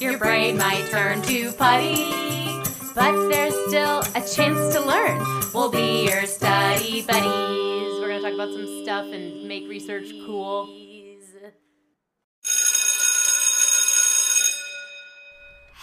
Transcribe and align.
your 0.00 0.18
brain 0.18 0.56
might 0.56 0.86
turn 0.90 1.22
to 1.22 1.52
putty. 1.52 2.04
But 2.94 3.28
there's 3.28 3.54
still 3.68 4.00
a 4.14 4.20
chance 4.26 4.74
to 4.74 4.80
learn. 4.80 5.18
We'll 5.54 5.70
be 5.70 6.06
your 6.06 6.26
study 6.26 7.02
buddies. 7.02 8.00
We're 8.00 8.08
going 8.08 8.22
to 8.22 8.22
talk 8.22 8.34
about 8.34 8.52
some 8.52 8.82
stuff 8.82 9.06
and 9.12 9.46
make 9.46 9.68
research 9.68 10.10
cool. 10.26 10.68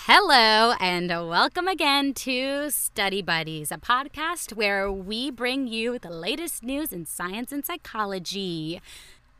Hello, 0.09 0.73
and 0.79 1.09
welcome 1.09 1.67
again 1.67 2.13
to 2.13 2.71
Study 2.71 3.21
Buddies, 3.21 3.73
a 3.73 3.77
podcast 3.77 4.53
where 4.55 4.89
we 4.89 5.29
bring 5.29 5.67
you 5.67 5.99
the 5.99 6.09
latest 6.09 6.63
news 6.63 6.93
in 6.93 7.05
science 7.05 7.51
and 7.51 7.65
psychology. 7.65 8.81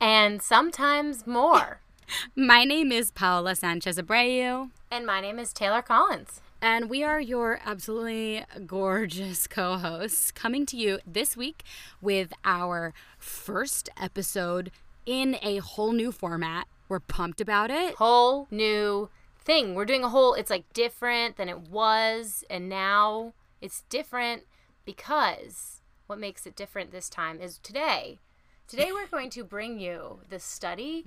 And 0.01 0.41
sometimes 0.41 1.25
more. 1.25 1.79
My 2.35 2.63
name 2.63 2.91
is 2.91 3.11
Paola 3.11 3.55
Sanchez 3.55 3.97
Abreu, 3.97 4.69
And 4.91 5.05
my 5.05 5.19
name 5.21 5.39
is 5.39 5.51
Taylor 5.53 5.81
Collins. 5.81 6.41
and 6.61 6.89
we 6.89 7.03
are 7.03 7.19
your 7.19 7.59
absolutely 7.65 8.43
gorgeous 8.65 9.45
co 9.47 9.77
hosts 9.77 10.31
coming 10.31 10.65
to 10.67 10.77
you 10.77 10.99
this 11.05 11.35
week 11.37 11.63
with 12.01 12.33
our 12.45 12.93
first 13.17 13.89
episode 13.99 14.71
in 15.05 15.37
a 15.41 15.57
whole 15.57 15.91
new 15.91 16.11
format. 16.11 16.67
We're 16.89 16.99
pumped 17.01 17.41
about 17.41 17.69
it. 17.69 17.95
Whole 17.95 18.47
new 18.49 19.09
thing. 19.43 19.75
We're 19.75 19.85
doing 19.85 20.03
a 20.03 20.09
whole, 20.09 20.33
it's 20.33 20.49
like 20.49 20.71
different 20.73 21.35
than 21.37 21.49
it 21.49 21.59
was. 21.69 22.43
And 22.49 22.69
now 22.69 23.33
it's 23.61 23.83
different 23.89 24.43
because 24.85 25.81
what 26.07 26.19
makes 26.19 26.45
it 26.45 26.55
different 26.55 26.91
this 26.91 27.09
time 27.09 27.41
is 27.41 27.57
today. 27.59 28.19
Today 28.67 28.91
we're 28.93 29.07
going 29.07 29.29
to 29.31 29.43
bring 29.43 29.79
you 29.79 30.19
the 30.29 30.39
study. 30.39 31.05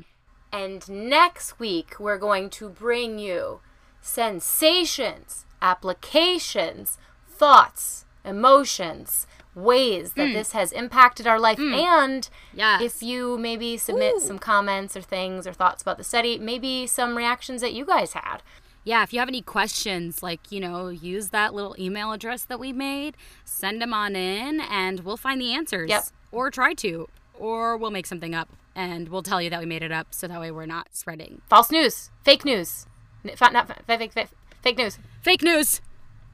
And 0.53 0.89
next 0.89 1.59
week 1.59 1.99
we're 1.99 2.19
going 2.19 2.51
to 2.51 2.69
bring 2.69 3.19
you 3.19 3.61
sensations, 4.01 5.45
applications, 5.63 6.99
thoughts, 7.29 8.05
emotions, 8.25 9.27
ways 9.55 10.13
that 10.13 10.29
hmm. 10.29 10.35
this 10.35 10.53
has 10.53 10.73
impacted 10.73 11.27
our 11.27 11.39
life. 11.39 11.59
Hmm. 11.59 11.75
And 11.75 12.29
Yes. 12.53 12.83
if 12.83 13.03
you 13.03 13.39
maybe 13.39 13.77
submit 13.77 14.21
some 14.21 14.39
comments 14.39 14.97
or 14.97 15.03
things 15.03 15.47
or 15.47 15.53
thoughts 15.53 15.83
about 15.83 15.99
the 15.99 16.05
study, 16.05 16.39
maybe 16.39 16.87
some 16.87 17.17
reactions 17.17 17.61
that 17.61 17.73
you 17.73 17.85
guys 17.85 18.13
had. 18.13 18.43
Yeah, 18.83 19.03
if 19.03 19.13
you 19.13 19.19
have 19.19 19.29
any 19.29 19.43
questions, 19.43 20.23
like, 20.23 20.51
you 20.51 20.59
know, 20.59 20.89
use 20.89 21.29
that 21.29 21.53
little 21.53 21.77
email 21.79 22.13
address 22.13 22.45
that 22.45 22.59
we 22.59 22.73
made, 22.73 23.17
send 23.45 23.83
them 23.83 23.93
on 23.93 24.17
in, 24.17 24.61
and 24.61 25.01
we'll 25.01 25.19
find 25.19 25.41
the 25.41 25.53
answers. 25.53 25.91
Yep. 25.91 26.05
Or 26.33 26.51
try 26.51 26.73
to. 26.75 27.09
Or 27.35 27.77
we'll 27.77 27.91
make 27.91 28.07
something 28.07 28.35
up 28.35 28.49
and 28.75 29.09
we'll 29.09 29.23
tell 29.23 29.41
you 29.43 29.51
that 29.51 29.61
we 29.61 29.67
made 29.67 29.83
it 29.83 29.93
up 29.93 30.09
so 30.11 30.27
that 30.29 30.41
way 30.41 30.51
we're 30.51 30.67
not 30.67 30.89
spreading 30.93 31.43
False 31.49 31.71
news, 31.71 32.11
fake 32.25 32.45
news, 32.45 32.87
N- 33.25 33.37
fa- 33.37 33.51
not 33.53 33.67
fa- 33.67 33.83
fake, 33.87 34.13
fake, 34.13 34.29
fake 34.63 34.79
news. 34.79 34.99
fake 35.23 35.43
news. 35.43 35.81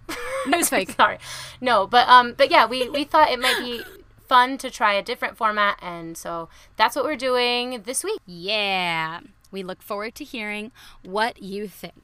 news 0.46 0.68
fake. 0.68 0.90
Sorry, 0.92 1.18
no, 1.60 1.86
but 1.86 2.08
um, 2.08 2.34
but 2.36 2.50
yeah, 2.50 2.66
we 2.66 2.88
we 2.88 3.04
thought 3.04 3.30
it 3.30 3.40
might 3.40 3.58
be 3.58 3.82
fun 4.28 4.58
to 4.58 4.70
try 4.70 4.92
a 4.94 5.02
different 5.02 5.36
format, 5.36 5.78
and 5.82 6.16
so 6.16 6.48
that's 6.76 6.94
what 6.94 7.04
we're 7.04 7.16
doing 7.16 7.82
this 7.84 8.04
week. 8.04 8.20
Yeah. 8.26 9.20
We 9.52 9.62
look 9.62 9.80
forward 9.82 10.14
to 10.16 10.24
hearing 10.24 10.70
what 11.04 11.42
you 11.42 11.66
think. 11.68 12.02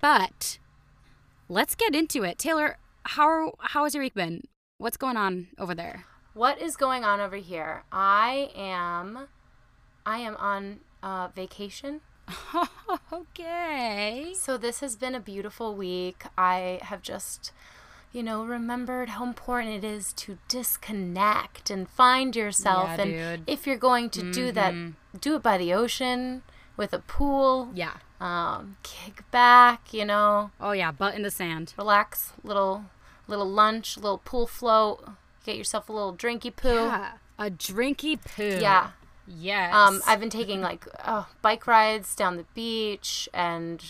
But 0.00 0.58
let's 1.48 1.74
get 1.74 1.94
into 1.94 2.22
it. 2.22 2.38
Taylor, 2.38 2.76
how 3.04 3.52
how 3.60 3.84
has 3.84 3.94
your 3.94 4.02
week 4.02 4.14
been? 4.14 4.42
What's 4.78 4.96
going 4.96 5.16
on 5.16 5.48
over 5.58 5.74
there? 5.74 6.04
What 6.34 6.60
is 6.60 6.76
going 6.76 7.04
on 7.04 7.20
over 7.20 7.36
here? 7.36 7.84
I 7.92 8.50
am, 8.56 9.28
I 10.06 10.18
am 10.18 10.36
on 10.36 10.80
uh, 11.02 11.28
vacation. 11.34 12.00
okay. 13.12 14.32
So 14.34 14.56
this 14.56 14.80
has 14.80 14.96
been 14.96 15.14
a 15.14 15.20
beautiful 15.20 15.74
week. 15.74 16.24
I 16.36 16.80
have 16.82 17.02
just, 17.02 17.52
you 18.12 18.22
know, 18.22 18.44
remembered 18.44 19.10
how 19.10 19.24
important 19.24 19.74
it 19.74 19.84
is 19.84 20.12
to 20.14 20.38
disconnect 20.48 21.70
and 21.70 21.88
find 21.88 22.34
yourself. 22.36 22.90
Yeah, 22.96 23.02
and 23.02 23.12
dude. 23.12 23.44
if 23.46 23.66
you're 23.66 23.76
going 23.76 24.10
to 24.10 24.32
do 24.32 24.52
that, 24.52 24.74
do 25.20 25.36
it 25.36 25.42
by 25.42 25.58
the 25.58 25.72
ocean 25.72 26.42
with 26.76 26.92
a 26.92 26.98
pool. 26.98 27.70
Yeah. 27.74 27.94
Um, 28.20 28.76
kick 28.82 29.28
back, 29.30 29.92
you 29.92 30.04
know, 30.04 30.50
Oh 30.60 30.72
yeah, 30.72 30.90
butt 30.92 31.14
in 31.14 31.22
the 31.22 31.30
sand. 31.30 31.74
relax, 31.76 32.32
little 32.42 32.86
little 33.28 33.48
lunch, 33.48 33.96
little 33.96 34.18
pool 34.18 34.46
float. 34.46 35.06
Get 35.44 35.56
yourself 35.56 35.88
a 35.88 35.92
little 35.92 36.14
drinky 36.14 36.54
poo. 36.54 36.74
Yeah. 36.74 37.12
A 37.38 37.50
drinky 37.50 38.18
poo. 38.24 38.58
Yeah. 38.60 38.90
Yes. 39.26 39.74
Um, 39.74 40.02
I've 40.06 40.20
been 40.20 40.30
taking 40.30 40.60
like 40.60 40.86
oh, 41.06 41.28
bike 41.42 41.66
rides 41.66 42.14
down 42.14 42.36
the 42.36 42.44
beach 42.54 43.28
and 43.32 43.82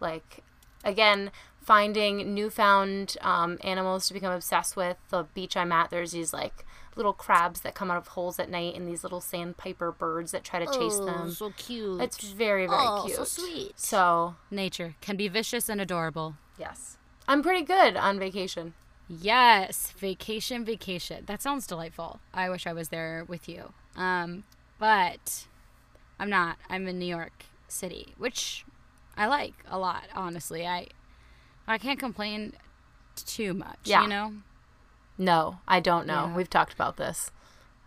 like 0.00 0.42
again 0.84 1.30
finding 1.62 2.34
newfound 2.34 3.16
um, 3.20 3.58
animals 3.62 4.08
to 4.08 4.14
become 4.14 4.32
obsessed 4.32 4.76
with. 4.76 4.96
The 5.10 5.24
beach 5.34 5.56
I'm 5.56 5.70
at, 5.72 5.90
there's 5.90 6.12
these 6.12 6.32
like 6.32 6.64
little 6.96 7.12
crabs 7.12 7.60
that 7.60 7.74
come 7.74 7.90
out 7.90 7.96
of 7.96 8.08
holes 8.08 8.40
at 8.40 8.50
night 8.50 8.74
and 8.74 8.88
these 8.88 9.04
little 9.04 9.20
sandpiper 9.20 9.92
birds 9.92 10.32
that 10.32 10.42
try 10.42 10.58
to 10.58 10.66
chase 10.66 10.96
them. 10.98 11.22
Oh, 11.26 11.30
so 11.30 11.52
cute. 11.56 12.00
It's 12.00 12.18
very 12.32 12.66
very 12.66 12.80
Oh, 12.82 13.02
cute. 13.06 13.16
so 13.16 13.24
sweet. 13.24 13.78
So 13.78 14.34
Nature 14.50 14.96
can 15.00 15.16
be 15.16 15.28
vicious 15.28 15.68
and 15.68 15.80
adorable. 15.80 16.34
yes, 16.58 16.96
I'm 17.28 17.42
pretty 17.42 17.64
good 17.64 17.96
on 17.96 18.18
vacation. 18.18 18.74
Yes, 19.08 19.92
vacation, 19.98 20.64
vacation. 20.64 21.24
That 21.26 21.42
sounds 21.42 21.66
delightful. 21.66 22.20
I 22.34 22.48
wish 22.48 22.66
I 22.66 22.72
was 22.72 22.88
there 22.90 23.24
with 23.26 23.48
you. 23.48 23.72
Um, 23.96 24.44
but 24.80 25.46
I'm 26.18 26.30
not. 26.30 26.56
I'm 26.68 26.88
in 26.88 26.98
New 26.98 27.06
York 27.06 27.44
City, 27.68 28.14
which 28.18 28.64
I 29.16 29.26
like 29.26 29.54
a 29.68 29.78
lot. 29.78 30.04
Honestly, 30.14 30.66
I 30.66 30.88
I 31.68 31.78
can't 31.78 32.00
complain 32.00 32.54
too 33.14 33.54
much. 33.54 33.78
Yeah. 33.84 34.02
You 34.02 34.08
know. 34.08 34.32
No, 35.18 35.58
I 35.68 35.78
don't 35.80 36.06
know. 36.06 36.26
Yeah. 36.26 36.34
We've 36.34 36.50
talked 36.50 36.72
about 36.72 36.96
this. 36.96 37.30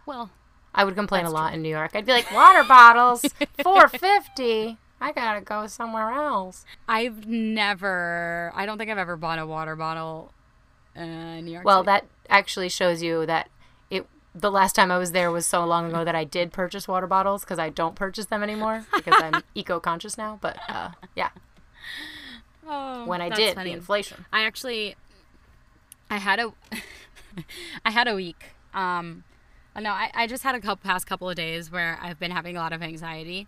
Well, 0.05 0.29
I 0.73 0.85
would 0.85 0.95
complain 0.95 1.25
a 1.25 1.31
lot 1.31 1.53
in 1.53 1.63
New 1.63 1.69
York. 1.69 1.91
I'd 1.95 2.05
be 2.05 2.11
like, 2.11 2.31
water 2.31 2.63
bottles, 2.67 3.25
four 3.61 3.87
fifty. 3.87 4.77
I 5.01 5.11
gotta 5.11 5.41
go 5.41 5.67
somewhere 5.67 6.11
else. 6.11 6.63
I've 6.87 7.27
never. 7.27 8.51
I 8.55 8.65
don't 8.65 8.77
think 8.77 8.89
I've 8.89 8.97
ever 8.97 9.17
bought 9.17 9.39
a 9.39 9.45
water 9.45 9.75
bottle 9.75 10.31
uh, 10.95 11.01
in 11.01 11.45
New 11.45 11.51
York. 11.51 11.65
Well, 11.65 11.81
City. 11.81 11.87
that 11.87 12.05
actually 12.29 12.69
shows 12.69 13.01
you 13.01 13.25
that. 13.25 13.49
The 14.35 14.49
last 14.51 14.73
time 14.75 14.91
I 14.91 14.97
was 14.97 15.11
there 15.11 15.31
was 15.31 15.45
so 15.45 15.63
long 15.65 15.89
ago 15.89 16.03
that 16.03 16.15
I 16.15 16.23
did 16.23 16.51
purchase 16.51 16.87
water 16.87 17.05
bottles 17.07 17.41
because 17.43 17.59
I 17.59 17.69
don't 17.69 17.95
purchase 17.95 18.25
them 18.25 18.41
anymore 18.41 18.85
because 18.95 19.13
I'm 19.21 19.43
eco-conscious 19.53 20.17
now. 20.17 20.39
But 20.41 20.57
uh, 20.67 20.89
yeah, 21.15 21.29
Oh, 22.67 23.05
when 23.05 23.21
I 23.21 23.29
did, 23.29 23.55
funny. 23.55 23.71
the 23.71 23.75
inflation. 23.77 24.25
I 24.31 24.43
actually, 24.43 24.95
I 26.09 26.17
had 26.17 26.39
a, 26.39 26.53
I 27.85 27.91
had 27.91 28.07
a 28.07 28.15
week. 28.15 28.51
Um, 28.73 29.23
no, 29.79 29.91
I, 29.91 30.09
I 30.13 30.27
just 30.27 30.43
had 30.43 30.55
a 30.55 30.59
couple 30.61 30.77
past 30.83 31.05
couple 31.05 31.29
of 31.29 31.35
days 31.35 31.71
where 31.71 31.99
I've 32.01 32.19
been 32.19 32.31
having 32.31 32.55
a 32.55 32.59
lot 32.59 32.73
of 32.73 32.81
anxiety, 32.81 33.47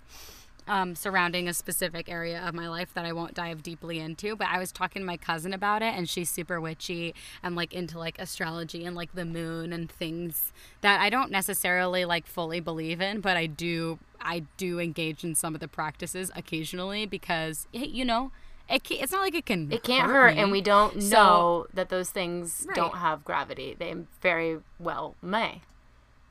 um, 0.67 0.95
surrounding 0.95 1.47
a 1.47 1.53
specific 1.53 2.09
area 2.09 2.41
of 2.45 2.53
my 2.55 2.67
life 2.67 2.93
that 2.93 3.05
I 3.05 3.11
won't 3.13 3.33
dive 3.33 3.61
deeply 3.63 3.99
into. 3.99 4.35
But 4.35 4.47
I 4.47 4.57
was 4.59 4.71
talking 4.71 5.01
to 5.01 5.05
my 5.05 5.17
cousin 5.17 5.53
about 5.53 5.81
it, 5.81 5.93
and 5.95 6.09
she's 6.09 6.29
super 6.29 6.59
witchy 6.59 7.13
and 7.43 7.55
like 7.55 7.73
into 7.73 7.99
like 7.99 8.17
astrology 8.19 8.85
and 8.85 8.95
like 8.95 9.13
the 9.13 9.25
moon 9.25 9.71
and 9.73 9.91
things 9.91 10.51
that 10.81 10.99
I 11.01 11.09
don't 11.09 11.31
necessarily 11.31 12.05
like 12.05 12.25
fully 12.27 12.59
believe 12.59 13.01
in, 13.01 13.21
but 13.21 13.37
I 13.37 13.45
do. 13.45 13.99
I 14.21 14.43
do 14.57 14.79
engage 14.79 15.23
in 15.23 15.35
some 15.35 15.53
of 15.53 15.61
the 15.61 15.67
practices 15.67 16.31
occasionally 16.35 17.05
because 17.05 17.67
hey, 17.71 17.85
you 17.87 18.05
know. 18.05 18.31
It 18.67 18.83
can, 18.83 18.97
it's 18.99 19.11
not 19.11 19.21
like 19.21 19.35
it 19.35 19.45
can. 19.45 19.71
It 19.71 19.83
can't 19.83 20.09
hurt, 20.11 20.33
me. 20.37 20.41
and 20.41 20.51
we 20.51 20.59
don't 20.59 20.99
So- 21.03 21.09
know 21.15 21.67
that 21.75 21.89
those 21.89 22.09
things 22.09 22.65
don't 22.73 22.95
have 22.95 23.23
gravity. 23.23 23.75
They 23.77 23.93
very 24.23 24.57
well 24.79 25.13
may. 25.21 25.61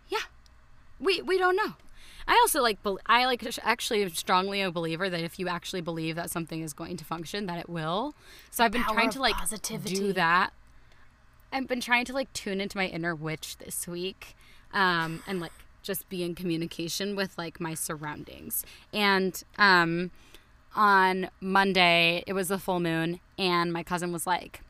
Yeah, 0.09 0.19
we 0.99 1.23
we 1.23 1.39
don't 1.39 1.55
know. 1.55 1.75
I 2.27 2.39
also 2.43 2.63
like 2.63 2.79
I 3.07 3.27
like 3.27 3.45
actually 3.63 4.09
strongly 4.11 4.63
a 4.63 4.71
believer 4.71 5.11
that 5.11 5.21
if 5.21 5.39
you 5.39 5.49
actually 5.49 5.81
believe 5.81 6.17
that 6.17 6.31
something 6.31 6.63
is 6.63 6.73
going 6.73 6.97
to 6.97 7.05
function, 7.05 7.47
that 7.47 7.59
it 7.59 7.69
will. 7.69 8.15
So 8.51 8.65
I've 8.65 8.73
been 8.73 8.85
trying 8.85 9.11
to 9.11 9.21
like 9.21 9.35
positivity. 9.35 9.95
do 9.95 10.13
that. 10.15 10.53
I've 11.53 11.69
been 11.69 11.81
trying 11.81 12.05
to 12.07 12.13
like 12.13 12.33
tune 12.33 12.61
into 12.61 12.77
my 12.77 12.87
inner 12.87 13.15
witch 13.15 13.59
this 13.59 13.87
week, 13.87 14.37
um, 14.73 15.23
and 15.27 15.41
like 15.41 15.53
just 15.83 16.09
be 16.09 16.25
in 16.25 16.35
communication 16.35 17.15
with 17.15 17.37
like 17.39 17.61
my 17.61 17.75
surroundings. 17.75 18.65
And 18.93 19.41
um, 19.59 20.11
on 20.75 21.29
Monday, 21.41 22.25
it 22.27 22.33
was 22.33 22.49
the 22.49 22.59
full 22.59 22.81
moon, 22.81 23.21
and 23.39 23.73
my 23.73 23.83
cousin 23.83 24.13
was 24.13 24.27
like, 24.27 24.63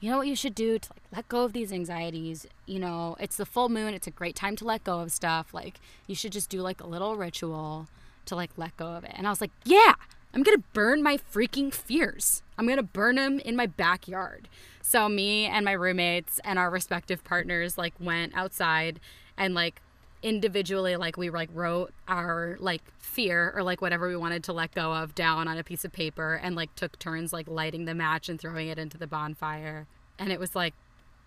you 0.00 0.10
know 0.10 0.18
what 0.18 0.26
you 0.26 0.36
should 0.36 0.54
do 0.54 0.78
to 0.78 0.88
like 0.92 1.02
let 1.12 1.28
go 1.28 1.44
of 1.44 1.52
these 1.52 1.72
anxieties 1.72 2.46
you 2.66 2.78
know 2.78 3.16
it's 3.18 3.36
the 3.36 3.46
full 3.46 3.68
moon 3.68 3.94
it's 3.94 4.06
a 4.06 4.10
great 4.10 4.36
time 4.36 4.56
to 4.56 4.64
let 4.64 4.84
go 4.84 5.00
of 5.00 5.10
stuff 5.10 5.52
like 5.52 5.80
you 6.06 6.14
should 6.14 6.32
just 6.32 6.50
do 6.50 6.60
like 6.60 6.80
a 6.80 6.86
little 6.86 7.16
ritual 7.16 7.88
to 8.24 8.36
like 8.36 8.50
let 8.56 8.76
go 8.76 8.86
of 8.88 9.04
it. 9.04 9.12
And 9.14 9.26
i 9.26 9.30
was 9.30 9.40
like 9.40 9.50
yeah 9.64 9.94
i'm 10.34 10.42
gonna 10.42 10.62
burn 10.72 11.02
my 11.02 11.16
freaking 11.16 11.72
fears. 11.72 12.42
I'm 12.58 12.66
gonna 12.66 12.82
burn 12.82 13.16
them 13.16 13.38
in 13.40 13.56
my 13.56 13.66
backyard. 13.66 14.48
So 14.82 15.08
me 15.08 15.46
and 15.46 15.64
my 15.64 15.72
roommates 15.72 16.40
and 16.44 16.58
our 16.58 16.70
respective 16.70 17.22
partners 17.24 17.78
like 17.78 17.94
went 18.00 18.34
outside 18.36 19.00
and 19.36 19.54
like 19.54 19.80
individually 20.22 20.96
like 20.96 21.16
we 21.16 21.30
like 21.30 21.48
wrote 21.52 21.92
our 22.08 22.56
like 22.60 22.82
fear 22.98 23.52
or 23.54 23.62
like 23.62 23.80
whatever 23.80 24.08
we 24.08 24.16
wanted 24.16 24.42
to 24.42 24.52
let 24.52 24.74
go 24.74 24.92
of 24.92 25.14
down 25.14 25.46
on 25.46 25.56
a 25.56 25.62
piece 25.64 25.84
of 25.84 25.92
paper 25.92 26.34
and 26.42 26.56
like 26.56 26.74
took 26.74 26.98
turns 26.98 27.32
like 27.32 27.46
lighting 27.48 27.84
the 27.84 27.94
match 27.94 28.28
and 28.28 28.40
throwing 28.40 28.66
it 28.68 28.78
into 28.78 28.98
the 28.98 29.06
bonfire 29.06 29.86
and 30.18 30.32
it 30.32 30.40
was 30.40 30.56
like 30.56 30.74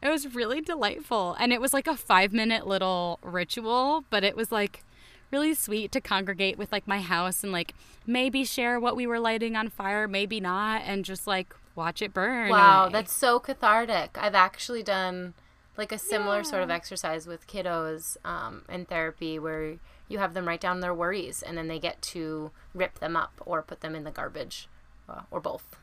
it 0.01 0.09
was 0.09 0.35
really 0.35 0.59
delightful 0.59 1.35
and 1.39 1.53
it 1.53 1.61
was 1.61 1.73
like 1.73 1.87
a 1.87 1.95
5 1.95 2.33
minute 2.33 2.67
little 2.67 3.17
ritual 3.23 4.03
but 4.09 4.23
it 4.25 4.35
was 4.35 4.51
like 4.51 4.83
really 5.31 5.53
sweet 5.53 5.91
to 5.93 6.01
congregate 6.01 6.57
with 6.57 6.71
like 6.73 6.85
my 6.85 6.99
house 6.99 7.43
and 7.43 7.53
like 7.53 7.73
maybe 8.05 8.43
share 8.43 8.77
what 8.77 8.97
we 8.97 9.07
were 9.07 9.19
lighting 9.19 9.55
on 9.55 9.69
fire 9.69 10.05
maybe 10.07 10.41
not 10.41 10.81
and 10.85 11.05
just 11.05 11.25
like 11.25 11.55
watch 11.75 12.01
it 12.01 12.13
burn 12.13 12.49
Wow, 12.49 12.83
away. 12.83 12.91
that's 12.91 13.13
so 13.13 13.39
cathartic. 13.39 14.17
I've 14.19 14.35
actually 14.35 14.83
done 14.83 15.33
like 15.77 15.91
a 15.91 15.97
similar 15.97 16.43
sort 16.43 16.63
of 16.63 16.69
exercise 16.69 17.27
with 17.27 17.47
kiddos 17.47 18.17
um, 18.25 18.63
in 18.69 18.85
therapy 18.85 19.39
where 19.39 19.77
you 20.07 20.19
have 20.19 20.33
them 20.33 20.47
write 20.47 20.61
down 20.61 20.81
their 20.81 20.93
worries 20.93 21.41
and 21.41 21.57
then 21.57 21.67
they 21.67 21.79
get 21.79 22.01
to 22.01 22.51
rip 22.73 22.99
them 22.99 23.15
up 23.15 23.33
or 23.45 23.61
put 23.61 23.81
them 23.81 23.95
in 23.95 24.03
the 24.03 24.11
garbage 24.11 24.67
uh, 25.07 25.21
or 25.31 25.39
both. 25.39 25.77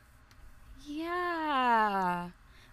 Yeah. 0.87 2.31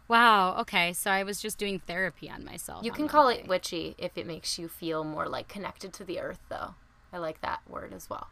Wow. 0.08 0.58
Okay. 0.62 0.94
So 0.94 1.10
I 1.10 1.24
was 1.24 1.42
just 1.42 1.58
doing 1.58 1.80
therapy 1.80 2.30
on 2.30 2.46
myself. 2.46 2.84
You 2.86 2.92
on 2.92 2.98
can 2.98 3.08
call 3.08 3.30
it 3.30 3.48
witchy 3.48 3.96
if 3.98 4.18
it 4.18 4.28
makes 4.28 4.60
you 4.60 4.68
feel 4.68 5.04
more 5.04 5.28
like 5.28 5.48
connected 5.48 5.94
to 5.94 6.04
the 6.04 6.20
earth, 6.20 6.40
though. 6.50 6.76
I 7.12 7.18
like 7.18 7.42
that 7.42 7.62
word 7.68 7.94
as 7.94 8.10
well. 8.10 8.28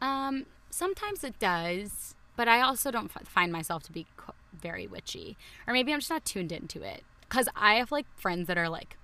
Um, 0.00 0.46
sometimes 0.70 1.24
it 1.24 1.38
does, 1.38 2.14
but 2.36 2.48
I 2.48 2.60
also 2.60 2.90
don't 2.90 3.10
f- 3.14 3.26
find 3.26 3.52
myself 3.52 3.82
to 3.84 3.92
be 3.92 4.06
very 4.54 4.86
witchy, 4.86 5.36
or 5.66 5.72
maybe 5.72 5.92
I'm 5.92 6.00
just 6.00 6.10
not 6.10 6.24
tuned 6.24 6.52
into 6.52 6.82
it. 6.82 7.04
Cause 7.30 7.48
I 7.56 7.74
have 7.76 7.90
like 7.90 8.06
friends 8.16 8.46
that 8.48 8.58
are 8.58 8.68
like 8.68 8.96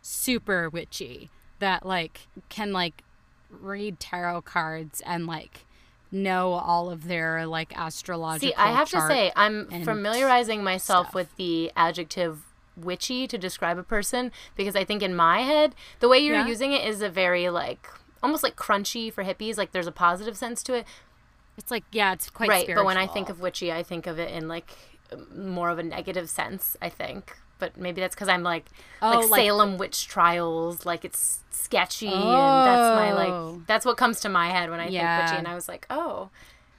super 0.00 0.68
witchy 0.70 1.28
that 1.58 1.84
like 1.84 2.28
can 2.48 2.72
like 2.72 3.02
read 3.50 4.00
tarot 4.00 4.42
cards 4.42 5.02
and 5.04 5.26
like 5.26 5.66
know 6.10 6.52
all 6.52 6.90
of 6.90 7.08
their 7.08 7.46
like 7.46 7.76
astrological. 7.76 8.48
See, 8.48 8.54
I 8.54 8.72
have 8.72 8.88
to 8.90 9.00
say, 9.02 9.32
I'm 9.36 9.68
familiarizing 9.84 10.62
myself 10.64 11.08
stuff. 11.08 11.14
with 11.14 11.36
the 11.36 11.70
adjective 11.76 12.42
witchy 12.76 13.26
to 13.26 13.36
describe 13.38 13.78
a 13.78 13.82
person 13.82 14.32
because 14.56 14.74
I 14.74 14.84
think 14.84 15.02
in 15.02 15.14
my 15.14 15.40
head, 15.40 15.74
the 16.00 16.08
way 16.08 16.18
you're 16.18 16.36
Yeah. 16.36 16.46
using 16.46 16.72
it 16.72 16.86
is 16.86 17.02
a 17.02 17.08
very 17.08 17.48
like 17.48 17.86
almost 18.22 18.42
like 18.42 18.56
crunchy 18.56 19.12
for 19.12 19.24
hippies. 19.24 19.56
Like 19.58 19.72
there's 19.72 19.86
a 19.86 19.92
positive 19.92 20.36
sense 20.36 20.62
to 20.64 20.74
it, 20.74 20.86
it's 21.56 21.70
like 21.70 21.84
yeah, 21.92 22.12
it's 22.12 22.30
quite 22.30 22.48
right? 22.48 22.66
But 22.74 22.84
when 22.84 22.96
I 22.96 23.06
think 23.06 23.28
of 23.28 23.40
witchy, 23.40 23.72
I 23.72 23.82
think 23.82 24.06
of 24.06 24.18
it 24.18 24.30
in 24.32 24.48
like 24.48 24.70
more 25.36 25.68
of 25.70 25.78
a 25.78 25.82
negative 25.82 26.28
sense. 26.30 26.76
I 26.82 26.88
think, 26.88 27.36
but 27.58 27.76
maybe 27.76 28.00
that's 28.00 28.14
because 28.14 28.28
I'm 28.28 28.42
like 28.42 28.66
Oh, 29.00 29.10
like, 29.20 29.30
like- 29.30 29.40
Salem 29.46 29.78
witch 29.78 30.06
trials, 30.08 30.84
like 30.86 31.04
it's 31.04 31.40
sketchy, 31.50 32.08
and 32.08 32.66
that's 32.66 32.96
my 33.00 33.12
Oh. 33.12 33.14
like 33.56 33.66
that's 33.66 33.84
what 33.86 33.96
comes 33.96 34.20
to 34.20 34.28
my 34.28 34.48
head 34.50 34.70
when 34.70 34.80
I 34.80 34.88
Yeah. 34.88 35.16
think 35.18 35.30
witchy. 35.30 35.38
And 35.38 35.48
I 35.48 35.54
was 35.54 35.68
like, 35.68 35.86
oh. 35.90 36.30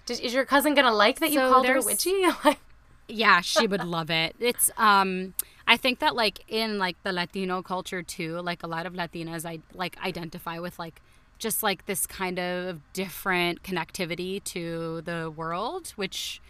Did, 0.06 0.20
is 0.20 0.34
your 0.34 0.44
cousin 0.46 0.74
gonna 0.76 0.92
like 0.94 1.20
that 1.20 1.32
you 1.32 1.40
So 1.40 1.50
called 1.52 1.66
her 1.68 1.80
witchy? 1.82 2.26
Like, 2.46 2.60
Yeah, 3.08 3.40
she 3.42 3.68
would 3.68 3.84
love 3.86 4.10
it. 4.10 4.36
It's 4.40 4.70
um 4.78 5.34
I 5.66 5.78
think 5.78 6.00
that 6.00 6.14
like 6.16 6.44
in 6.50 6.78
like 6.78 6.98
the 7.04 7.14
Latino 7.14 7.62
culture 7.62 8.04
too, 8.04 8.40
like 8.42 8.64
a 8.64 8.68
lot 8.68 8.86
of 8.86 8.94
Latinas 8.94 9.46
I 9.46 9.60
like 9.74 9.98
identify 10.04 10.60
with 10.60 10.78
like 10.78 11.02
just 11.40 11.64
like 11.64 11.86
this 11.86 12.06
kind 12.06 12.38
of 12.40 12.80
different 12.94 13.64
connectivity 13.64 14.44
to 14.46 15.02
the 15.02 15.32
world, 15.36 15.94
which 15.96 16.42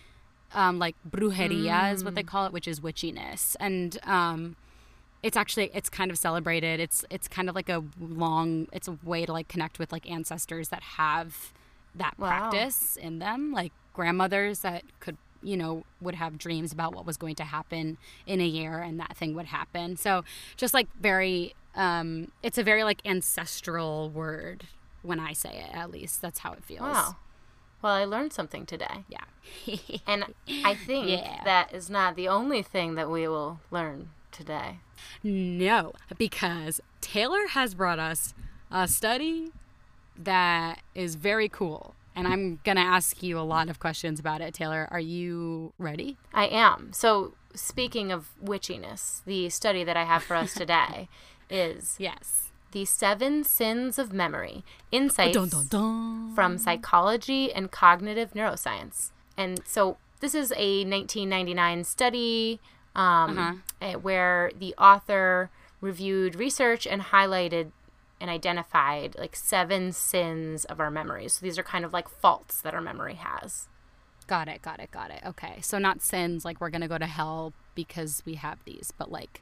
um 0.54 0.80
like 0.80 0.96
brujeria 1.10 1.94
is 1.94 2.04
what 2.04 2.16
they 2.16 2.24
call 2.24 2.46
it, 2.46 2.54
which 2.54 2.68
is 2.68 2.80
witchiness. 2.80 3.56
And 3.60 3.98
um 4.04 4.56
it's 5.22 5.38
actually 5.38 5.72
it's 5.74 5.90
kind 5.90 6.12
of 6.12 6.18
celebrated. 6.18 6.80
It's 6.80 7.06
it's 7.10 7.28
kind 7.28 7.50
of 7.50 7.56
like 7.56 7.70
a 7.70 7.84
long 8.00 8.68
it's 8.74 8.88
a 8.88 8.98
way 9.04 9.26
to 9.26 9.32
like 9.32 9.48
connect 9.48 9.80
with 9.80 9.92
like 9.92 10.10
ancestors 10.10 10.70
that 10.70 10.84
have 10.84 11.54
that 11.96 12.14
Wow. 12.18 12.28
practice 12.50 12.98
in 12.98 13.20
them, 13.20 13.52
like 13.52 13.72
grandmothers 13.94 14.60
that 14.60 14.84
could 15.00 15.18
you 15.42 15.58
know 15.58 15.84
would 16.02 16.16
have 16.16 16.38
dreams 16.38 16.72
about 16.72 16.94
what 16.96 17.06
was 17.06 17.18
going 17.18 17.36
to 17.36 17.44
happen 17.44 17.98
in 18.26 18.40
a 18.42 18.46
year 18.46 18.80
and 18.80 19.00
that 19.00 19.16
thing 19.16 19.34
would 19.36 19.46
happen. 19.48 19.96
So 19.98 20.24
just 20.58 20.74
like 20.74 20.88
very 21.00 21.54
um 21.76 22.32
it's 22.44 22.58
a 22.58 22.64
very 22.64 22.84
like 22.84 23.02
ancestral 23.06 24.10
word 24.10 24.66
when 25.04 25.20
I 25.20 25.34
say 25.34 25.50
it 25.70 25.76
at 25.76 25.92
least. 25.92 26.22
That's 26.22 26.40
how 26.40 26.54
it 26.54 26.64
feels. 26.64 26.82
Wow. 26.82 27.16
Well, 27.84 27.94
I 27.94 28.06
learned 28.06 28.34
something 28.34 28.66
today. 28.66 29.04
Yeah. 29.10 29.26
And 30.08 30.34
I 30.64 30.74
think 30.74 31.10
Yeah. 31.10 31.42
that 31.44 31.74
is 31.74 31.90
not 31.90 32.16
the 32.16 32.28
only 32.30 32.62
thing 32.64 32.96
that 32.96 33.10
we 33.12 33.28
will 33.28 33.60
learn 33.70 34.10
today. 34.32 34.80
No, 35.22 35.94
because 36.18 36.80
Taylor 37.02 37.48
has 37.50 37.76
brought 37.76 38.00
us 38.00 38.34
a 38.72 38.88
study 38.88 39.52
that 40.18 40.80
is 40.96 41.16
very 41.16 41.50
cool. 41.50 41.94
And 42.16 42.28
I'm 42.28 42.60
going 42.64 42.78
to 42.78 42.82
ask 42.84 43.22
you 43.24 43.38
a 43.40 43.42
lot 43.42 43.70
of 43.70 43.80
questions 43.80 44.20
about 44.20 44.40
it, 44.40 44.54
Taylor. 44.54 44.88
Are 44.92 45.00
you 45.00 45.74
ready? 45.80 46.18
I 46.34 46.46
am. 46.48 46.94
So, 46.94 47.34
speaking 47.56 48.12
of 48.12 48.30
witchiness, 48.44 49.24
the 49.26 49.50
study 49.50 49.84
that 49.84 49.98
I 49.98 50.04
have 50.04 50.24
for 50.24 50.36
us 50.36 50.54
today 50.54 51.10
is 51.50 51.96
Yes. 52.00 52.43
The 52.74 52.86
Seven 52.86 53.44
Sins 53.44 53.98
of 54.00 54.12
Memory 54.12 54.64
Insights 54.92 55.36
Dun, 55.38 55.48
dun, 55.50 55.68
dun. 55.70 56.36
from 56.36 56.58
Psychology 56.58 57.54
and 57.54 57.72
Cognitive 57.72 58.34
Neuroscience. 58.34 59.12
And 59.38 59.62
so, 59.66 59.98
this 60.20 60.34
is 60.36 60.52
a 60.58 60.84
1999 60.84 61.84
study 61.86 62.60
um, 62.96 63.38
Uh-huh. 63.38 63.54
eh, 63.82 63.96
where 63.96 64.52
the 64.58 64.74
author 64.78 65.50
reviewed 65.82 66.36
research 66.36 66.86
and 66.88 67.02
highlighted 67.02 67.72
and 68.22 68.30
identified 68.30 69.16
like 69.18 69.36
seven 69.36 69.92
sins 69.92 70.64
of 70.66 70.80
our 70.80 70.90
memories. 70.92 71.34
So 71.34 71.44
these 71.46 71.58
are 71.60 71.64
kind 71.64 71.84
of 71.86 71.92
like 71.94 72.08
faults 72.08 72.62
that 72.62 72.74
our 72.74 72.82
memory 72.82 73.16
has. 73.16 73.68
Got 74.28 74.48
it, 74.48 74.62
got 74.62 74.80
it, 74.80 74.92
got 74.92 75.12
it. 75.12 75.22
Okay. 75.26 75.60
So, 75.62 75.78
not 75.78 76.02
sins 76.02 76.46
like 76.46 76.62
we're 76.62 76.70
going 76.70 76.82
to 76.82 76.88
go 76.88 76.98
to 76.98 77.06
hell 77.06 77.54
because 77.76 78.24
we 78.26 78.36
have 78.36 78.60
these, 78.66 78.94
but 78.98 79.12
like 79.12 79.42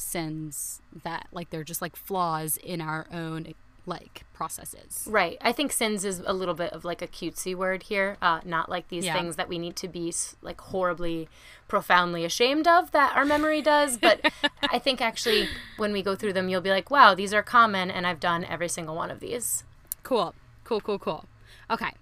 sins 0.00 0.80
that 1.04 1.26
like 1.32 1.50
they're 1.50 1.64
just 1.64 1.82
like 1.82 1.94
flaws 1.96 2.56
in 2.56 2.80
our 2.80 3.06
own 3.12 3.54
like 3.86 4.24
processes. 4.32 5.06
Right. 5.10 5.38
I 5.40 5.52
think 5.52 5.72
sins 5.72 6.04
is 6.04 6.22
a 6.24 6.32
little 6.32 6.54
bit 6.54 6.72
of 6.72 6.84
like 6.84 7.02
a 7.02 7.06
cutesy 7.08 7.54
word 7.54 7.84
here, 7.84 8.16
uh, 8.22 8.40
not 8.44 8.68
like 8.68 8.88
these 8.88 9.04
Yeah. 9.06 9.14
things 9.14 9.36
that 9.36 9.48
we 9.48 9.58
need 9.58 9.74
to 9.76 9.88
be 9.88 10.12
like 10.42 10.60
horribly, 10.60 11.28
profoundly 11.66 12.24
ashamed 12.24 12.68
of 12.68 12.90
that 12.92 13.16
our 13.16 13.24
memory 13.24 13.62
does. 13.62 13.96
But 13.96 14.30
I 14.70 14.78
think 14.78 15.00
actually 15.00 15.48
when 15.76 15.92
we 15.92 16.02
go 16.02 16.14
through 16.14 16.34
them, 16.34 16.48
you'll 16.48 16.60
be 16.60 16.70
like, 16.70 16.90
wow, 16.90 17.14
these 17.14 17.32
are 17.34 17.42
common, 17.42 17.90
and 17.90 18.06
I've 18.06 18.20
done 18.20 18.44
every 18.44 18.68
single 18.68 18.94
one 18.94 19.10
of 19.10 19.20
these. 19.20 19.64
Cool. 20.02 20.34
Cool, 20.64 20.80
cool, 20.80 20.98
cool. 20.98 21.24
Okay. 21.70 21.92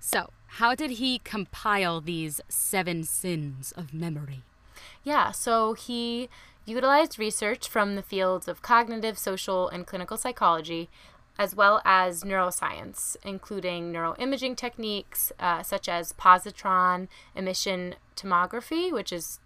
So, 0.00 0.30
how 0.60 0.74
did 0.74 0.92
he 0.92 1.18
compile 1.20 2.00
these 2.00 2.40
seven 2.48 3.04
sins 3.04 3.72
of 3.76 3.92
memory? 3.92 4.42
Yeah, 5.04 5.30
so 5.32 5.74
he 5.74 6.28
utilized 6.66 7.18
research 7.18 7.68
from 7.68 7.94
the 7.96 8.02
fields 8.02 8.48
of 8.48 8.60
cognitive, 8.60 9.18
social, 9.18 9.68
and 9.68 9.86
clinical 9.86 10.16
psychology, 10.16 10.90
as 11.38 11.54
well 11.54 11.80
as 11.84 12.22
neuroscience, 12.24 13.16
including 13.24 13.92
neuroimaging 13.92 14.56
techniques 14.56 15.32
uh, 15.38 15.62
such 15.62 15.88
as 15.88 16.12
positron 16.14 17.08
emission 17.34 17.94
tomography, 18.16 18.92
which 18.92 19.12
is 19.12 19.38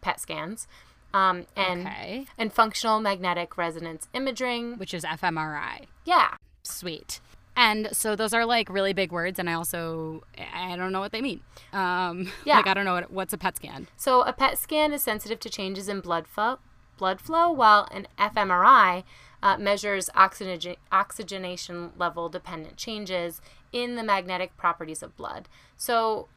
PET 0.00 0.20
scans, 0.20 0.68
um, 1.12 1.46
and 1.56 1.86
Okay. 1.86 2.26
and 2.36 2.52
functional 2.52 3.00
magnetic 3.00 3.56
resonance 3.58 4.08
imaging. 4.12 4.78
Which 4.78 4.94
is 4.94 5.04
fMRI. 5.04 5.86
Yeah, 6.04 6.36
Sweet. 6.62 7.20
And 7.56 7.88
so 7.92 8.14
those 8.14 8.32
are 8.32 8.44
like 8.46 8.68
really 8.68 8.92
big 8.92 9.10
words, 9.10 9.38
and 9.40 9.48
I 9.50 9.54
also 9.54 10.22
I 10.54 10.76
don't 10.76 10.92
know 10.92 11.00
what 11.00 11.10
they 11.12 11.20
mean. 11.22 11.40
Um, 11.72 12.30
Yeah. 12.44 12.56
Like 12.58 12.66
I 12.68 12.74
don't 12.74 12.84
know 12.84 12.92
what 12.94 13.10
what's 13.10 13.32
a 13.32 13.38
PET 13.38 13.56
scan. 13.56 13.88
So 13.96 14.20
a 14.22 14.32
PET 14.32 14.58
scan 14.58 14.92
is 14.92 15.02
sensitive 15.02 15.40
to 15.40 15.48
changes 15.50 15.88
in 15.88 16.00
blood 16.00 16.28
flow, 16.28 16.58
blood 16.98 17.20
flow, 17.20 17.50
while 17.50 17.88
an 17.92 18.06
fMRI 18.18 19.04
uh, 19.42 19.56
measures 19.56 20.10
oxygen, 20.14 20.76
oxygenation 20.92 21.92
level 21.96 22.28
dependent 22.28 22.76
changes 22.76 23.40
in 23.72 23.94
the 23.94 24.02
magnetic 24.02 24.56
properties 24.56 25.02
of 25.02 25.16
blood. 25.16 25.48
So 25.76 26.28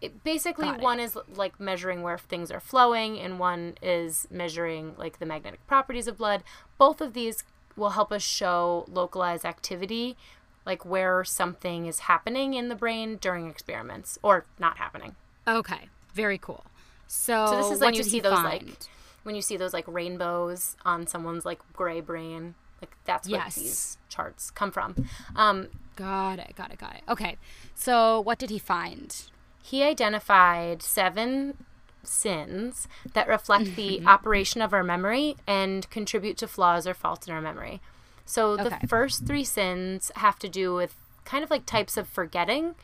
it, 0.00 0.24
basically, 0.24 0.66
Got 0.68 0.78
it. 0.78 0.82
one 0.82 1.00
is 1.00 1.16
like 1.34 1.60
measuring 1.60 2.02
where 2.02 2.18
things 2.18 2.50
are 2.50 2.60
flowing, 2.60 3.18
and 3.18 3.38
one 3.38 3.74
is 3.82 4.26
measuring 4.30 4.94
like 4.96 5.18
the 5.18 5.26
magnetic 5.26 5.66
properties 5.66 6.08
of 6.08 6.16
blood. 6.16 6.42
Both 6.78 7.00
of 7.00 7.12
these 7.12 7.44
will 7.76 7.90
help 7.90 8.10
us 8.10 8.22
show 8.22 8.86
localized 8.88 9.44
activity, 9.44 10.16
like 10.64 10.84
where 10.84 11.22
something 11.24 11.86
is 11.86 12.00
happening 12.00 12.54
in 12.54 12.68
the 12.68 12.74
brain 12.74 13.18
during 13.20 13.48
experiments 13.48 14.18
or 14.22 14.46
not 14.58 14.78
happening. 14.78 15.16
Okay. 15.46 15.88
Very 16.14 16.38
cool. 16.38 16.64
So, 17.06 17.46
So 17.50 17.56
this 17.56 17.70
is 17.70 17.80
like 17.80 17.96
you 17.96 18.02
see 18.02 18.20
those 18.20 18.32
find? 18.34 18.68
like 18.68 18.78
when 19.22 19.34
you 19.34 19.42
see 19.42 19.56
those 19.56 19.72
like 19.72 19.84
rainbows 19.86 20.76
on 20.84 21.06
someone's 21.06 21.44
like 21.44 21.60
gray 21.72 22.00
brain. 22.00 22.54
Like 22.80 22.96
that's 23.04 23.28
where 23.28 23.40
Yes. 23.40 23.54
these 23.56 23.98
charts 24.08 24.50
come 24.50 24.70
from. 24.70 24.94
Um, 25.36 25.68
Got 25.96 26.38
it. 26.38 26.54
Got 26.56 26.72
it. 26.72 26.78
Got 26.78 26.94
it. 26.96 27.02
Okay. 27.08 27.36
So 27.74 28.20
what 28.20 28.38
did 28.38 28.50
he 28.50 28.58
find? 28.58 29.14
he 29.62 29.82
identified 29.82 30.82
seven 30.82 31.54
sins 32.02 32.88
that 33.12 33.28
reflect 33.28 33.76
the 33.76 34.02
operation 34.06 34.62
of 34.62 34.72
our 34.72 34.82
memory 34.82 35.36
and 35.46 35.88
contribute 35.90 36.38
to 36.38 36.48
flaws 36.48 36.86
or 36.86 36.94
faults 36.94 37.28
in 37.28 37.34
our 37.34 37.42
memory. 37.42 37.80
So 38.24 38.56
the 38.56 38.68
Okay. 38.74 38.86
first 38.88 39.26
three 39.26 39.44
sins 39.44 40.10
have 40.16 40.38
to 40.38 40.48
do 40.48 40.74
with 40.74 40.94
kind 41.26 41.44
of 41.44 41.50
like 41.50 41.66
types 41.66 41.96
of 41.98 42.08
forgetting. 42.08 42.74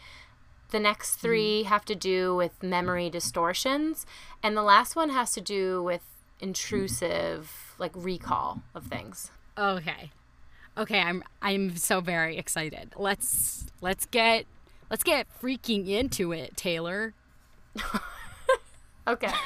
The 0.70 0.78
next 0.78 1.16
three 1.16 1.62
have 1.62 1.84
to 1.86 1.94
do 1.94 2.36
with 2.36 2.62
memory 2.62 3.08
distortions. 3.08 4.04
And 4.42 4.54
the 4.56 4.62
last 4.62 4.94
one 4.94 5.08
has 5.10 5.32
to 5.32 5.40
do 5.40 5.82
with 5.82 6.02
intrusive, 6.40 7.74
like 7.78 7.92
recall 7.94 8.62
of 8.74 8.86
things. 8.86 9.30
Okay. 9.56 10.10
Okay, 10.78 11.00
I'm 11.00 11.24
I'm 11.40 11.76
so 11.76 12.00
very 12.00 12.36
excited. 12.36 12.92
Let's 12.96 13.66
let's 13.80 14.06
get 14.06 14.46
let's 14.90 15.02
get 15.02 15.26
freaking 15.40 15.88
into 15.88 16.32
it, 16.32 16.56
Taylor. 16.56 17.14
Okay. 19.08 19.30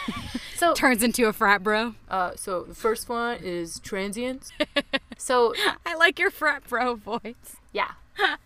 So 0.56 0.74
Turns 0.74 1.02
into 1.02 1.26
a 1.26 1.32
frat 1.32 1.62
bro. 1.62 1.94
Uh, 2.06 2.32
so 2.36 2.64
the 2.64 2.74
first 2.74 3.08
one 3.08 3.38
is 3.42 3.80
transience. 3.80 4.52
so 5.16 5.54
I 5.86 5.94
like 5.94 6.18
your 6.18 6.30
frat 6.30 6.68
bro 6.68 6.96
voice. 6.96 7.56
yeah, 7.72 7.92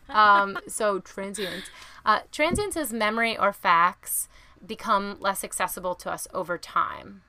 um, 0.08 0.56
so 0.68 1.00
transience. 1.00 1.64
Uh, 2.06 2.20
transience 2.30 2.76
is 2.76 2.92
memory 2.92 3.36
or 3.36 3.52
facts 3.52 4.28
become 4.64 5.16
less 5.18 5.42
accessible 5.42 5.96
to 5.96 6.12
us 6.12 6.28
over 6.32 6.56
time. 6.56 7.22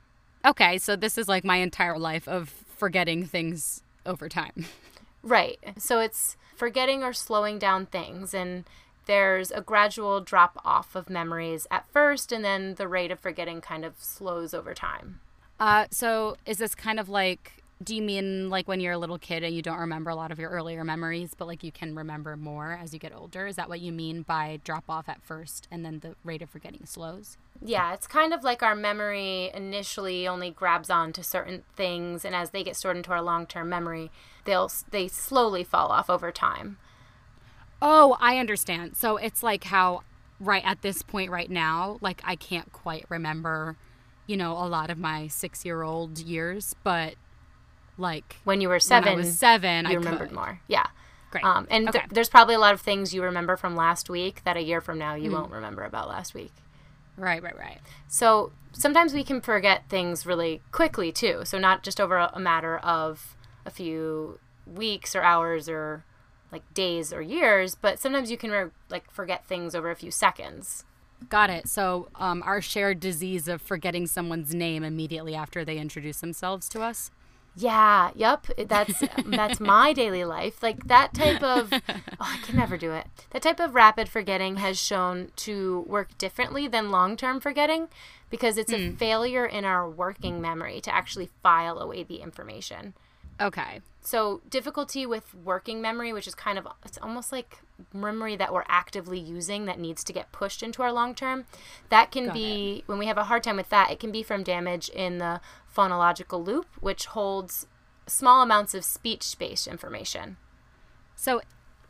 Okay, 0.46 0.78
so 0.78 0.96
this 0.96 1.18
is 1.18 1.28
like 1.28 1.44
my 1.44 1.58
entire 1.58 1.98
life 1.98 2.28
of 2.28 2.50
forgetting 2.50 3.26
things 3.26 3.82
over 4.06 4.30
time. 4.30 4.66
Right. 5.26 5.58
So 5.80 6.02
it's 6.02 6.38
forgetting 6.56 7.02
or 7.02 7.12
slowing 7.12 7.58
down 7.58 7.88
things, 7.88 8.32
and 8.32 8.64
there's 9.08 9.50
a 9.50 9.60
gradual 9.60 10.22
drop 10.22 10.62
off 10.64 10.96
of 10.96 11.10
memories 11.10 11.66
at 11.72 11.88
first, 11.92 12.32
and 12.32 12.46
then 12.46 12.76
the 12.76 12.88
rate 12.88 13.10
of 13.10 13.20
forgetting 13.20 13.60
kind 13.60 13.84
of 13.84 13.96
slows 13.98 14.54
over 14.54 14.76
time. 14.76 15.20
Uh, 15.60 15.88
so 15.90 16.38
is 16.46 16.60
this 16.60 16.76
kind 16.76 17.00
of 17.00 17.10
like? 17.10 17.64
Do 17.84 17.96
you 17.96 18.04
mean 18.04 18.52
like 18.52 18.68
when 18.68 18.80
you're 18.80 18.94
a 18.94 19.00
little 19.00 19.18
kid 19.18 19.44
and 19.44 19.56
you 19.56 19.64
don't 19.64 19.80
remember 19.80 20.12
a 20.12 20.16
lot 20.16 20.32
of 20.32 20.38
your 20.38 20.52
earlier 20.52 20.84
memories, 20.84 21.34
but 21.36 21.48
like 21.48 21.64
you 21.64 21.72
can 21.72 21.96
remember 21.96 22.38
more 22.38 22.80
as 22.80 22.94
you 22.94 23.00
get 23.00 23.12
older? 23.12 23.48
Is 23.48 23.56
that 23.56 23.68
what 23.68 23.82
you 23.82 23.92
mean 23.92 24.22
by 24.22 24.60
drop 24.64 24.84
off 24.88 25.10
at 25.10 25.24
first 25.24 25.68
and 25.72 25.84
then 25.84 26.02
the 26.02 26.16
rate 26.24 26.44
of 26.44 26.52
forgetting 26.52 26.86
slows? 26.86 27.36
Yeah, 27.62 27.94
it's 27.94 28.08
kind 28.08 28.34
of 28.34 28.44
like 28.44 28.62
our 28.62 28.76
memory 28.76 29.50
initially 29.54 30.28
only 30.28 30.52
grabs 30.52 30.90
on 30.90 31.14
to 31.14 31.24
certain 31.24 31.64
things, 31.76 32.24
and 32.26 32.36
as 32.36 32.52
they 32.52 32.64
get 32.64 32.76
stored 32.76 32.98
into 32.98 33.12
our 33.12 33.22
long-term 33.22 33.70
memory, 33.70 34.12
they'll 34.44 34.72
they 34.92 35.08
slowly 35.08 35.64
fall 35.64 35.88
off 35.90 36.10
over 36.10 36.32
time. 36.32 36.78
Oh, 37.82 38.18
I 38.20 38.38
understand. 38.38 38.96
So 38.96 39.18
it's 39.18 39.42
like 39.44 39.66
how 39.66 40.02
right 40.40 40.64
at 40.66 40.82
this 40.82 41.02
point 41.02 41.32
right 41.32 41.50
now, 41.50 41.98
like 42.02 42.22
I 42.26 42.36
can't 42.36 42.72
quite 42.72 43.06
remember, 43.10 43.78
you 44.28 44.38
know, 44.38 44.54
a 44.54 44.68
lot 44.68 44.90
of 44.90 44.98
my 44.98 45.24
6-year-old 45.28 46.20
years, 46.20 46.76
but 46.84 47.16
like 47.98 48.38
When 48.44 48.62
you 48.62 48.68
were 48.68 48.76
when 48.76 48.80
seven, 48.82 49.14
I 49.14 49.16
was 49.16 49.38
7, 49.40 49.86
you 49.86 49.92
I 49.92 49.94
remembered 49.96 50.30
could. 50.30 50.36
more. 50.36 50.60
Yeah. 50.68 50.88
Great. 51.32 51.44
Um, 51.46 51.68
and 51.70 51.92
th- 51.92 52.06
there's 52.12 52.30
probably 52.30 52.56
a 52.56 52.60
lot 52.60 52.74
of 52.74 52.82
things 52.82 53.14
you 53.14 53.24
remember 53.24 53.58
from 53.58 53.76
last 53.76 54.10
week 54.10 54.44
that 54.46 54.58
a 54.58 54.62
year 54.62 54.82
from 54.82 54.98
now 54.98 55.16
you 55.16 55.32
won't 55.32 55.52
remember 55.52 55.84
about 55.84 56.08
last 56.08 56.34
week. 56.34 56.54
Right, 57.18 57.42
right, 57.42 57.58
right. 57.58 57.80
So 58.08 58.52
sometimes 58.72 59.14
we 59.14 59.24
can 59.24 59.42
forget 59.42 59.84
things 59.90 60.26
really 60.26 60.62
quickly 60.72 61.12
too. 61.12 61.42
So 61.46 61.58
not 61.58 61.84
just 61.84 62.02
over 62.02 62.18
a, 62.18 62.40
matter 62.40 62.78
of 62.78 63.36
a 63.66 63.72
few 63.72 64.40
weeks 64.66 65.16
or 65.16 65.22
hours 65.22 65.70
or 65.70 66.04
like 66.52 66.74
days 66.74 67.14
or 67.14 67.22
years, 67.22 67.76
but 67.76 68.00
sometimes 68.00 68.30
you 68.32 68.38
can 68.38 68.52
re- 68.52 68.70
like 68.90 69.10
forget 69.12 69.46
things 69.46 69.76
over 69.76 69.92
a 69.92 69.96
few 69.96 70.12
seconds. 70.12 70.84
Got 71.30 71.50
it. 71.50 71.68
So, 71.68 72.10
um, 72.16 72.44
our 72.46 72.62
shared 72.62 73.00
disease 73.00 73.48
of 73.48 73.62
forgetting 73.62 74.06
someone's 74.06 74.54
name 74.54 74.84
immediately 74.84 75.34
after 75.34 75.64
they 75.64 75.78
introduce 75.78 76.20
themselves 76.20 76.68
to 76.70 76.82
us. 76.82 77.10
Yeah, 77.56 78.12
yep. 78.16 78.48
That's 78.68 79.02
that's 79.26 79.60
my 79.62 79.94
daily 79.94 80.26
life. 80.26 80.62
Like 80.62 80.88
that 80.88 81.14
type 81.14 81.42
of 81.42 81.70
oh, 81.74 81.82
I 82.20 82.38
can 82.44 82.56
never 82.58 82.78
do 82.78 82.92
it. 82.92 83.08
That 83.32 83.42
type 83.42 83.60
of 83.60 83.76
rapid 83.76 84.10
forgetting 84.10 84.58
has 84.58 84.80
shown 84.80 85.32
to 85.38 85.86
work 85.88 86.18
differently 86.18 86.68
than 86.68 86.92
long-term 86.92 87.40
forgetting 87.40 87.88
because 88.30 88.58
it's 88.58 88.74
a 88.74 88.90
hmm. 88.90 88.96
failure 88.96 89.46
in 89.46 89.64
our 89.64 89.90
working 89.90 90.42
memory 90.42 90.82
to 90.82 90.94
actually 90.94 91.30
file 91.42 91.80
away 91.80 92.04
the 92.04 92.18
information. 92.18 92.94
Okay. 93.40 93.82
So, 94.02 94.42
difficulty 94.50 95.06
with 95.06 95.34
working 95.34 95.82
memory, 95.82 96.14
which 96.14 96.28
is 96.28 96.36
kind 96.36 96.60
of 96.60 96.68
it's 96.86 96.98
almost 97.00 97.32
like 97.32 97.60
memory 97.92 98.36
that 98.36 98.54
we're 98.54 98.64
actively 98.68 99.20
using 99.20 99.66
that 99.66 99.80
needs 99.80 100.04
to 100.04 100.14
get 100.14 100.32
pushed 100.32 100.62
into 100.62 100.84
our 100.84 100.92
long 100.92 101.16
term. 101.16 101.46
That 101.90 102.12
can 102.12 102.32
be 102.32 102.84
when 102.86 103.00
we 103.00 103.08
have 103.08 103.18
a 103.18 103.26
hard 103.26 103.44
time 103.44 103.58
with 103.58 103.70
that, 103.70 103.92
it 103.92 104.00
can 104.00 104.12
be 104.12 104.22
from 104.22 104.44
damage 104.44 104.90
in 104.90 105.18
the 105.18 105.42
phonological 105.76 106.46
loop, 106.46 106.68
which 106.80 107.06
holds 107.08 107.68
small 108.08 108.42
amounts 108.42 108.74
of 108.74 108.84
speech 108.84 109.36
based 109.38 109.68
information. 109.68 110.38
So, 111.16 111.42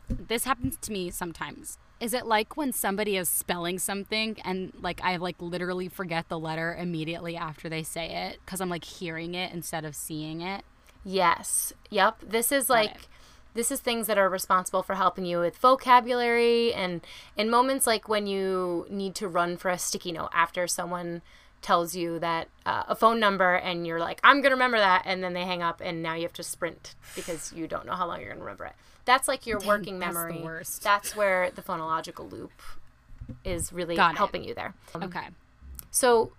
this 0.08 0.44
happens 0.44 0.76
to 0.82 0.92
me 0.92 1.10
sometimes. 1.10 1.78
Is 1.98 2.12
it 2.12 2.26
like 2.26 2.56
when 2.56 2.72
somebody 2.72 3.16
is 3.16 3.28
spelling 3.28 3.78
something 3.78 4.36
and 4.44 4.72
like 4.80 5.00
I 5.02 5.16
like 5.16 5.36
literally 5.40 5.88
forget 5.88 6.28
the 6.28 6.38
letter 6.38 6.76
immediately 6.78 7.36
after 7.36 7.68
they 7.68 7.82
say 7.82 8.28
it 8.28 8.38
because 8.44 8.60
I'm 8.60 8.68
like 8.68 8.84
hearing 8.84 9.34
it 9.34 9.52
instead 9.52 9.84
of 9.84 9.96
seeing 9.96 10.42
it? 10.42 10.64
Yes. 11.04 11.72
Yep. 11.90 12.20
This 12.28 12.52
is 12.52 12.68
like 12.68 13.08
this 13.54 13.72
is 13.72 13.80
things 13.80 14.06
that 14.06 14.18
are 14.18 14.28
responsible 14.28 14.82
for 14.82 14.94
helping 14.94 15.24
you 15.24 15.40
with 15.40 15.56
vocabulary 15.56 16.74
and 16.74 17.00
in 17.36 17.48
moments 17.48 17.86
like 17.86 18.08
when 18.08 18.26
you 18.26 18.86
need 18.90 19.14
to 19.14 19.26
run 19.26 19.56
for 19.56 19.70
a 19.70 19.78
sticky 19.78 20.12
note 20.12 20.28
after 20.34 20.66
someone 20.66 21.22
tells 21.66 21.96
you 21.96 22.20
that 22.20 22.46
uh, 22.64 22.84
a 22.86 22.94
phone 22.94 23.18
number 23.18 23.56
and 23.56 23.84
you're 23.88 23.98
like 23.98 24.20
I'm 24.22 24.40
to 24.40 24.50
remember 24.50 24.78
that 24.78 25.02
and 25.04 25.20
then 25.24 25.32
they 25.32 25.42
hang 25.44 25.62
up 25.62 25.80
and 25.84 26.00
now 26.00 26.14
you 26.14 26.22
have 26.22 26.32
to 26.34 26.44
sprint 26.44 26.94
because 27.16 27.52
you 27.52 27.66
don't 27.66 27.86
know 27.86 27.94
how 27.94 28.06
long 28.06 28.20
you're 28.20 28.32
to 28.32 28.38
remember 28.38 28.66
it. 28.66 28.74
That's 29.04 29.26
like 29.26 29.48
your 29.48 29.58
working 29.66 29.98
that's 29.98 30.14
the 30.14 30.20
memory. 30.20 30.40
worst. 30.44 30.84
That's 30.84 31.16
where 31.16 31.50
the 31.50 31.62
phonological 31.62 32.30
loop 32.30 32.52
is 33.44 33.72
really 33.72 33.96
Got 33.96 34.12
it. 34.14 34.18
helping 34.18 34.44
you 34.44 34.54
there. 34.54 34.74
Okay. 34.94 35.26
So, 35.90 36.32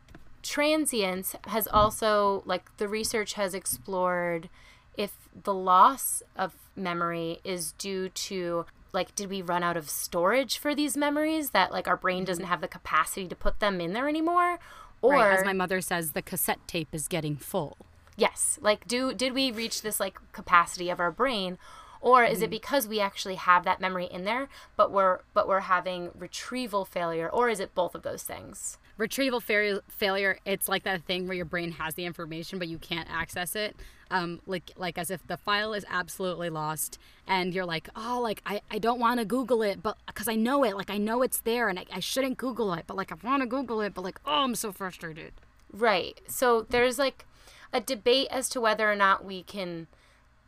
transience 0.44 1.36
has 1.48 1.68
also, 1.68 2.44
like, 2.46 2.78
the 2.78 2.88
research 2.88 3.34
has 3.34 3.54
explored 3.54 4.48
if 4.96 5.12
the 5.44 5.54
loss 5.54 6.24
of 6.38 6.54
memory 6.76 7.40
is 7.44 7.74
due 7.74 8.08
to, 8.10 8.66
like, 8.94 9.14
did 9.16 9.30
we 9.30 9.42
run 9.42 9.64
out 9.64 9.76
of 9.76 9.90
storage 9.90 10.58
for 10.58 10.74
these 10.74 10.96
memories 10.96 11.50
that, 11.50 11.72
like, 11.72 11.88
our 11.88 11.98
brain 11.98 12.24
doesn't 12.24 12.46
have 12.46 12.62
the 12.62 12.68
capacity 12.68 13.28
to 13.28 13.36
put 13.36 13.60
them 13.60 13.82
in 13.82 13.92
there 13.94 14.08
anymore? 14.08 14.60
Or, 15.02 15.14
right, 15.14 15.38
as 15.38 15.46
my 15.46 15.54
mother 15.54 15.82
says, 15.82 16.12
the 16.12 16.22
cassette 16.22 16.66
tape 16.68 16.90
is 16.92 17.08
getting 17.08 17.36
full. 17.38 17.78
yes, 18.16 18.58
like, 18.62 18.88
do 18.88 19.14
did 19.14 19.34
we 19.34 19.52
reach 19.52 19.82
this, 19.82 20.00
like, 20.00 20.20
capacity 20.32 20.90
of 20.90 21.00
our 21.00 21.12
brain? 21.12 21.58
Or 22.00 22.24
is 22.24 22.42
it 22.42 22.46
mm-hmm. 22.46 22.52
because 22.52 22.88
we 22.88 23.00
actually 23.00 23.36
have 23.36 23.64
that 23.66 23.82
memory 23.82 24.06
in 24.06 24.24
there, 24.24 24.50
but 24.76 24.92
we're 24.92 25.20
but 25.34 25.48
we're 25.48 25.62
having 25.62 26.12
retrieval 26.16 26.86
failure, 26.86 27.28
or 27.28 27.50
is 27.50 27.60
it 27.60 27.74
both 27.74 27.96
of 27.96 28.04
those 28.04 28.24
things? 28.24 28.78
retrieval 28.98 29.40
fail- 29.40 29.82
failure 29.88 30.40
it's 30.46 30.68
like 30.68 30.84
that 30.84 31.04
thing 31.04 31.28
where 31.28 31.36
your 31.36 31.46
brain 31.46 31.72
has 31.74 31.94
the 31.94 32.06
information 32.06 32.60
but 32.60 32.68
you 32.68 32.78
can't 32.78 33.08
access 33.10 33.56
it 33.56 33.76
um, 34.12 34.42
like 34.46 34.72
like 34.78 34.98
as 34.98 35.12
if 35.12 35.26
the 35.28 35.38
file 35.38 35.74
is 35.74 35.86
absolutely 35.90 36.50
lost 36.50 36.98
and 37.28 37.54
you're 37.54 37.66
like 37.66 37.90
oh 37.96 38.20
like 38.22 38.42
i, 38.46 38.62
I 38.72 38.80
don't 38.80 39.00
want 39.00 39.20
to 39.20 39.26
google 39.26 39.62
it 39.62 39.84
but 39.84 39.98
because 40.06 40.28
i 40.28 40.36
know 40.36 40.64
it 40.64 40.76
like 40.76 40.90
i 40.90 40.98
know 40.98 41.22
it's 41.22 41.40
there 41.42 41.70
and 41.70 41.78
I, 41.80 41.86
I 41.92 42.00
shouldn't 42.00 42.38
google 42.38 42.74
it 42.74 42.86
but 42.88 42.96
like 42.98 43.12
i 43.12 43.16
want 43.24 43.42
to 43.42 43.48
google 43.48 43.82
it 43.82 43.94
but 43.94 44.04
like 44.04 44.20
oh 44.26 44.44
i'm 44.44 44.56
so 44.56 44.72
frustrated 44.72 45.34
Right. 45.72 46.20
So 46.28 46.66
there's 46.70 46.98
like 46.98 47.26
a 47.74 47.80
debate 47.82 48.28
as 48.32 48.50
to 48.50 48.62
whether 48.62 48.90
or 48.92 48.96
not 48.96 49.26
we 49.26 49.44
can 49.44 49.88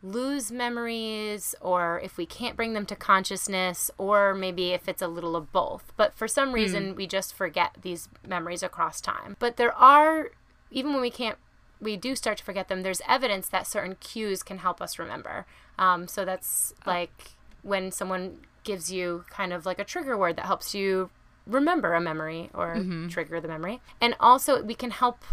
lose 0.02 0.50
memories 0.50 1.54
or 1.60 2.00
if 2.02 2.16
we 2.16 2.24
can't 2.24 2.56
bring 2.56 2.72
them 2.72 2.86
to 2.86 2.96
consciousness 2.96 3.90
or 3.98 4.32
maybe 4.32 4.70
if 4.70 4.88
it's 4.88 5.02
a 5.02 5.08
little 5.08 5.36
of 5.36 5.52
both. 5.52 5.92
But 5.96 6.14
for 6.14 6.26
some 6.26 6.52
reason 6.52 6.94
we 6.94 7.06
just 7.06 7.34
forget 7.34 7.76
these 7.82 8.08
memories 8.26 8.62
across 8.62 9.00
time. 9.00 9.36
But 9.38 9.56
there 9.56 9.74
are 9.74 10.30
even 10.70 10.92
when 10.92 11.02
we 11.02 11.10
can't 11.10 11.36
we 11.80 11.96
do 11.96 12.14
start 12.14 12.38
to 12.38 12.44
forget 12.44 12.68
them, 12.68 12.82
there's 12.82 13.00
evidence 13.08 13.48
that 13.48 13.66
certain 13.66 13.96
cues 13.96 14.42
can 14.42 14.58
help 14.58 14.80
us 14.82 14.98
remember. 14.98 15.46
Um, 15.78 16.08
so 16.08 16.24
that's 16.24 16.74
like 16.86 17.32
when 17.62 17.90
someone 17.90 18.40
gives 18.64 18.92
you 18.92 19.24
kind 19.30 19.52
of 19.52 19.64
like 19.64 19.78
a 19.78 19.84
trigger 19.84 20.16
word 20.16 20.36
that 20.36 20.46
helps 20.46 20.74
you 20.74 21.10
remember 21.46 21.94
a 21.94 22.00
memory 22.00 22.50
or 22.54 22.84
trigger 23.08 23.40
the 23.40 23.48
memory. 23.48 23.80
And 24.00 24.14
also, 24.20 24.62
we 24.62 24.74
can 24.74 24.90
help 24.90 25.24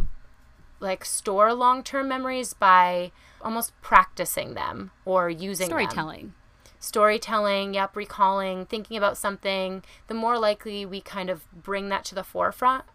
like 0.79 1.03
store 1.03 1.53
long-term 1.53 2.07
memories 2.07 2.53
by 2.53 3.11
almost 3.41 3.73
practicing 3.81 4.53
them 4.53 4.91
or 5.05 5.29
using 5.29 5.69
them 5.69 5.79
storytelling 5.79 6.33
storytelling, 6.79 7.73
yep, 7.73 7.95
recalling, 7.95 8.65
thinking 8.65 8.97
about 8.97 9.17
something, 9.17 9.83
the 10.07 10.13
more 10.13 10.37
likely 10.37 10.85
we 10.85 11.01
kind 11.01 11.29
of 11.29 11.43
bring 11.51 11.89
that 11.89 12.05
to 12.05 12.15
the 12.15 12.23
forefront 12.23 12.85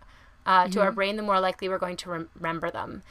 uh, 0.46 0.64
to 0.64 0.70
Mm-hmm. 0.70 0.78
our 0.78 0.92
brain, 0.92 1.16
the 1.16 1.22
more 1.22 1.40
likely 1.40 1.68
we're 1.68 1.78
going 1.78 1.96
to 1.96 2.10
rem- 2.10 2.30
remember 2.36 2.70
them. 2.70 3.02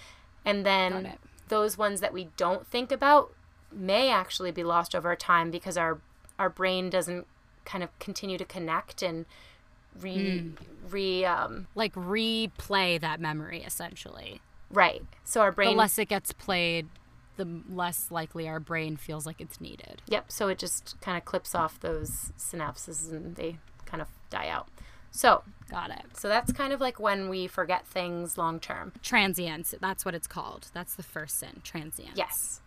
And 0.45 0.65
then 0.65 1.13
those 1.49 1.77
ones 1.77 2.01
that 2.01 2.13
we 2.13 2.29
don't 2.37 2.65
think 2.67 2.91
about 2.91 3.33
may 3.71 4.09
actually 4.09 4.51
be 4.51 4.63
lost 4.63 4.95
over 4.95 5.15
time 5.15 5.51
because 5.51 5.77
our 5.77 5.99
our 6.39 6.49
brain 6.49 6.89
doesn't 6.89 7.27
kind 7.65 7.83
of 7.83 7.97
continue 7.99 8.37
to 8.37 8.45
connect 8.45 9.01
and 9.01 9.25
re 9.99 10.15
Mm. 10.15 10.53
re 10.89 11.25
um, 11.25 11.67
like 11.75 11.93
replay 11.93 12.99
that 12.99 13.19
memory 13.19 13.61
essentially 13.63 14.41
right. 14.71 15.03
So 15.23 15.41
our 15.41 15.51
brain 15.51 15.71
the 15.71 15.75
less 15.77 15.97
it 15.99 16.07
gets 16.09 16.31
played 16.33 16.87
the 17.37 17.47
less 17.69 18.09
likely 18.11 18.47
our 18.47 18.59
brain 18.59 18.97
feels 18.97 19.25
like 19.25 19.39
it's 19.39 19.59
needed. 19.61 20.01
Yep. 20.07 20.31
So 20.31 20.47
it 20.47 20.57
just 20.57 20.99
kind 21.01 21.17
of 21.17 21.25
clips 21.25 21.53
off 21.55 21.79
those 21.79 22.31
synapses 22.37 23.11
and 23.11 23.35
they 23.35 23.57
kind 23.85 24.01
of 24.01 24.07
die 24.29 24.47
out. 24.47 24.67
So, 25.11 25.43
Got 25.69 25.91
it. 25.91 26.17
so 26.17 26.27
that's 26.27 26.51
kind 26.53 26.73
of 26.73 26.81
like 26.81 26.99
when 26.99 27.29
we 27.29 27.47
forget 27.47 27.85
things 27.85 28.37
long 28.37 28.59
term. 28.59 28.93
Transience, 29.03 29.75
that's 29.79 30.05
what 30.05 30.15
it's 30.15 30.27
called. 30.27 30.67
That's 30.73 30.95
the 30.95 31.03
first 31.03 31.37
sin, 31.37 31.61
transience. 31.63 32.15
Yes. 32.15 32.61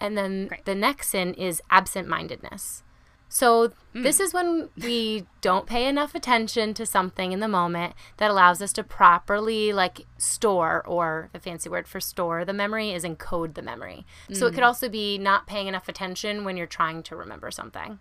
And 0.00 0.18
then 0.18 0.48
Great. 0.48 0.64
the 0.64 0.74
next 0.74 1.10
sin 1.10 1.32
is 1.34 1.62
absent 1.70 2.08
mindedness. 2.08 2.82
So 3.28 3.72
mm. 3.94 4.02
this 4.02 4.20
is 4.20 4.32
when 4.32 4.68
we 4.76 5.26
don't 5.40 5.66
pay 5.66 5.88
enough 5.88 6.14
attention 6.14 6.74
to 6.74 6.86
something 6.86 7.32
in 7.32 7.40
the 7.40 7.48
moment 7.48 7.94
that 8.18 8.30
allows 8.30 8.62
us 8.62 8.72
to 8.74 8.84
properly 8.84 9.72
like 9.72 10.06
store 10.16 10.84
or 10.86 11.28
the 11.32 11.40
fancy 11.40 11.68
word 11.68 11.88
for 11.88 11.98
store 11.98 12.44
the 12.44 12.52
memory 12.52 12.92
is 12.92 13.04
encode 13.04 13.54
the 13.54 13.62
memory. 13.62 14.06
So 14.32 14.46
it 14.46 14.54
could 14.54 14.62
mm. 14.62 14.66
also 14.66 14.88
be 14.88 15.18
not 15.18 15.46
paying 15.46 15.66
enough 15.66 15.88
attention 15.88 16.44
when 16.44 16.56
you're 16.56 16.66
trying 16.66 17.02
to 17.04 17.16
remember 17.16 17.50
something. 17.50 17.98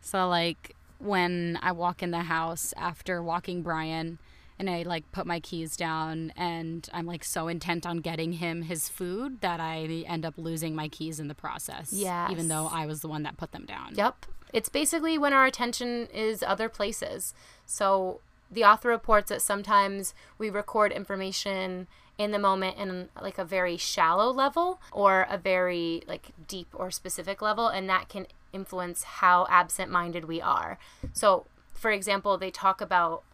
So 0.00 0.28
like 0.28 0.76
when 1.04 1.58
I 1.62 1.72
walk 1.72 2.02
in 2.02 2.10
the 2.10 2.22
house 2.22 2.72
after 2.76 3.22
walking 3.22 3.62
Brian 3.62 4.18
and 4.58 4.70
I 4.70 4.82
like 4.82 5.10
put 5.12 5.26
my 5.26 5.40
keys 5.40 5.76
down 5.76 6.32
and 6.36 6.88
I'm 6.92 7.06
like 7.06 7.24
so 7.24 7.48
intent 7.48 7.86
on 7.86 7.98
getting 7.98 8.34
him 8.34 8.62
his 8.62 8.88
food 8.88 9.40
that 9.40 9.60
I 9.60 10.04
end 10.06 10.24
up 10.24 10.34
losing 10.36 10.74
my 10.74 10.88
keys 10.88 11.18
in 11.20 11.28
the 11.28 11.34
process. 11.34 11.92
Yeah. 11.92 12.30
Even 12.30 12.48
though 12.48 12.68
I 12.72 12.86
was 12.86 13.00
the 13.00 13.08
one 13.08 13.24
that 13.24 13.36
put 13.36 13.52
them 13.52 13.64
down. 13.64 13.94
Yep. 13.94 14.26
It's 14.52 14.68
basically 14.68 15.18
when 15.18 15.32
our 15.32 15.46
attention 15.46 16.06
is 16.14 16.42
other 16.42 16.68
places. 16.68 17.34
So 17.66 18.20
the 18.54 18.64
author 18.64 18.88
reports 18.88 19.28
that 19.28 19.42
sometimes 19.42 20.14
we 20.38 20.48
record 20.48 20.92
information 20.92 21.86
in 22.16 22.30
the 22.30 22.38
moment 22.38 22.78
in 22.78 23.08
like 23.20 23.38
a 23.38 23.44
very 23.44 23.76
shallow 23.76 24.30
level 24.30 24.80
or 24.92 25.26
a 25.28 25.36
very 25.36 26.02
like 26.06 26.30
deep 26.46 26.68
or 26.72 26.90
specific 26.90 27.42
level 27.42 27.66
and 27.68 27.88
that 27.88 28.08
can 28.08 28.26
influence 28.52 29.02
how 29.02 29.46
absent-minded 29.50 30.24
we 30.26 30.40
are. 30.40 30.78
So 31.12 31.46
for 31.74 31.90
example, 31.90 32.38
they 32.38 32.50
talk 32.50 32.80
about 32.80 33.24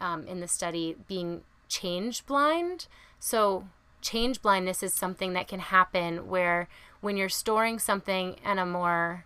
um, 0.00 0.26
in 0.26 0.40
the 0.40 0.48
study 0.48 0.96
being 1.08 1.42
change 1.68 2.24
blind. 2.24 2.86
So, 3.18 3.68
change 4.00 4.40
blindness 4.40 4.82
is 4.82 4.94
something 4.94 5.32
that 5.34 5.48
can 5.48 5.60
happen 5.60 6.28
where 6.28 6.68
when 7.00 7.16
you're 7.16 7.28
storing 7.28 7.78
something 7.78 8.36
in 8.44 8.58
a 8.58 8.64
more 8.64 9.24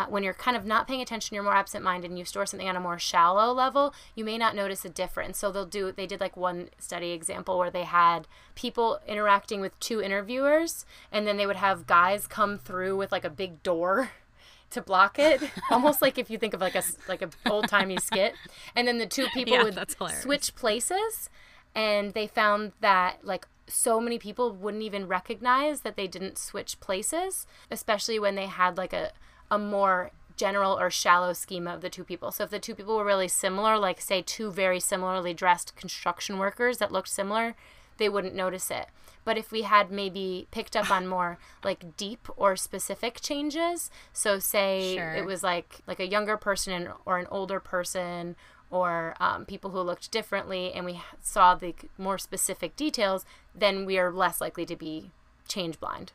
uh, 0.00 0.06
when 0.08 0.22
you're 0.22 0.34
kind 0.34 0.56
of 0.56 0.64
not 0.64 0.86
paying 0.88 1.00
attention, 1.00 1.34
you're 1.34 1.44
more 1.44 1.54
absent-minded, 1.54 2.10
and 2.10 2.18
you 2.18 2.24
store 2.24 2.46
something 2.46 2.68
on 2.68 2.76
a 2.76 2.80
more 2.80 2.98
shallow 2.98 3.52
level, 3.52 3.94
you 4.14 4.24
may 4.24 4.38
not 4.38 4.54
notice 4.54 4.84
a 4.84 4.88
difference. 4.88 5.38
So 5.38 5.50
they'll 5.52 5.66
do. 5.66 5.92
They 5.92 6.06
did 6.06 6.20
like 6.20 6.36
one 6.36 6.70
study 6.78 7.10
example 7.10 7.58
where 7.58 7.70
they 7.70 7.84
had 7.84 8.26
people 8.54 9.00
interacting 9.06 9.60
with 9.60 9.78
two 9.80 10.00
interviewers, 10.00 10.86
and 11.12 11.26
then 11.26 11.36
they 11.36 11.46
would 11.46 11.56
have 11.56 11.86
guys 11.86 12.26
come 12.26 12.58
through 12.58 12.96
with 12.96 13.12
like 13.12 13.24
a 13.24 13.30
big 13.30 13.62
door 13.62 14.10
to 14.70 14.82
block 14.82 15.18
it, 15.18 15.42
almost 15.70 16.00
like 16.02 16.18
if 16.18 16.30
you 16.30 16.38
think 16.38 16.54
of 16.54 16.60
like 16.60 16.74
a 16.76 16.84
like 17.08 17.22
a 17.22 17.30
old 17.46 17.68
timey 17.68 17.98
skit, 17.98 18.38
and 18.74 18.86
then 18.88 18.98
the 18.98 19.06
two 19.06 19.28
people 19.30 19.58
Yeah, 19.58 19.62
would 19.62 19.80
switch 20.06 20.54
places, 20.54 21.28
and 21.74 22.14
they 22.14 22.26
found 22.26 22.72
that 22.80 23.24
like 23.24 23.46
so 23.66 24.00
many 24.00 24.18
people 24.18 24.52
wouldn't 24.52 24.82
even 24.82 25.06
recognize 25.06 25.82
that 25.82 25.96
they 25.96 26.06
didn't 26.08 26.38
switch 26.38 26.80
places, 26.80 27.46
especially 27.70 28.18
when 28.18 28.34
they 28.34 28.46
had 28.46 28.76
like 28.76 28.92
a 28.92 29.12
a 29.50 29.58
more 29.58 30.10
general 30.36 30.78
or 30.78 30.90
shallow 30.90 31.32
schema 31.34 31.74
of 31.74 31.80
the 31.82 31.90
two 31.90 32.04
people. 32.04 32.30
So 32.32 32.44
if 32.44 32.50
the 32.50 32.58
two 32.58 32.74
people 32.74 32.96
were 32.96 33.04
really 33.04 33.28
similar, 33.28 33.76
like 33.78 34.00
say 34.00 34.22
two 34.22 34.50
very 34.50 34.80
similarly 34.80 35.34
dressed 35.34 35.76
construction 35.76 36.38
workers 36.38 36.78
that 36.78 36.92
looked 36.92 37.08
similar, 37.08 37.54
they 37.98 38.08
wouldn't 38.08 38.34
notice 38.34 38.70
it. 38.70 38.86
But 39.22 39.36
if 39.36 39.52
we 39.52 39.62
had 39.62 39.90
maybe 39.90 40.48
picked 40.50 40.74
up 40.74 40.90
on 40.90 41.06
more 41.06 41.38
like 41.62 41.96
deep 41.98 42.26
or 42.38 42.56
specific 42.56 43.20
changes, 43.20 43.90
so 44.14 44.38
say 44.38 44.96
Sure. 44.96 45.14
it 45.14 45.26
was 45.26 45.42
like 45.42 45.80
like 45.86 46.00
a 46.00 46.08
younger 46.08 46.38
person 46.38 46.88
or 47.04 47.18
an 47.18 47.26
older 47.30 47.60
person 47.60 48.34
or 48.70 49.14
um, 49.20 49.44
people 49.44 49.70
who 49.70 49.80
looked 49.80 50.10
differently, 50.10 50.72
and 50.72 50.86
we 50.86 51.02
saw 51.20 51.54
the 51.56 51.74
more 51.98 52.16
specific 52.18 52.76
details, 52.76 53.26
then 53.54 53.84
we 53.84 53.98
are 53.98 54.12
less 54.12 54.40
likely 54.40 54.64
to 54.64 54.76
be 54.76 55.10
change 55.48 55.78
blind. 55.80 56.12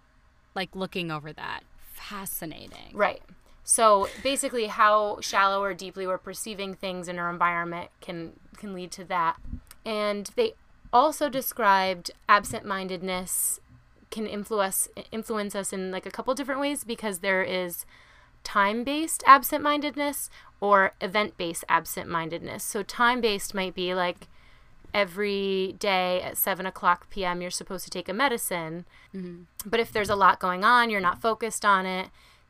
Like 0.55 0.73
looking 0.75 1.12
over 1.12 1.33
that. 1.33 1.63
Fascinating. 2.09 2.91
Right. 2.93 3.21
So 3.63 4.07
basically, 4.21 4.67
how 4.67 5.19
shallow 5.21 5.63
or 5.63 5.73
deeply 5.73 6.05
we're 6.05 6.19
perceiving 6.19 6.75
things 6.75 7.07
in 7.07 7.17
our 7.17 7.29
environment 7.29 7.89
can 7.99 8.33
can 8.57 8.73
lead 8.73 8.91
to 8.91 9.03
that. 9.05 9.37
And 9.83 10.29
they 10.35 10.53
also 10.93 11.29
described 11.29 12.11
absent-mindedness 12.29 13.59
can 14.11 14.27
influence 14.27 14.87
influence 15.11 15.55
us 15.55 15.73
in 15.73 15.91
like 15.91 16.05
a 16.05 16.11
couple 16.11 16.33
different 16.35 16.61
ways 16.61 16.83
because 16.83 17.19
there 17.19 17.43
is 17.43 17.85
time-based 18.43 19.23
absent-mindedness 19.25 20.29
or 20.61 20.93
event-based 21.01 21.65
absent-mindedness. 21.67 22.63
So 22.63 22.83
time-based 22.83 23.55
might 23.55 23.73
be 23.73 23.95
like 23.95 24.27
every 24.95 25.75
day 25.77 26.21
at 26.21 26.38
7 26.38 26.65
o'clock 26.65 27.10
p.m. 27.10 27.41
you're 27.41 27.51
supposed 27.51 27.84
to 27.84 27.89
take 27.91 28.08
a 28.08 28.13
medicine 28.13 28.86
mm-hmm. 29.13 29.43
but 29.65 29.79
if 29.81 29.91
there's 29.91 30.10
a 30.10 30.15
lot 30.15 30.39
going 30.39 30.63
on, 30.63 30.89
you're 30.89 31.01
not 31.10 31.21
focused 31.21 31.65
on 31.65 31.86
it, 31.86 32.08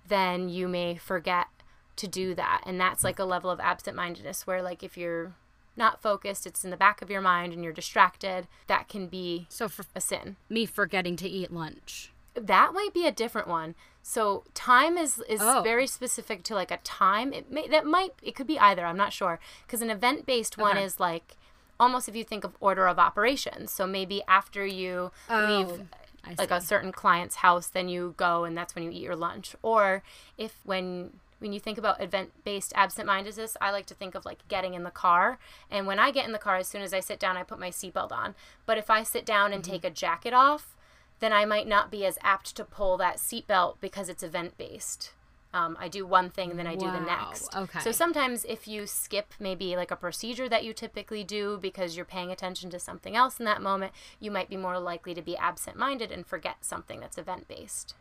then 0.08 0.48
you 0.48 0.68
may 0.68 0.96
forget 0.96 1.48
to 1.96 2.08
do 2.08 2.36
that. 2.36 2.62
And 2.68 2.80
that's 2.80 3.04
like 3.04 3.18
a 3.20 3.26
level 3.26 3.50
of 3.50 3.60
absent 3.60 3.96
mindedness 3.96 4.46
where, 4.46 4.62
like, 4.62 4.84
if 4.84 4.96
you're 4.98 5.34
not 5.76 6.02
focused, 6.02 6.46
it's 6.46 6.64
in 6.64 6.70
the 6.70 6.78
back 6.78 7.02
of 7.02 7.10
your 7.10 7.22
mind 7.22 7.52
and 7.54 7.64
you're 7.64 7.74
distracted, 7.74 8.48
that 8.68 8.88
can 8.88 9.08
be 9.08 9.48
So 9.50 9.68
for 9.68 9.84
a 9.96 10.02
sin. 10.02 10.36
me 10.48 10.66
forgetting 10.66 11.16
to 11.18 11.28
eat 11.28 11.52
lunch. 11.52 12.12
That 12.36 12.74
might 12.74 12.94
be 12.94 13.08
a 13.08 13.12
different 13.12 13.48
one. 13.48 13.76
So 14.04 14.44
time 14.54 14.98
is 14.98 15.20
is 15.28 15.40
Oh. 15.42 15.62
very 15.64 15.88
specific 15.88 16.44
to 16.44 16.54
like 16.54 16.70
a 16.70 16.78
time. 16.84 17.34
It 17.34 17.50
may 17.50 17.68
that 17.70 17.86
might 17.86 18.12
it 18.22 18.36
could 18.36 18.46
be 18.48 18.60
either. 18.60 18.86
I'm 18.86 18.98
not 18.98 19.14
sure 19.14 19.40
because 19.66 19.82
an 19.82 19.90
event 19.90 20.26
based 20.28 20.58
one 20.58 20.76
Okay. 20.78 20.84
is 20.86 21.00
like 21.00 21.38
almost 21.80 22.08
if 22.08 22.16
you 22.16 22.24
think 22.24 22.44
of 22.44 22.56
order 22.60 22.88
of 22.88 23.00
operations. 23.00 23.72
So 23.72 23.86
maybe 23.86 24.22
after 24.28 24.66
you 24.66 25.12
leave 25.30 25.68
Oh, 25.70 25.88
I 26.24 26.30
like 26.38 26.50
see. 26.50 26.56
a 26.56 26.62
certain 26.62 26.92
client's 26.92 27.38
house, 27.38 27.68
then 27.68 27.88
you 27.88 28.16
go 28.18 28.44
and 28.44 28.58
that's 28.58 28.74
when 28.76 28.84
you 28.84 28.92
eat 28.92 29.04
your 29.04 29.16
lunch. 29.16 29.56
Or 29.62 30.04
if 30.38 30.60
when 30.64 31.12
when 31.40 31.52
you 31.54 31.60
think 31.60 31.78
about 31.78 32.02
event 32.02 32.32
based 32.44 32.72
absent 32.76 33.08
mindedness, 33.08 33.58
I 33.60 33.72
like 33.72 33.86
to 33.88 33.94
think 33.94 34.16
of 34.16 34.26
like 34.26 34.48
getting 34.48 34.74
in 34.74 34.84
the 34.84 34.92
car. 34.92 35.38
And 35.70 35.86
when 35.86 36.00
I 36.00 36.12
get 36.12 36.26
in 36.26 36.32
the 36.32 36.40
car, 36.40 36.56
as 36.56 36.68
soon 36.68 36.82
as 36.82 36.94
I 36.94 37.02
sit 37.02 37.20
down, 37.20 37.38
I 37.38 37.44
put 37.44 37.60
my 37.60 37.70
seatbelt 37.70 38.12
on. 38.12 38.36
But 38.66 38.78
if 38.78 38.90
I 38.90 39.04
sit 39.04 39.26
down 39.26 39.54
and 39.54 39.62
mm-hmm. 39.62 39.72
take 39.72 39.84
a 39.84 39.90
jacket 39.90 40.34
off, 40.34 40.76
then 41.20 41.34
I 41.34 41.46
might 41.46 41.68
not 41.68 41.92
be 41.92 42.06
as 42.06 42.18
apt 42.22 42.56
to 42.56 42.66
pull 42.66 42.98
that 42.98 43.18
seatbelt 43.18 43.76
because 43.80 44.10
it's 44.10 44.24
event 44.24 44.58
based. 44.58 45.12
Um, 45.56 45.78
I 45.80 45.88
do 45.88 46.06
one 46.06 46.32
thing 46.32 46.50
and 46.50 46.60
then 46.60 46.68
I 46.68 46.76
do 46.76 46.92
the 46.92 47.00
next. 47.00 47.56
okay. 47.56 47.80
So 47.80 47.94
sometimes 47.94 48.44
if 48.44 48.68
you 48.68 48.86
skip 48.86 49.34
maybe 49.40 49.78
like 49.78 49.90
a 49.90 49.96
procedure 49.96 50.50
that 50.50 50.66
you 50.66 50.74
typically 50.74 51.24
do 51.24 51.58
because 51.62 51.96
you're 51.96 52.04
paying 52.04 52.30
attention 52.30 52.70
to 52.72 52.80
something 52.80 53.16
else 53.16 53.40
in 53.40 53.46
that 53.46 53.62
moment, 53.62 53.94
you 54.20 54.32
might 54.32 54.50
be 54.50 54.58
more 54.58 54.78
likely 54.80 55.14
to 55.14 55.22
be 55.22 55.38
absent 55.38 55.78
minded 55.78 56.12
and 56.12 56.28
forget 56.28 56.58
something 56.66 57.00
that's 57.00 57.18
event 57.18 57.48
based. 57.48 57.96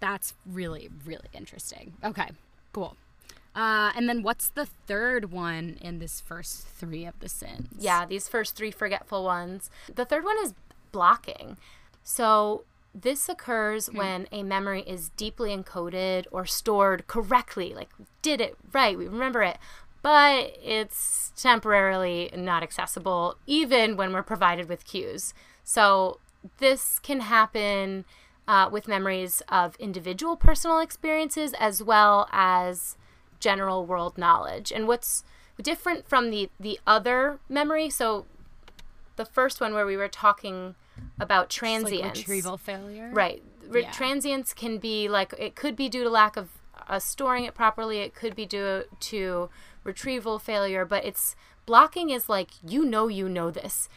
That's 0.00 0.34
really, 0.44 0.90
really 1.06 1.30
interesting. 1.32 1.94
Okay, 2.04 2.28
cool. 2.74 2.98
Uh, 3.54 3.90
and 3.96 4.06
then 4.06 4.22
what's 4.22 4.50
the 4.50 4.66
third 4.66 5.32
one 5.32 5.78
in 5.80 5.98
this 5.98 6.20
first 6.20 6.66
three 6.66 7.06
of 7.06 7.18
the 7.20 7.28
sins? 7.30 7.68
Yeah, 7.78 8.04
these 8.04 8.28
first 8.28 8.54
three 8.54 8.70
forgetful 8.70 9.24
ones. 9.24 9.70
The 9.94 10.04
third 10.04 10.24
one 10.24 10.36
is 10.42 10.52
blocking. 10.92 11.56
So 12.04 12.64
this 13.02 13.28
occurs 13.28 13.88
when 13.92 14.26
a 14.32 14.42
memory 14.42 14.82
is 14.82 15.10
deeply 15.10 15.54
encoded 15.54 16.26
or 16.30 16.46
stored 16.46 17.06
correctly, 17.06 17.74
like 17.74 17.90
we 17.98 18.06
did 18.22 18.40
it 18.40 18.56
right, 18.72 18.96
we 18.96 19.06
remember 19.06 19.42
it, 19.42 19.58
but 20.02 20.56
it's 20.62 21.32
temporarily 21.36 22.30
not 22.34 22.62
accessible 22.62 23.36
even 23.46 23.96
when 23.96 24.12
we're 24.12 24.22
provided 24.22 24.68
with 24.68 24.86
cues. 24.86 25.34
So 25.62 26.20
this 26.58 26.98
can 26.98 27.20
happen 27.20 28.04
uh, 28.48 28.68
with 28.70 28.88
memories 28.88 29.42
of 29.48 29.76
individual 29.76 30.36
personal 30.36 30.78
experiences 30.78 31.52
as 31.58 31.82
well 31.82 32.28
as 32.32 32.96
general 33.40 33.84
world 33.84 34.16
knowledge. 34.16 34.72
And 34.72 34.88
what's 34.88 35.24
different 35.60 36.08
from 36.08 36.30
the 36.30 36.48
the 36.58 36.78
other 36.86 37.40
memory, 37.48 37.90
so 37.90 38.26
the 39.16 39.24
first 39.24 39.60
one 39.60 39.74
where 39.74 39.86
we 39.86 39.96
were 39.96 40.08
talking 40.08 40.76
about 41.20 41.46
It's 41.46 41.54
like 41.62 41.70
transience. 41.70 42.18
retrieval 42.18 42.56
failure. 42.58 43.10
Right. 43.12 43.42
Re- 43.66 43.82
Yeah. 43.82 43.90
Transience 43.92 44.52
can 44.52 44.78
be 44.78 45.08
like 45.08 45.34
it 45.38 45.54
could 45.56 45.76
be 45.76 45.88
due 45.88 46.04
to 46.04 46.10
lack 46.10 46.36
of 46.36 46.50
uh, 46.88 46.98
storing 46.98 47.44
it 47.44 47.54
properly. 47.54 47.98
It 47.98 48.14
could 48.14 48.36
be 48.36 48.46
due 48.46 48.84
to 49.00 49.48
retrieval 49.84 50.38
failure, 50.38 50.84
but 50.84 51.04
it's 51.04 51.34
blocking 51.64 52.10
is 52.10 52.28
like 52.28 52.50
you 52.66 52.84
know 52.84 53.08
you 53.08 53.28
know 53.28 53.50
this, 53.50 53.88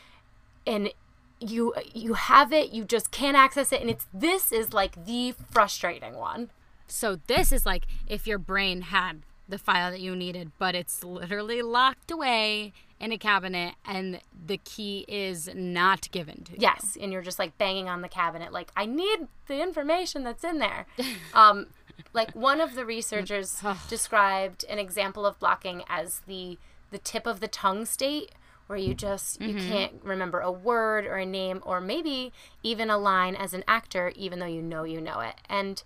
and 0.66 0.92
you 1.40 1.74
you 1.94 2.14
have 2.16 2.52
it. 2.52 2.72
You 2.72 2.84
just 2.84 3.12
can't 3.12 3.38
access 3.38 3.72
it, 3.72 3.82
and 3.82 3.90
it's 3.90 4.08
this 4.14 4.52
is 4.52 4.74
like 4.74 5.06
the 5.06 5.34
frustrating 5.52 6.16
one. 6.16 6.50
So 6.88 7.20
this 7.28 7.52
is 7.52 7.66
like 7.66 7.86
if 8.08 8.26
your 8.26 8.40
brain 8.40 8.82
had 8.82 9.22
the 9.48 9.60
file 9.60 9.92
that 9.92 10.00
you 10.02 10.16
needed, 10.16 10.52
but 10.58 10.74
it's 10.76 11.04
literally 11.04 11.62
locked 11.62 12.10
away 12.12 12.74
in 13.00 13.12
a 13.12 13.18
cabinet 13.18 13.76
and 13.86 14.20
the 14.46 14.58
key 14.58 15.06
is 15.08 15.50
not 15.56 16.10
given 16.12 16.44
to 16.44 16.52
you. 16.54 16.58
Yes, 16.62 16.98
and 17.00 17.12
you're 17.12 17.22
just 17.22 17.40
like 17.40 17.58
banging 17.58 17.88
on 17.88 18.02
the 18.02 18.10
cabinet, 18.10 18.52
like 18.52 18.72
I 18.76 18.86
need 18.86 19.28
the 19.48 19.62
information 19.62 20.24
that's 20.24 20.44
in 20.44 20.60
there. 20.60 20.86
Um, 21.34 21.68
like 22.14 22.32
one 22.32 22.60
of 22.60 22.76
the 22.76 22.86
researchers 22.86 23.62
described 23.90 24.66
an 24.70 24.80
example 24.80 25.26
of 25.26 25.40
blocking 25.40 25.84
as 25.88 26.22
the 26.28 26.58
the 26.92 26.98
tip 26.98 27.28
of 27.28 27.40
the 27.40 27.48
tongue 27.48 27.86
state, 27.86 28.32
where 28.68 28.78
you 28.78 28.94
just 28.94 29.42
you 29.42 29.56
can't 29.56 29.94
remember 30.04 30.40
a 30.40 30.52
word 30.52 31.06
or 31.06 31.18
a 31.18 31.26
name 31.26 31.62
or 31.64 31.80
maybe 31.80 32.32
even 32.64 32.90
a 32.90 32.98
line 32.98 33.36
as 33.36 33.54
an 33.54 33.64
actor, 33.68 34.12
even 34.16 34.40
though 34.40 34.46
you 34.46 34.62
know 34.62 34.84
you 34.84 35.00
know 35.00 35.20
it. 35.20 35.36
And 35.48 35.84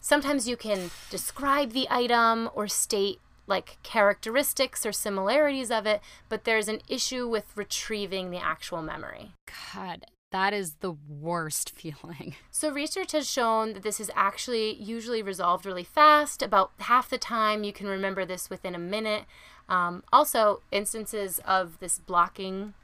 sometimes 0.00 0.48
you 0.48 0.56
can 0.56 0.90
describe 1.10 1.72
the 1.72 1.86
item 1.90 2.50
or 2.54 2.68
state 2.68 3.20
like 3.46 3.78
characteristics 3.82 4.84
or 4.84 4.92
similarities 4.92 5.70
of 5.70 5.86
it, 5.86 6.00
but 6.28 6.44
there's 6.44 6.68
an 6.68 6.80
issue 6.88 7.28
with 7.28 7.56
retrieving 7.56 8.30
the 8.30 8.38
actual 8.38 8.82
memory. 8.82 9.32
God, 9.72 10.06
that 10.32 10.52
is 10.52 10.74
the 10.80 10.96
worst 11.08 11.70
feeling. 11.74 12.34
So, 12.50 12.70
research 12.70 13.12
has 13.12 13.30
shown 13.30 13.72
that 13.74 13.82
this 13.82 14.00
is 14.00 14.10
actually 14.14 14.74
usually 14.74 15.22
resolved 15.22 15.66
really 15.66 15.84
fast. 15.84 16.42
About 16.42 16.72
half 16.78 17.08
the 17.08 17.18
time, 17.18 17.64
you 17.64 17.72
can 17.72 17.86
remember 17.86 18.24
this 18.24 18.50
within 18.50 18.74
a 18.74 18.78
minute. 18.78 19.24
Um, 19.68 20.02
also, 20.12 20.62
instances 20.70 21.40
of 21.44 21.78
this 21.80 21.98
blocking 21.98 22.74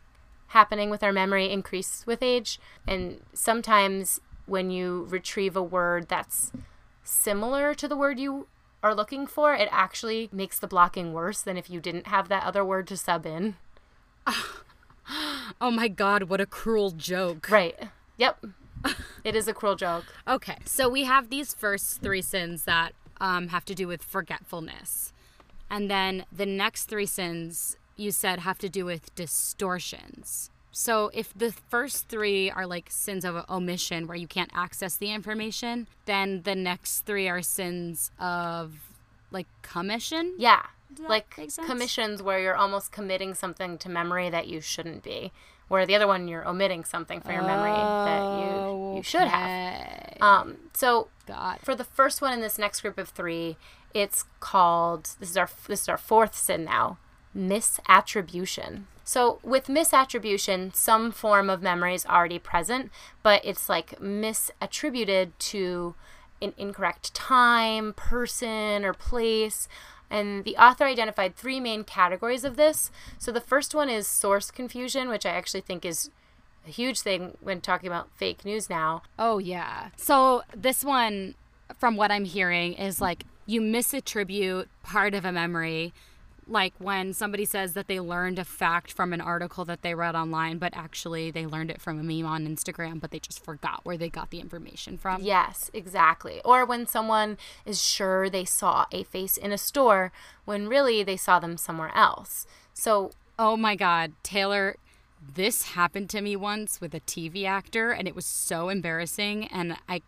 happening 0.48 0.90
with 0.90 1.03
our 1.03 1.12
memory 1.12 1.51
increase 1.51 2.05
with 2.07 2.22
age. 2.22 2.61
And 2.87 3.20
sometimes, 3.33 4.20
when 4.46 4.70
you 4.70 5.07
retrieve 5.09 5.57
a 5.57 5.62
word 5.62 6.09
that's 6.09 6.53
similar 7.05 7.75
to 7.75 7.88
the 7.88 7.96
word 7.96 8.18
you 8.18 8.46
are 8.82 8.94
looking 8.94 9.26
for, 9.26 9.54
it 9.54 9.68
actually 9.70 10.28
makes 10.32 10.58
the 10.58 10.66
blocking 10.66 11.12
worse 11.12 11.42
than 11.42 11.56
if 11.56 11.70
you 11.70 11.80
didn't 11.80 12.08
have 12.08 12.28
that 12.28 12.44
other 12.44 12.64
word 12.64 12.86
to 12.88 12.96
sub 12.96 13.26
in. 13.26 13.56
Oh 15.60 15.70
my 15.70 15.88
God, 15.88 16.24
what 16.24 16.40
a 16.40 16.46
cruel 16.46 16.90
joke. 16.90 17.50
Right. 17.50 17.76
Yep. 18.16 18.46
it 19.24 19.36
is 19.36 19.48
a 19.48 19.54
cruel 19.54 19.76
joke. 19.76 20.04
Okay, 20.26 20.58
so 20.64 20.88
we 20.88 21.04
have 21.04 21.28
these 21.28 21.54
first 21.54 22.00
three 22.00 22.22
sins 22.22 22.64
that 22.64 22.94
um, 23.20 23.48
have 23.48 23.64
to 23.66 23.74
do 23.74 23.86
with 23.86 24.02
forgetfulness. 24.02 25.12
And 25.70 25.90
then 25.90 26.24
the 26.32 26.46
next 26.46 26.84
three 26.84 27.06
sins 27.06 27.76
you 27.96 28.10
said 28.10 28.40
have 28.40 28.58
to 28.58 28.68
do 28.68 28.84
with 28.84 29.14
distortions. 29.14 30.50
So 30.72 31.11
if 31.12 31.32
the 31.35 31.52
first 31.52 32.08
three 32.08 32.50
are 32.50 32.66
like 32.66 32.87
sins 32.90 33.24
of 33.24 33.44
omission 33.48 34.06
where 34.06 34.16
you 34.16 34.26
can't 34.26 34.50
access 34.54 34.96
the 34.96 35.12
information, 35.12 35.87
then 36.06 36.42
the 36.42 36.54
next 36.54 37.00
three 37.00 37.28
are 37.28 37.42
sins 37.42 38.11
of 38.18 38.74
like 39.30 39.46
commission. 39.61 40.35
Yeah. 40.38 40.62
Like 41.08 41.38
commissions 41.66 42.22
where 42.22 42.38
you're 42.38 42.56
almost 42.56 42.90
committing 42.90 43.35
something 43.35 43.78
to 43.78 43.88
memory 43.88 44.30
that 44.30 44.48
you 44.48 44.61
shouldn't 44.61 45.02
be. 45.02 45.32
Where 45.68 45.87
the 45.87 45.94
other 45.94 46.06
one 46.06 46.28
you're 46.28 46.46
omitting 46.46 46.85
something 46.85 47.20
from 47.20 47.32
your 47.32 47.42
memory 47.42 47.70
that 47.70 48.40
you 48.40 48.96
you 48.96 49.02
should 49.02 49.28
have. 49.28 50.16
Um 50.20 50.56
so 50.74 51.08
God. 51.26 51.61
for 51.62 51.74
the 51.74 51.85
first 51.85 52.20
one 52.20 52.32
in 52.32 52.40
this 52.40 52.58
next 52.58 52.80
group 52.82 52.98
of 52.98 53.08
3, 53.08 53.56
it's 53.94 54.24
called 54.40 55.11
this 55.18 55.30
is 55.30 55.37
our 55.37 55.48
this 55.66 55.82
is 55.82 55.88
our 55.88 55.98
fourth 55.98 56.35
sin 56.35 56.64
now, 56.64 56.98
misattribution. 57.36 58.84
So 59.04 59.40
with 59.42 59.66
misattribution, 59.66 60.74
some 60.74 61.10
form 61.10 61.50
of 61.50 61.62
memory 61.62 61.94
is 61.94 62.06
already 62.06 62.38
present, 62.38 62.90
but 63.22 63.44
it's 63.44 63.68
like 63.68 63.98
misattributed 63.98 65.32
to 65.38 65.94
an 66.40 66.54
incorrect 66.56 67.14
time, 67.14 67.92
person, 67.94 68.84
or 68.84 68.92
place. 68.92 69.68
And 70.10 70.44
the 70.44 70.56
author 70.56 70.84
identified 70.84 71.36
three 71.36 71.58
main 71.58 71.84
categories 71.84 72.44
of 72.44 72.56
this. 72.56 72.90
So 73.18 73.32
the 73.32 73.40
first 73.40 73.74
one 73.74 73.88
is 73.88 74.06
source 74.06 74.50
confusion, 74.50 75.08
which 75.08 75.24
I 75.24 75.30
actually 75.30 75.62
think 75.62 75.84
is 75.84 76.10
a 76.66 76.70
huge 76.70 77.00
thing 77.00 77.36
when 77.40 77.60
talking 77.60 77.88
about 77.88 78.10
fake 78.14 78.44
news 78.44 78.68
now. 78.68 79.02
Oh 79.18 79.38
yeah. 79.38 79.88
So 79.96 80.42
this 80.54 80.84
one, 80.84 81.34
from 81.78 81.96
what 81.96 82.10
I'm 82.10 82.24
hearing, 82.24 82.74
is 82.74 83.00
like 83.00 83.24
you 83.46 83.60
misattribute 83.60 84.66
part 84.82 85.14
of 85.14 85.24
a 85.24 85.32
memory. 85.32 85.92
Like 86.48 86.74
when 86.78 87.12
somebody 87.12 87.44
says 87.44 87.74
that 87.74 87.87
they 87.87 88.00
learned 88.00 88.38
a 88.38 88.44
fact 88.44 88.92
from 88.92 89.12
an 89.12 89.20
article 89.20 89.64
that 89.64 89.83
they 89.83 89.94
read 89.94 90.14
online, 90.14 90.59
but 90.59 90.72
actually 90.74 91.31
they 91.31 91.46
learned 91.46 91.70
it 91.70 91.81
from 91.81 91.98
a 91.98 92.02
meme 92.02 92.26
on 92.26 92.46
Instagram, 92.46 93.00
but 93.00 93.11
they 93.11 93.20
just 93.20 93.44
forgot 93.44 93.81
where 93.85 93.96
they 93.96 94.09
got 94.09 94.31
the 94.31 94.40
information 94.40 94.98
from. 94.98 95.22
Yes, 95.22 95.70
exactly. 95.72 96.40
Or 96.44 96.64
when 96.64 96.87
someone 96.87 97.38
is 97.64 97.81
sure 97.81 98.28
they 98.28 98.44
saw 98.44 98.87
a 98.90 99.05
face 99.05 99.37
in 99.37 99.52
a 99.52 99.59
store 99.59 100.12
when 100.44 100.68
really 100.68 101.02
they 101.02 101.16
saw 101.16 101.38
them 101.38 101.57
somewhere 101.57 101.92
else. 101.94 102.46
So, 102.74 103.12
Oh 103.38 103.57
my 103.57 103.76
God, 103.76 104.12
Taylor, 104.22 104.76
this 105.35 105.70
happened 105.70 106.11
to 106.11 106.20
me 106.20 106.37
once 106.37 106.81
with 106.81 106.94
a 106.94 107.00
TV 107.00 107.44
actor, 107.44 107.90
and 107.90 108.07
it 108.07 108.14
was 108.14 108.26
so 108.26 108.68
embarrassing. 108.68 109.46
And 109.46 109.76
I, 109.88 110.02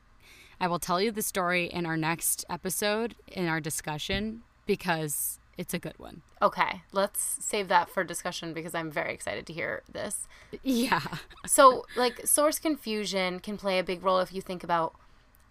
I 0.60 0.68
will 0.68 0.78
tell 0.78 1.00
you 1.00 1.10
the 1.10 1.22
story 1.22 1.66
in 1.66 1.86
our 1.86 1.96
next 1.96 2.44
episode 2.50 3.14
in 3.26 3.46
our 3.46 3.60
discussion 3.60 4.42
because 4.66 5.38
it's 5.56 5.74
a 5.74 5.78
good 5.78 5.98
one. 5.98 6.22
okay, 6.42 6.82
let's 6.92 7.38
save 7.40 7.68
that 7.68 7.88
for 7.88 8.04
discussion 8.04 8.52
because 8.52 8.74
I'm 8.74 8.90
very 8.90 9.12
excited 9.14 9.46
to 9.46 9.52
hear 9.52 9.82
this. 9.90 10.28
Yeah. 10.62 11.00
So, 11.46 11.84
like, 11.96 12.26
source 12.26 12.58
confusion 12.58 13.40
can 13.40 13.56
play 13.56 13.78
a 13.78 13.84
big 13.84 14.02
role 14.02 14.20
if 14.20 14.32
you 14.32 14.40
think 14.40 14.62
about 14.64 14.94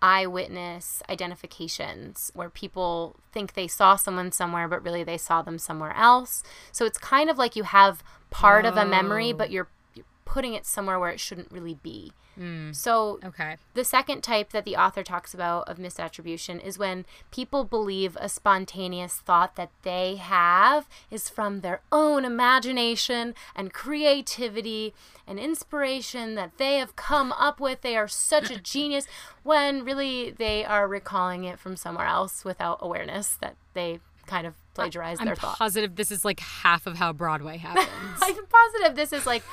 eyewitness 0.03 1.01
identifications 1.09 2.29
where 2.35 2.49
people 2.49 3.15
think 3.31 3.53
they 3.53 3.69
saw 3.69 3.95
someone 3.95 4.33
somewhere 4.33 4.67
but 4.67 4.83
really 4.83 5.01
they 5.01 5.17
saw 5.17 5.41
them 5.41 5.57
somewhere 5.57 5.95
else. 5.95 6.43
So 6.73 6.85
it's 6.85 6.97
kind 6.97 7.29
of 7.29 7.37
like 7.37 7.55
you 7.55 7.63
have 7.63 8.03
part 8.29 8.65
of 8.65 8.75
a 8.75 8.85
memory 8.85 9.31
but 9.31 9.47
oh. 9.47 9.51
you're, 9.51 9.67
you're 9.95 10.05
putting 10.25 10.53
it 10.53 10.65
somewhere 10.65 10.99
where 10.99 11.09
it 11.09 11.21
shouldn't 11.21 11.51
really 11.51 11.75
be. 11.81 12.11
Hmm. 12.35 12.71
So 12.71 13.19
Okay. 13.23 13.57
the 13.73 13.83
second 13.83 14.21
type 14.21 14.51
that 14.51 14.65
the 14.65 14.75
author 14.75 15.03
talks 15.03 15.33
about 15.33 15.67
of 15.69 15.77
misattribution 15.77 16.63
is 16.63 16.77
when 16.79 17.05
people 17.31 17.63
believe 17.63 18.17
a 18.19 18.27
spontaneous 18.29 19.15
thought 19.17 19.55
that 19.55 19.69
they 19.83 20.15
have 20.15 20.87
is 21.11 21.29
from 21.29 21.61
their 21.61 21.81
own 21.91 22.25
imagination 22.25 23.35
and 23.55 23.71
creativity 23.73 24.93
and 25.27 25.39
inspiration 25.39 26.35
that 26.35 26.57
they 26.57 26.77
have 26.77 26.95
come 26.95 27.31
up 27.33 27.59
with. 27.59 27.81
They 27.81 27.95
are 27.95 28.07
such 28.07 28.49
a 28.51 28.57
genius 28.61 29.05
when 29.43 29.83
really 29.83 30.31
they 30.31 30.63
are 30.65 30.87
recalling 30.87 31.43
it 31.43 31.59
from 31.59 31.75
somewhere 31.75 32.07
else 32.07 32.43
without 32.45 32.77
awareness 32.81 33.37
that 33.41 33.55
they 33.73 33.99
kind 34.25 34.47
of 34.47 34.53
plagiarized 34.73 35.19
I'm 35.19 35.25
their 35.27 35.35
thought. 35.35 35.57
positive 35.57 35.95
this 35.97 36.09
is 36.09 36.23
like 36.23 36.39
half 36.39 36.87
of 36.87 36.95
how 36.97 37.11
Broadway 37.13 37.57
happens. 37.69 37.87
I'm 38.21 38.35
positive 38.47 38.95
this 38.95 39.11
is 39.13 39.25
like 39.25 39.43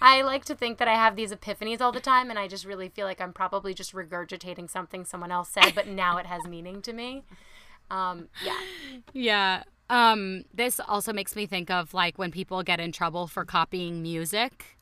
I 0.00 0.22
like 0.22 0.44
to 0.46 0.54
think 0.54 0.78
that 0.78 0.88
I 0.88 0.94
have 0.94 1.16
these 1.16 1.32
epiphanies 1.32 1.80
all 1.80 1.92
the 1.92 2.00
time 2.00 2.30
and 2.30 2.38
I 2.38 2.48
just 2.48 2.64
really 2.64 2.88
feel 2.88 3.06
like 3.06 3.20
I'm 3.20 3.32
probably 3.32 3.74
just 3.74 3.92
regurgitating 3.92 4.70
something 4.70 5.04
someone 5.04 5.32
else 5.32 5.48
said 5.50 5.74
but 5.74 5.86
now 5.88 6.16
it 6.18 6.26
has 6.26 6.44
meaning 6.44 6.82
to 6.82 6.92
me. 6.92 7.24
Um 7.90 8.28
yeah. 8.44 8.60
yeah. 9.12 9.62
Um, 9.88 10.44
this 10.52 10.80
also 10.80 11.12
makes 11.12 11.36
me 11.36 11.46
think 11.46 11.70
of 11.70 11.94
like 11.94 12.18
when 12.18 12.32
people 12.32 12.62
get 12.62 12.80
in 12.80 12.90
trouble 12.92 13.26
for 13.28 13.44
copying 13.44 14.02
music. 14.02 14.76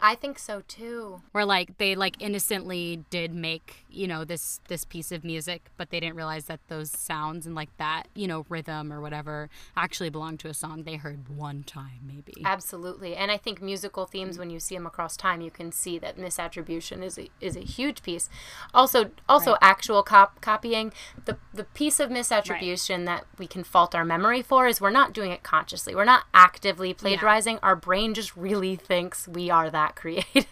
I 0.00 0.14
think 0.14 0.38
so 0.38 0.62
too. 0.68 1.22
where 1.32 1.44
like 1.44 1.78
they 1.78 1.94
like 1.94 2.20
innocently 2.20 3.04
did 3.10 3.34
make 3.34 3.84
you 3.90 4.06
know 4.06 4.24
this 4.24 4.60
this 4.68 4.84
piece 4.84 5.10
of 5.12 5.24
music 5.24 5.70
but 5.76 5.90
they 5.90 5.98
didn't 6.00 6.14
realize 6.16 6.44
that 6.44 6.60
those 6.68 6.90
sounds 6.90 7.46
and 7.46 7.54
like 7.54 7.74
that 7.78 8.04
you 8.14 8.26
know 8.26 8.44
rhythm 8.48 8.92
or 8.92 9.00
whatever 9.00 9.48
actually 9.76 10.10
belonged 10.10 10.38
to 10.38 10.46
a 10.48 10.54
song 10.54 10.82
they 10.84 10.96
heard 10.96 11.28
one 11.28 11.62
time 11.62 12.00
maybe 12.06 12.34
Absolutely. 12.44 13.16
And 13.16 13.30
I 13.30 13.36
think 13.36 13.62
musical 13.62 14.04
themes 14.06 14.38
when 14.38 14.50
you 14.50 14.60
see 14.60 14.74
them 14.74 14.86
across 14.86 15.16
time 15.16 15.40
you 15.40 15.50
can 15.50 15.72
see 15.72 15.98
that 15.98 16.16
misattribution 16.18 17.02
is 17.02 17.18
a, 17.18 17.30
is 17.40 17.56
a 17.56 17.60
huge 17.60 18.02
piece. 18.02 18.28
Also 18.74 19.10
also 19.28 19.52
Right. 19.52 19.58
actual 19.62 20.02
cop- 20.02 20.40
copying 20.40 20.92
the 21.24 21.38
the 21.54 21.64
piece 21.64 21.98
of 22.00 22.10
misattribution 22.10 23.06
that 23.06 23.24
we 23.38 23.46
can 23.46 23.64
fault 23.64 23.94
our 23.94 24.04
memory 24.04 24.42
for 24.42 24.66
is 24.66 24.80
we're 24.80 24.90
not 24.90 25.12
doing 25.12 25.30
it 25.30 25.42
consciously. 25.42 25.94
We're 25.94 26.04
not 26.04 26.24
actively 26.34 26.92
plagiarizing. 26.94 27.58
Our 27.62 27.76
brain 27.76 28.14
just 28.14 28.36
really 28.36 28.76
thinks 28.76 29.26
we 29.26 29.48
are 29.50 29.70
that 29.70 29.96
creative. 30.00 30.46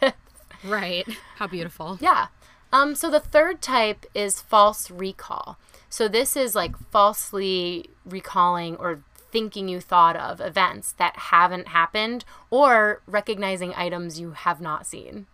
right 0.64 1.06
how 1.36 1.46
beautiful 1.46 1.98
Yeah. 2.00 2.28
Um, 2.76 2.94
so 2.94 3.10
the 3.10 3.20
third 3.20 3.62
type 3.62 4.04
is 4.12 4.42
false 4.42 4.90
recall. 4.90 5.56
So 5.88 6.08
this 6.08 6.36
is 6.36 6.54
like 6.54 6.76
falsely 6.90 7.88
recalling 8.04 8.76
or 8.76 9.02
thinking 9.32 9.66
you 9.66 9.80
thought 9.80 10.14
of 10.14 10.42
events 10.42 10.92
that 10.92 11.16
haven't 11.16 11.68
happened 11.68 12.26
or 12.50 13.00
recognizing 13.06 13.72
items 13.74 14.20
you 14.20 14.32
have 14.32 14.60
not 14.60 14.86
seen. 14.86 15.26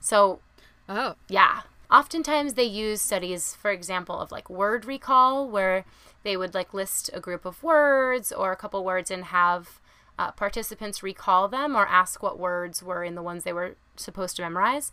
So 0.00 0.40
oh 0.86 1.14
yeah. 1.28 1.62
Oftentimes 1.90 2.54
they 2.54 2.64
use 2.64 3.00
studies, 3.00 3.54
for 3.54 3.70
example, 3.70 4.18
of 4.18 4.30
like 4.30 4.50
word 4.50 4.84
recall, 4.84 5.48
where 5.48 5.86
they 6.24 6.36
would 6.36 6.52
like 6.52 6.74
list 6.74 7.08
a 7.14 7.20
group 7.20 7.46
of 7.46 7.62
words 7.62 8.32
or 8.32 8.52
a 8.52 8.56
couple 8.56 8.84
words 8.84 9.10
and 9.10 9.24
have 9.24 9.80
uh, 10.18 10.30
participants 10.32 11.02
recall 11.02 11.48
them 11.48 11.74
or 11.74 11.86
ask 11.86 12.22
what 12.22 12.38
words 12.38 12.82
were 12.82 13.02
in 13.02 13.14
the 13.14 13.22
ones 13.22 13.44
they 13.44 13.52
were 13.52 13.76
supposed 13.96 14.36
to 14.36 14.42
memorize. 14.42 14.92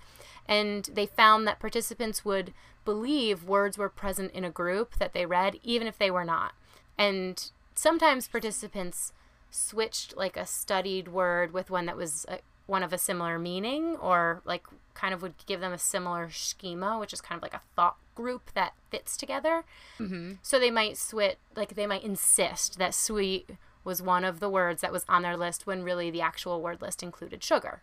And 0.49 0.89
they 0.91 1.05
found 1.05 1.47
that 1.47 1.59
participants 1.59 2.25
would 2.25 2.53
believe 2.83 3.43
words 3.43 3.77
were 3.77 3.87
present 3.87 4.31
in 4.31 4.43
a 4.43 4.49
group 4.49 4.95
that 4.95 5.13
they 5.13 5.27
read, 5.27 5.59
even 5.61 5.85
if 5.85 5.99
they 5.99 6.09
were 6.09 6.25
not. 6.25 6.53
And 6.97 7.51
sometimes 7.75 8.27
participants 8.27 9.13
switched 9.51 10.17
like 10.17 10.35
a 10.35 10.47
studied 10.47 11.07
word 11.07 11.53
with 11.53 11.69
one 11.69 11.85
that 11.85 11.95
was 11.95 12.25
uh, 12.27 12.37
one 12.65 12.81
of 12.81 12.91
a 12.91 12.97
similar 12.97 13.37
meaning 13.37 13.95
or 13.97 14.41
like 14.43 14.65
kind 14.95 15.13
of 15.13 15.21
would 15.21 15.35
give 15.45 15.61
them 15.61 15.71
a 15.71 15.77
similar 15.77 16.31
schema, 16.31 16.97
which 16.97 17.13
is 17.13 17.21
kind 17.21 17.37
of 17.37 17.43
like 17.43 17.53
a 17.53 17.61
thought 17.75 17.97
group 18.15 18.51
that 18.55 18.73
fits 18.89 19.15
together. 19.15 19.63
Mm-hmm. 19.99 20.33
So 20.41 20.59
they 20.59 20.71
might 20.71 20.97
switch, 20.97 21.37
like 21.55 21.75
they 21.75 21.85
might 21.85 22.03
insist 22.03 22.79
that 22.79 22.95
sweet 22.95 23.51
was 23.83 24.01
one 24.01 24.23
of 24.23 24.39
the 24.39 24.49
words 24.49 24.81
that 24.81 24.91
was 24.91 25.05
on 25.07 25.21
their 25.21 25.37
list 25.37 25.67
when 25.67 25.83
really 25.83 26.09
the 26.09 26.21
actual 26.21 26.59
word 26.59 26.81
list 26.81 27.03
included 27.03 27.43
sugar. 27.43 27.81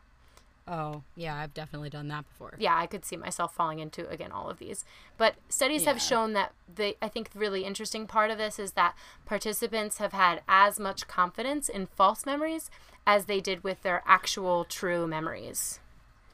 Oh, 0.69 1.05
yeah, 1.15 1.37
I've 1.37 1.55
definitely 1.55 1.91
done 1.91 2.09
that 2.09 2.27
before. 2.29 2.55
Yeah, 2.59 2.77
I 2.77 2.87
could 2.87 3.05
see 3.05 3.17
myself 3.17 3.55
falling 3.55 3.79
into 3.79 4.09
again 4.09 4.33
all 4.33 4.51
of 4.51 4.59
these. 4.59 4.85
But 5.17 5.37
studies 5.49 5.85
Yeah. 5.85 5.93
have 5.93 6.03
shown 6.03 6.33
that 6.33 6.53
the 6.73 6.97
I 7.01 7.09
think 7.09 7.31
the 7.31 7.39
really 7.39 7.65
interesting 7.65 8.07
part 8.07 8.31
of 8.33 8.39
this 8.39 8.59
is 8.59 8.73
that 8.73 8.97
participants 9.25 9.99
have 9.99 10.13
had 10.13 10.43
as 10.49 10.81
much 10.81 11.07
confidence 11.07 11.69
in 11.69 11.87
false 11.87 12.27
memories 12.27 12.69
as 13.07 13.27
they 13.27 13.41
did 13.41 13.63
with 13.63 13.83
their 13.83 14.03
actual 14.07 14.65
true 14.65 15.07
memories. 15.07 15.79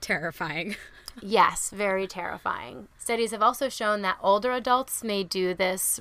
Terrifying. 0.01 0.77
Yes, 1.21 1.69
very 1.69 2.07
terrifying. 2.07 2.89
Studies 2.97 3.33
have 3.33 3.43
also 3.43 3.69
shown 3.69 4.01
that 4.01 4.17
older 4.23 4.51
adults 4.53 5.05
may 5.05 5.23
do 5.23 5.53
this. 5.53 6.01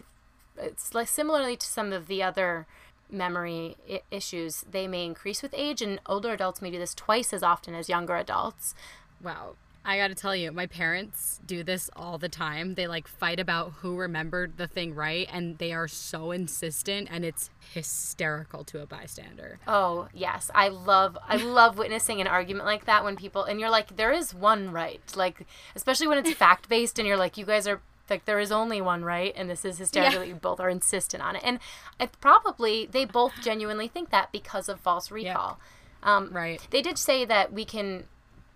It's 0.57 0.95
like 0.95 1.09
similarly 1.09 1.57
to 1.57 1.67
some 1.67 1.91
of 1.91 2.07
the 2.07 2.23
other 2.23 2.65
memory 3.12 3.76
I- 3.89 4.02
issues. 4.12 4.63
They 4.69 4.88
may 4.88 5.06
increase 5.06 5.41
with 5.41 5.54
age, 5.56 5.82
and 5.82 6.00
older 6.06 6.32
adults 6.32 6.62
may 6.62 6.71
do 6.71 6.80
this 6.80 6.95
twice 6.95 7.34
as 7.34 7.43
often 7.43 7.76
as 7.76 7.89
younger 7.89 8.15
adults. 8.15 8.74
Wow. 9.21 9.56
I 9.84 9.97
got 9.97 10.10
to 10.10 10.15
tell 10.15 10.36
you, 10.36 10.52
my 10.52 10.67
parents 10.67 11.39
do 11.43 11.63
this 11.63 11.89
all 11.95 12.19
the 12.19 12.30
time. 12.30 12.76
They 12.76 12.88
like 12.88 13.08
fight 13.08 13.39
about 13.39 13.74
who 13.82 13.97
remembered 13.97 14.58
the 14.58 14.67
thing 14.67 14.93
right, 14.93 15.28
and 15.32 15.58
they 15.58 15.74
are 15.74 15.88
so 15.88 16.30
insistent, 16.30 17.08
and 17.10 17.26
it's 17.26 17.50
hysterical 17.74 18.63
to 18.65 18.82
a 18.82 18.86
bystander. 18.86 19.60
Oh 19.67 20.08
yes, 20.13 20.52
I 20.54 20.67
love 20.67 21.17
I 21.28 21.38
love 21.38 21.80
witnessing 21.80 22.21
an 22.21 22.28
argument 22.28 22.65
like 22.65 22.86
that 22.86 23.04
when 23.04 23.15
people 23.15 23.43
and 23.43 23.60
you're 23.60 23.71
like 23.71 23.95
there 23.95 24.12
is 24.12 24.36
one 24.36 24.71
right, 24.71 25.02
like 25.15 25.47
especially 25.76 26.08
when 26.08 26.19
it's 26.19 26.34
fact 26.34 26.69
based 26.69 27.00
and 27.00 27.08
you're 27.08 27.17
like 27.17 27.38
you 27.38 27.45
guys 27.45 27.67
are 27.67 27.82
like 28.12 28.26
there 28.26 28.39
is 28.39 28.52
only 28.52 28.80
one 28.82 29.04
right 29.04 29.34
and 29.36 29.50
this 29.50 29.65
is 29.65 29.80
hysterical 29.80 30.13
Yeah. 30.13 30.19
that 30.19 30.28
you 30.28 30.36
both 30.36 30.60
are 30.60 30.69
insistent 30.69 31.24
on 31.24 31.36
it 31.36 31.41
and 31.43 31.60
it 32.00 32.12
probably 32.21 32.86
they 32.86 33.06
both 33.06 33.34
genuinely 33.41 33.88
think 33.88 34.12
that 34.12 34.32
because 34.32 34.69
of 34.69 34.80
false 34.80 35.10
recall. 35.10 35.60
Um, 36.04 36.30
Right. 36.32 36.62
They 36.69 36.82
did 36.82 36.97
say 36.97 37.26
that 37.26 37.52
we 37.54 37.65
can 37.65 38.06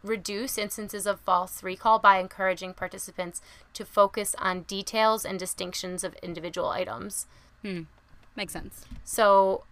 reduce 0.04 0.58
instances 0.58 1.08
of 1.08 1.20
false 1.22 1.64
recall 1.64 1.98
by 1.98 2.20
encouraging 2.20 2.74
participants 2.76 3.42
to 3.74 3.84
focus 3.86 4.36
on 4.38 4.62
details 4.64 5.26
and 5.26 5.40
distinctions 5.40 6.04
of 6.04 6.14
individual 6.22 6.70
items. 6.70 7.26
Hmm. 7.64 7.84
Makes 8.36 8.54
sense. 8.54 8.86
So, 9.04 9.64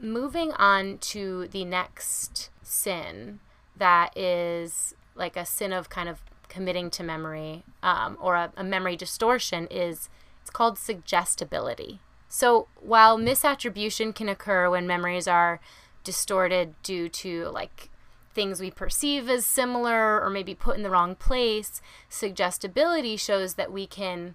moving 0.00 0.52
on 0.52 0.98
to 0.98 1.48
the 1.48 1.64
next 1.64 2.50
sin 2.62 3.40
that 3.76 4.16
is 4.16 4.94
like 5.14 5.36
a 5.36 5.44
sin 5.44 5.72
of 5.72 5.88
kind 5.90 6.08
of 6.08 6.20
committing 6.52 6.90
to 6.90 7.02
memory 7.02 7.64
um, 7.82 8.18
or 8.20 8.34
a, 8.36 8.52
a 8.58 8.62
memory 8.62 8.94
distortion 8.94 9.66
is 9.70 10.10
it's 10.42 10.50
called 10.50 10.78
suggestibility. 10.78 12.00
So, 12.28 12.68
while 12.80 13.18
misattribution 13.18 14.14
can 14.14 14.28
occur 14.28 14.68
when 14.68 14.86
memories 14.86 15.26
are 15.26 15.60
distorted 16.04 16.74
due 16.82 17.08
to 17.08 17.46
like 17.48 17.88
things 18.34 18.60
we 18.60 18.70
perceive 18.70 19.28
as 19.28 19.46
similar 19.46 20.20
or 20.22 20.28
maybe 20.28 20.54
put 20.54 20.76
in 20.76 20.82
the 20.82 20.90
wrong 20.90 21.14
place, 21.14 21.80
suggestibility 22.08 23.16
shows 23.16 23.54
that 23.54 23.72
we 23.72 23.86
can 23.86 24.34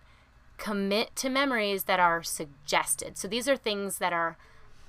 commit 0.58 1.16
to 1.18 1.30
memories 1.30 1.84
that 1.84 2.00
are 2.00 2.24
suggested. 2.24 3.18
So 3.18 3.28
these 3.28 3.48
are 3.48 3.58
things 3.58 4.00
that 4.00 4.14
are 4.14 4.38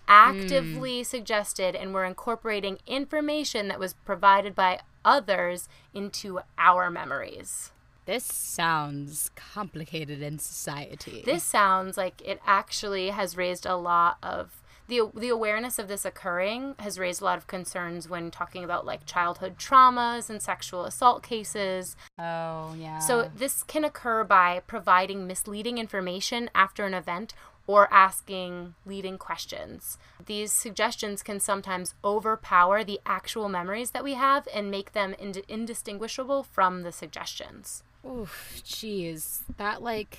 actively 0.06 1.04
suggested 1.04 1.74
and 1.74 1.92
we're 1.92 2.06
incorporating 2.06 2.78
information 2.86 3.68
that 3.68 3.78
was 3.78 3.92
provided 3.92 4.54
by 4.54 4.80
others 5.04 5.68
into 5.94 6.40
our 6.56 6.90
memories. 6.90 7.70
This 8.06 8.24
sounds 8.24 9.30
complicated 9.36 10.22
in 10.22 10.38
society. 10.38 11.22
This 11.26 11.44
sounds 11.44 11.98
like 11.98 12.22
it 12.24 12.40
actually 12.46 13.10
has 13.10 13.36
raised 13.36 13.66
a 13.66 13.76
lot 13.76 14.16
of 14.22 14.62
the 14.88 15.02
the 15.14 15.28
awareness 15.28 15.78
of 15.78 15.86
this 15.86 16.04
occurring 16.04 16.74
has 16.78 16.98
raised 16.98 17.20
a 17.20 17.24
lot 17.24 17.36
of 17.36 17.46
concerns 17.46 18.08
when 18.08 18.30
talking 18.30 18.64
about 18.64 18.86
like 18.86 19.04
childhood 19.04 19.58
traumas 19.58 20.28
and 20.30 20.40
sexual 20.42 20.84
assault 20.86 21.22
cases. 21.22 21.94
Oh, 22.18 22.74
yeah. 22.78 22.98
So 22.98 23.30
this 23.34 23.62
can 23.62 23.84
occur 23.84 24.24
by 24.24 24.62
providing 24.66 25.26
misleading 25.26 25.76
information 25.78 26.48
after 26.54 26.86
an 26.86 26.94
event 26.94 27.34
or 27.68 27.92
asking 27.92 28.74
leading 28.84 29.18
questions. 29.18 29.98
These 30.24 30.50
suggestions 30.50 31.22
can 31.22 31.38
sometimes 31.38 31.94
overpower 32.02 32.82
the 32.82 32.98
actual 33.06 33.48
memories 33.48 33.92
that 33.92 34.02
we 34.02 34.14
have 34.14 34.48
and 34.52 34.70
make 34.70 34.92
them 34.92 35.14
ind- 35.20 35.42
indistinguishable 35.46 36.42
from 36.42 36.82
the 36.82 36.90
suggestions. 36.90 37.84
Oof, 38.04 38.60
jeez. 38.64 39.42
That 39.58 39.82
like 39.82 40.18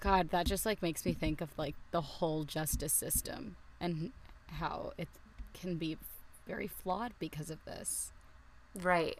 God, 0.00 0.30
that 0.30 0.46
just 0.46 0.66
like 0.66 0.82
makes 0.82 1.06
me 1.06 1.12
think 1.12 1.40
of 1.40 1.56
like 1.56 1.76
the 1.92 2.00
whole 2.00 2.44
justice 2.44 2.92
system 2.92 3.56
and 3.80 4.10
how 4.48 4.92
it 4.98 5.08
can 5.54 5.76
be 5.76 5.96
very 6.46 6.66
flawed 6.66 7.12
because 7.20 7.50
of 7.50 7.64
this. 7.64 8.10
Right. 8.74 9.18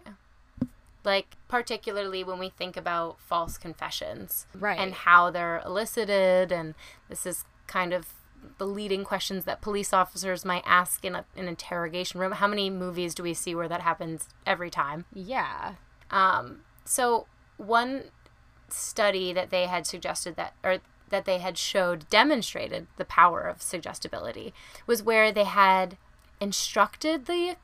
Like, 1.02 1.36
particularly 1.48 2.22
when 2.24 2.38
we 2.38 2.50
think 2.50 2.76
about 2.76 3.20
false 3.20 3.56
confessions. 3.56 4.46
Right. 4.54 4.78
And 4.78 4.92
how 4.92 5.30
they're 5.30 5.62
elicited. 5.64 6.52
And 6.52 6.74
this 7.08 7.24
is 7.24 7.44
kind 7.70 7.92
of 7.92 8.08
the 8.58 8.66
leading 8.66 9.04
questions 9.04 9.44
that 9.44 9.60
police 9.60 9.92
officers 9.92 10.44
might 10.44 10.64
ask 10.66 11.04
in 11.04 11.14
a, 11.14 11.24
an 11.36 11.46
interrogation 11.46 12.20
room. 12.20 12.32
How 12.32 12.48
many 12.48 12.68
movies 12.68 13.14
do 13.14 13.22
we 13.22 13.32
see 13.32 13.54
where 13.54 13.68
that 13.68 13.82
happens 13.82 14.28
every 14.44 14.70
time? 14.70 15.04
Yeah. 15.14 15.74
Um, 16.10 16.62
so, 16.84 17.26
one 17.56 18.04
study 18.68 19.32
that 19.32 19.50
they 19.50 19.66
had 19.66 19.86
suggested 19.86 20.36
that, 20.36 20.54
or 20.64 20.78
that 21.10 21.24
they 21.24 21.38
had 21.38 21.56
showed 21.56 22.08
demonstrated 22.08 22.86
the 22.96 23.04
power 23.04 23.42
of 23.42 23.62
suggestibility 23.62 24.52
was 24.86 25.02
where 25.02 25.30
they 25.30 25.44
had 25.44 25.96
instructed 26.40 27.26
the 27.26 27.56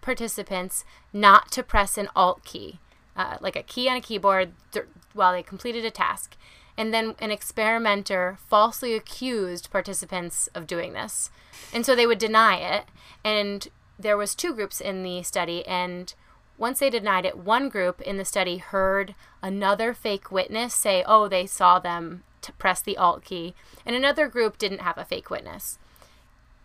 participants 0.00 0.84
not 1.12 1.50
to 1.52 1.62
press 1.62 1.98
an 1.98 2.08
alt 2.14 2.44
key, 2.44 2.78
uh, 3.16 3.38
like 3.40 3.56
a 3.56 3.62
key 3.62 3.88
on 3.88 3.96
a 3.96 4.00
keyboard, 4.00 4.52
th- 4.72 4.86
while 5.12 5.32
they 5.32 5.42
completed 5.42 5.84
a 5.84 5.90
task. 5.90 6.36
And 6.80 6.94
then 6.94 7.14
an 7.18 7.30
experimenter 7.30 8.38
falsely 8.48 8.94
accused 8.94 9.70
participants 9.70 10.48
of 10.54 10.66
doing 10.66 10.94
this. 10.94 11.30
And 11.74 11.84
so 11.84 11.94
they 11.94 12.06
would 12.06 12.16
deny 12.16 12.56
it. 12.56 12.86
And 13.22 13.68
there 13.98 14.16
was 14.16 14.34
two 14.34 14.54
groups 14.54 14.80
in 14.80 15.02
the 15.02 15.22
study 15.22 15.66
and 15.66 16.14
once 16.56 16.78
they 16.78 16.88
denied 16.88 17.26
it, 17.26 17.36
one 17.36 17.68
group 17.68 18.00
in 18.00 18.16
the 18.16 18.24
study 18.24 18.56
heard 18.56 19.14
another 19.42 19.92
fake 19.92 20.30
witness 20.30 20.72
say, 20.74 21.04
"Oh, 21.06 21.28
they 21.28 21.46
saw 21.46 21.78
them 21.78 22.22
to 22.40 22.52
press 22.52 22.80
the 22.80 22.96
alt 22.96 23.24
key." 23.24 23.54
And 23.84 23.94
another 23.94 24.26
group 24.28 24.56
didn't 24.56 24.80
have 24.80 24.96
a 24.96 25.04
fake 25.04 25.28
witness. 25.28 25.78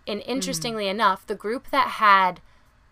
And 0.07 0.21
hmm. 0.21 0.29
interestingly 0.29 0.87
enough, 0.87 1.25
the 1.25 1.35
group 1.35 1.71
that 1.71 1.87
had 1.91 2.39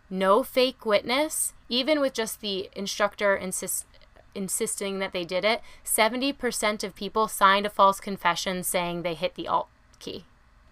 no 0.10 0.44
fake 0.44 0.86
witness, 0.86 1.54
even 1.68 2.00
with 2.00 2.14
just 2.14 2.42
the 2.42 2.70
instructor 2.74 3.36
insist, 3.36 3.86
insisting 4.36 5.00
that 5.00 5.14
they 5.14 5.24
did 5.24 5.46
it, 5.46 5.62
70% 5.86 6.84
of 6.84 6.96
people 6.96 7.28
signed 7.28 7.66
a 7.66 7.70
false 7.70 8.00
confession 8.00 8.64
saying 8.64 9.02
they 9.02 9.14
hit 9.14 9.36
the 9.36 9.48
alt 9.48 9.68
key. 10.00 10.26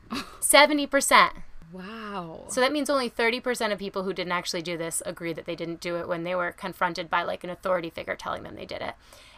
70%. 0.09 1.31
Wow. 1.71 2.45
So 2.49 2.59
that 2.59 2.73
means 2.73 2.89
only 2.89 3.09
30% 3.09 3.71
of 3.71 3.79
people 3.79 4.03
who 4.03 4.13
didn't 4.13 4.33
actually 4.33 4.61
do 4.61 4.77
this 4.77 5.01
agree 5.05 5.31
that 5.33 5.45
they 5.45 5.55
didn't 5.55 5.79
do 5.79 5.95
it 5.97 6.07
when 6.07 6.23
they 6.23 6.35
were 6.35 6.51
confronted 6.51 7.09
by 7.09 7.23
like 7.23 7.43
an 7.43 7.49
authority 7.49 7.89
figure 7.89 8.15
telling 8.15 8.43
them 8.43 8.55
they 8.55 8.65
did 8.65 8.81
it. 8.81 8.95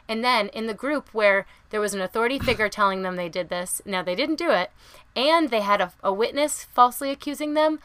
And 0.09 0.23
then 0.23 0.49
in 0.49 0.67
the 0.67 0.73
group 0.73 1.09
where 1.13 1.45
there 1.69 1.79
was 1.79 1.93
an 1.93 2.01
authority 2.01 2.39
figure 2.39 2.69
telling 2.69 3.03
them 3.03 3.15
they 3.15 3.29
did 3.29 3.49
this, 3.49 3.81
now 3.85 4.01
they 4.01 4.15
didn't 4.15 4.35
do 4.35 4.49
it, 4.49 4.71
and 5.15 5.49
they 5.49 5.61
had 5.61 5.81
a, 5.81 5.93
a 6.03 6.11
witness 6.11 6.63
falsely 6.63 7.11
accusing 7.11 7.53
them, 7.53 7.79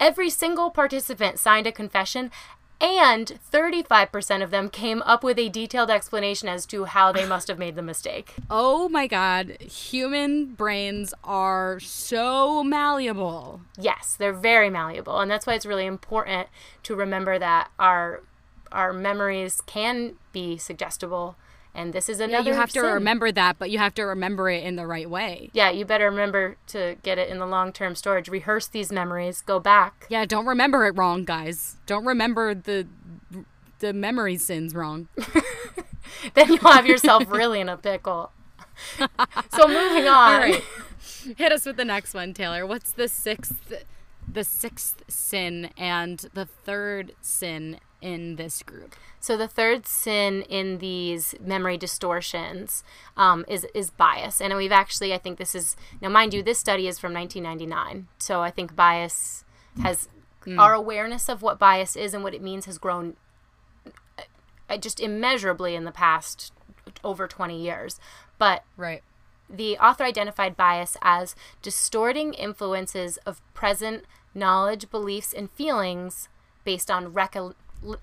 every 0.00 0.30
single 0.30 0.70
participant 0.70 1.38
signed 1.38 1.66
a 1.66 1.72
confession, 1.72 2.30
and 2.82 3.38
35% 3.52 4.42
of 4.42 4.50
them 4.50 4.68
came 4.68 5.02
up 5.02 5.22
with 5.22 5.38
a 5.38 5.48
detailed 5.48 5.88
explanation 5.88 6.48
as 6.48 6.66
to 6.66 6.84
how 6.84 7.12
they 7.12 7.24
must 7.24 7.46
have 7.46 7.58
made 7.58 7.76
the 7.76 7.82
mistake. 7.82 8.34
oh 8.50 8.88
my 8.88 9.06
god, 9.06 9.56
human 9.60 10.46
brains 10.46 11.14
are 11.22 11.78
so 11.80 12.64
malleable. 12.64 13.60
Yes, 13.78 14.16
they're 14.18 14.32
very 14.32 14.68
malleable, 14.68 15.20
and 15.20 15.30
that's 15.30 15.46
why 15.46 15.54
it's 15.54 15.64
really 15.64 15.86
important 15.86 16.48
to 16.82 16.96
remember 16.96 17.38
that 17.38 17.70
our 17.78 18.22
our 18.72 18.92
memories 18.92 19.60
can 19.66 20.14
be 20.32 20.56
suggestible, 20.56 21.36
and 21.74 21.92
this 21.92 22.08
is 22.08 22.20
another. 22.20 22.44
Yeah, 22.44 22.50
you 22.50 22.54
have 22.54 22.70
to 22.72 22.80
remember 22.80 23.32
that, 23.32 23.58
but 23.58 23.70
you 23.70 23.78
have 23.78 23.94
to 23.94 24.02
remember 24.02 24.50
it 24.50 24.62
in 24.64 24.76
the 24.76 24.86
right 24.86 25.08
way. 25.08 25.50
Yeah, 25.52 25.70
you 25.70 25.84
better 25.84 26.04
remember 26.04 26.56
to 26.68 26.96
get 27.02 27.18
it 27.18 27.28
in 27.28 27.38
the 27.38 27.46
long 27.46 27.72
term 27.72 27.94
storage. 27.94 28.28
Rehearse 28.28 28.66
these 28.66 28.92
memories. 28.92 29.40
Go 29.40 29.58
back. 29.58 30.06
Yeah, 30.08 30.24
don't 30.24 30.46
remember 30.46 30.86
it 30.86 30.96
wrong, 30.96 31.24
guys. 31.24 31.76
Don't 31.86 32.04
remember 32.04 32.54
the 32.54 32.86
the 33.78 33.92
memory 33.92 34.36
sins 34.36 34.74
wrong. 34.74 35.08
Then 36.34 36.48
you'll 36.48 36.72
have 36.72 36.86
yourself 36.86 37.24
really 37.30 37.60
in 37.60 37.68
a 37.68 37.76
pickle. 37.76 38.32
so 38.98 39.66
moving 39.68 40.06
on. 40.06 40.32
All 40.32 40.38
right. 40.38 40.62
Hit 41.36 41.52
us 41.52 41.66
with 41.66 41.76
the 41.76 41.84
next 41.84 42.14
one, 42.14 42.34
Taylor. 42.34 42.66
What's 42.66 42.92
the 42.92 43.08
sixth 43.08 43.84
the 44.30 44.44
sixth 44.44 45.02
sin 45.08 45.70
and 45.76 46.26
the 46.32 46.46
third 46.46 47.12
sin 47.20 47.78
in 48.02 48.36
this 48.36 48.62
group? 48.62 48.94
So 49.20 49.36
the 49.36 49.48
third 49.48 49.86
sin 49.86 50.42
in 50.42 50.78
these 50.78 51.34
memory 51.40 51.78
distortions 51.78 52.82
um, 53.16 53.44
is 53.48 53.66
is 53.74 53.90
bias, 53.90 54.40
and 54.40 54.54
we've 54.56 54.72
actually 54.72 55.14
I 55.14 55.18
think 55.18 55.38
this 55.38 55.54
is 55.54 55.76
now 56.00 56.08
mind 56.08 56.34
you 56.34 56.42
this 56.42 56.58
study 56.58 56.86
is 56.88 56.98
from 56.98 57.14
1999, 57.14 58.08
so 58.18 58.40
I 58.42 58.50
think 58.50 58.74
bias 58.76 59.44
has 59.82 60.08
our 60.58 60.74
awareness 60.74 61.28
of 61.28 61.40
what 61.40 61.58
bias 61.58 61.94
is 61.94 62.12
and 62.14 62.24
what 62.24 62.34
it 62.34 62.42
means 62.42 62.66
has 62.66 62.76
grown 62.78 63.16
uh, 64.68 64.76
just 64.76 64.98
immeasurably 65.00 65.74
in 65.76 65.84
the 65.84 65.92
past 65.92 66.52
over 67.04 67.28
20 67.28 67.60
years, 67.60 68.00
but 68.38 68.64
Right. 68.76 69.02
the 69.48 69.78
author 69.78 70.02
identified 70.02 70.56
bias 70.56 70.96
as 71.00 71.36
distorting 71.62 72.34
influences 72.34 73.18
of 73.18 73.40
present 73.54 74.04
knowledge, 74.34 74.90
beliefs, 74.90 75.32
and 75.32 75.48
feelings 75.52 76.28
based 76.64 76.90
on 76.90 77.12
recol- 77.12 77.54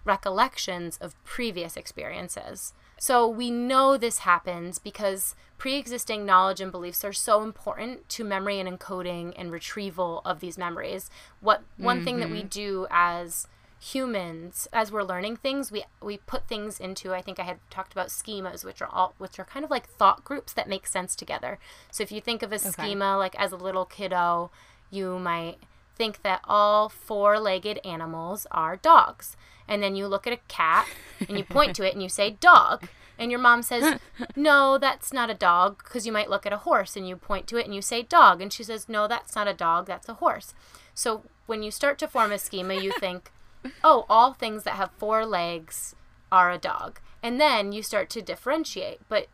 recollections 0.03 0.97
of 1.01 1.21
previous 1.23 1.77
experiences. 1.77 2.73
So 2.97 3.27
we 3.27 3.49
know 3.49 3.97
this 3.97 4.19
happens 4.19 4.77
because 4.79 5.35
pre 5.57 5.75
existing 5.75 6.25
knowledge 6.25 6.59
and 6.59 6.71
beliefs 6.71 7.05
are 7.05 7.13
so 7.13 7.43
important 7.43 8.07
to 8.09 8.23
memory 8.23 8.59
and 8.59 8.67
encoding 8.67 9.33
and 9.37 9.51
retrieval 9.51 10.21
of 10.25 10.39
these 10.41 10.57
memories. 10.57 11.09
What 11.39 11.63
one 11.77 12.03
thing 12.03 12.19
that 12.19 12.29
we 12.29 12.39
mm-hmm. 12.39 12.47
do 12.47 12.87
as 12.89 13.47
humans 13.81 14.67
as 14.73 14.91
we're 14.91 15.03
learning 15.03 15.37
things 15.37 15.71
we 15.71 15.85
we 16.01 16.17
put 16.17 16.45
things 16.49 16.81
into 16.81 17.13
i 17.13 17.21
think 17.21 17.39
i 17.39 17.43
had 17.43 17.57
talked 17.69 17.93
about 17.93 18.09
schemas 18.09 18.65
which 18.65 18.81
are 18.81 18.89
all 18.91 19.13
which 19.19 19.39
are 19.39 19.45
kind 19.45 19.63
of 19.63 19.71
like 19.71 19.87
thought 19.87 20.21
groups 20.25 20.51
that 20.51 20.67
make 20.67 20.85
sense 20.85 21.15
together 21.15 21.57
so 21.89 22.03
if 22.03 22.11
you 22.11 22.19
think 22.19 22.43
of 22.43 22.51
a 22.51 22.59
schema 22.59 23.17
like 23.17 23.33
as 23.39 23.53
a 23.53 23.55
little 23.55 23.85
kiddo 23.85 24.51
you 24.91 25.17
might 25.17 25.59
think 25.99 26.23
that 26.23 26.41
all 26.45 26.89
four-legged 26.89 27.79
animals 27.85 28.47
are 28.49 28.75
dogs 28.75 29.37
and 29.67 29.83
then 29.83 29.95
you 29.95 30.07
look 30.07 30.25
at 30.25 30.33
a 30.33 30.39
cat 30.47 30.87
and 31.27 31.37
you 31.37 31.43
point 31.43 31.75
to 31.75 31.83
it 31.87 31.93
and 31.93 32.01
you 32.01 32.09
say 32.09 32.31
dog 32.31 32.87
and 33.19 33.29
your 33.29 33.39
mom 33.39 33.61
says 33.61 33.99
no 34.35 34.79
that's 34.79 35.13
not 35.13 35.29
a 35.29 35.35
dog 35.35 35.83
because 35.83 36.07
you 36.07 36.11
might 36.11 36.29
look 36.29 36.47
at 36.47 36.53
a 36.53 36.57
horse 36.57 36.95
and 36.95 37.07
you 37.07 37.15
point 37.15 37.45
to 37.45 37.57
it 37.57 37.65
and 37.65 37.75
you 37.75 37.81
say 37.81 38.01
dog 38.01 38.41
and 38.41 38.51
she 38.51 38.63
says 38.63 38.89
no 38.89 39.07
that's 39.07 39.35
not 39.35 39.47
a 39.47 39.53
dog 39.53 39.85
that's 39.85 40.09
a 40.09 40.15
horse 40.15 40.55
so 40.95 41.21
when 41.45 41.61
you 41.61 41.69
start 41.69 41.99
to 41.99 42.07
form 42.07 42.31
a 42.31 42.39
schema 42.39 42.73
you 42.73 42.91
think 42.99 43.31
oh, 43.83 44.05
all 44.09 44.33
things 44.33 44.63
that 44.63 44.75
have 44.75 44.91
four 44.97 45.25
legs 45.25 45.95
are 46.31 46.51
a 46.51 46.57
dog. 46.57 46.99
And 47.21 47.39
then 47.39 47.71
you 47.71 47.83
start 47.83 48.09
to 48.11 48.21
differentiate. 48.21 48.99
But 49.09 49.27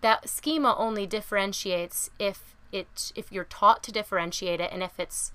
that 0.00 0.28
schema 0.28 0.74
only 0.76 1.06
differentiates 1.06 2.10
if 2.18 2.54
it 2.70 3.12
if 3.16 3.32
you're 3.32 3.44
taught 3.44 3.82
to 3.82 3.90
differentiate 3.90 4.60
it 4.60 4.70
and 4.70 4.82
if 4.82 5.00
it's 5.00 5.32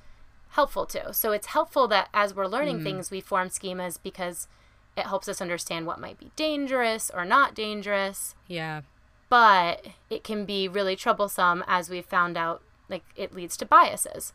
helpful 0.53 0.85
to. 0.85 1.13
So 1.13 1.31
it's 1.31 1.47
helpful 1.47 1.87
that 1.87 2.09
as 2.13 2.33
we're 2.33 2.47
learning 2.47 2.79
mm. 2.79 2.83
things 2.83 3.11
we 3.11 3.21
form 3.21 3.49
schemas 3.49 3.97
because 4.01 4.47
it 4.95 5.05
helps 5.05 5.27
us 5.27 5.41
understand 5.41 5.87
what 5.87 5.99
might 5.99 6.19
be 6.19 6.31
dangerous 6.35 7.11
or 7.13 7.25
not 7.25 7.55
dangerous. 7.55 8.35
Yeah. 8.47 8.81
But 9.29 9.87
it 10.09 10.23
can 10.23 10.45
be 10.45 10.67
really 10.67 10.95
troublesome 10.95 11.63
as 11.67 11.89
we've 11.89 12.05
found 12.05 12.37
out 12.37 12.61
like 12.87 13.03
it 13.15 13.33
leads 13.33 13.57
to 13.57 13.65
biases. 13.65 14.33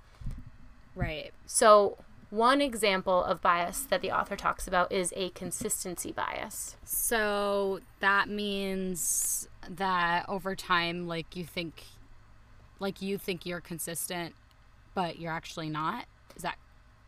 Right. 0.96 1.32
So, 1.46 1.98
one 2.30 2.60
example 2.60 3.22
of 3.22 3.40
bias 3.40 3.82
that 3.82 4.02
the 4.02 4.10
author 4.10 4.36
talks 4.36 4.66
about 4.66 4.92
is 4.92 5.14
a 5.16 5.30
consistency 5.30 6.12
bias. 6.12 6.76
So 6.84 7.80
that 8.00 8.28
means 8.28 9.48
that 9.68 10.28
over 10.28 10.54
time, 10.54 11.06
like 11.06 11.34
you 11.34 11.44
think, 11.44 11.84
like 12.80 13.00
you 13.00 13.16
think 13.16 13.46
you're 13.46 13.62
consistent, 13.62 14.34
but 14.98 15.20
you're 15.20 15.30
actually 15.30 15.70
not. 15.70 16.06
Is 16.34 16.42
that? 16.42 16.58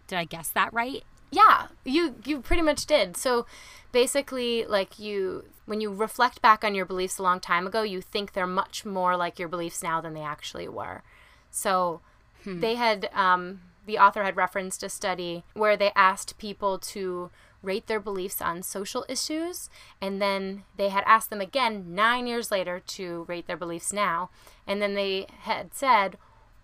Did 0.06 0.16
I 0.16 0.24
guess 0.24 0.48
that 0.50 0.72
right? 0.72 1.02
Yeah, 1.32 1.66
you 1.84 2.14
you 2.24 2.40
pretty 2.40 2.62
much 2.62 2.86
did. 2.86 3.16
So, 3.16 3.46
basically, 3.90 4.64
like 4.64 5.00
you 5.00 5.46
when 5.66 5.80
you 5.80 5.92
reflect 5.92 6.40
back 6.40 6.62
on 6.62 6.76
your 6.76 6.84
beliefs 6.84 7.18
a 7.18 7.24
long 7.24 7.40
time 7.40 7.66
ago, 7.66 7.82
you 7.82 8.00
think 8.00 8.32
they're 8.32 8.46
much 8.46 8.84
more 8.84 9.16
like 9.16 9.40
your 9.40 9.48
beliefs 9.48 9.82
now 9.82 10.00
than 10.00 10.14
they 10.14 10.22
actually 10.22 10.68
were. 10.68 11.02
So, 11.50 12.00
they 12.46 12.76
had 12.76 13.10
um, 13.12 13.62
the 13.86 13.98
author 13.98 14.22
had 14.22 14.36
referenced 14.36 14.84
a 14.84 14.88
study 14.88 15.42
where 15.54 15.76
they 15.76 15.90
asked 15.96 16.38
people 16.38 16.78
to 16.78 17.30
rate 17.60 17.88
their 17.88 18.00
beliefs 18.00 18.40
on 18.40 18.62
social 18.62 19.04
issues 19.08 19.68
and 20.00 20.22
then 20.22 20.62
they 20.76 20.90
had 20.90 21.04
asked 21.06 21.28
them 21.28 21.42
again 21.42 21.94
9 21.94 22.26
years 22.26 22.50
later 22.50 22.80
to 22.80 23.24
rate 23.28 23.46
their 23.46 23.56
beliefs 23.56 23.92
now 23.92 24.30
and 24.66 24.80
then 24.80 24.94
they 24.94 25.26
had 25.40 25.74
said 25.74 26.16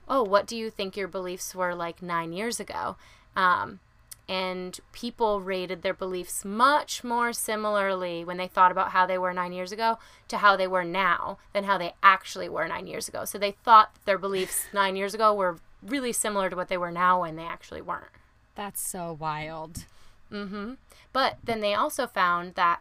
oh 0.08 0.22
what 0.22 0.46
do 0.46 0.56
you 0.56 0.70
think 0.70 0.96
your 0.96 1.08
beliefs 1.08 1.54
were 1.54 1.74
like 1.74 2.02
9 2.02 2.32
years 2.32 2.60
ago 2.60 2.96
um, 3.36 3.80
and 4.28 4.80
people 4.92 5.40
rated 5.40 5.82
their 5.82 5.94
beliefs 5.94 6.44
much 6.44 7.04
more 7.04 7.32
similarly 7.32 8.24
when 8.24 8.38
they 8.38 8.48
thought 8.48 8.72
about 8.72 8.90
how 8.90 9.06
they 9.06 9.18
were 9.18 9.32
nine 9.32 9.52
years 9.52 9.70
ago 9.70 9.98
to 10.28 10.38
how 10.38 10.56
they 10.56 10.66
were 10.66 10.84
now 10.84 11.38
than 11.52 11.64
how 11.64 11.78
they 11.78 11.94
actually 12.02 12.48
were 12.48 12.66
nine 12.66 12.86
years 12.88 13.06
ago. 13.08 13.24
So 13.24 13.38
they 13.38 13.52
thought 13.52 13.94
their 14.04 14.18
beliefs 14.18 14.66
nine 14.72 14.96
years 14.96 15.14
ago 15.14 15.32
were 15.32 15.58
really 15.80 16.12
similar 16.12 16.50
to 16.50 16.56
what 16.56 16.68
they 16.68 16.76
were 16.76 16.90
now 16.90 17.20
when 17.20 17.36
they 17.36 17.44
actually 17.44 17.80
weren't. 17.80 18.10
That's 18.56 18.80
so 18.80 19.16
wild. 19.18 19.84
Mhm. 20.32 20.78
But 21.12 21.38
then 21.44 21.60
they 21.60 21.74
also 21.74 22.08
found 22.08 22.54
that 22.56 22.80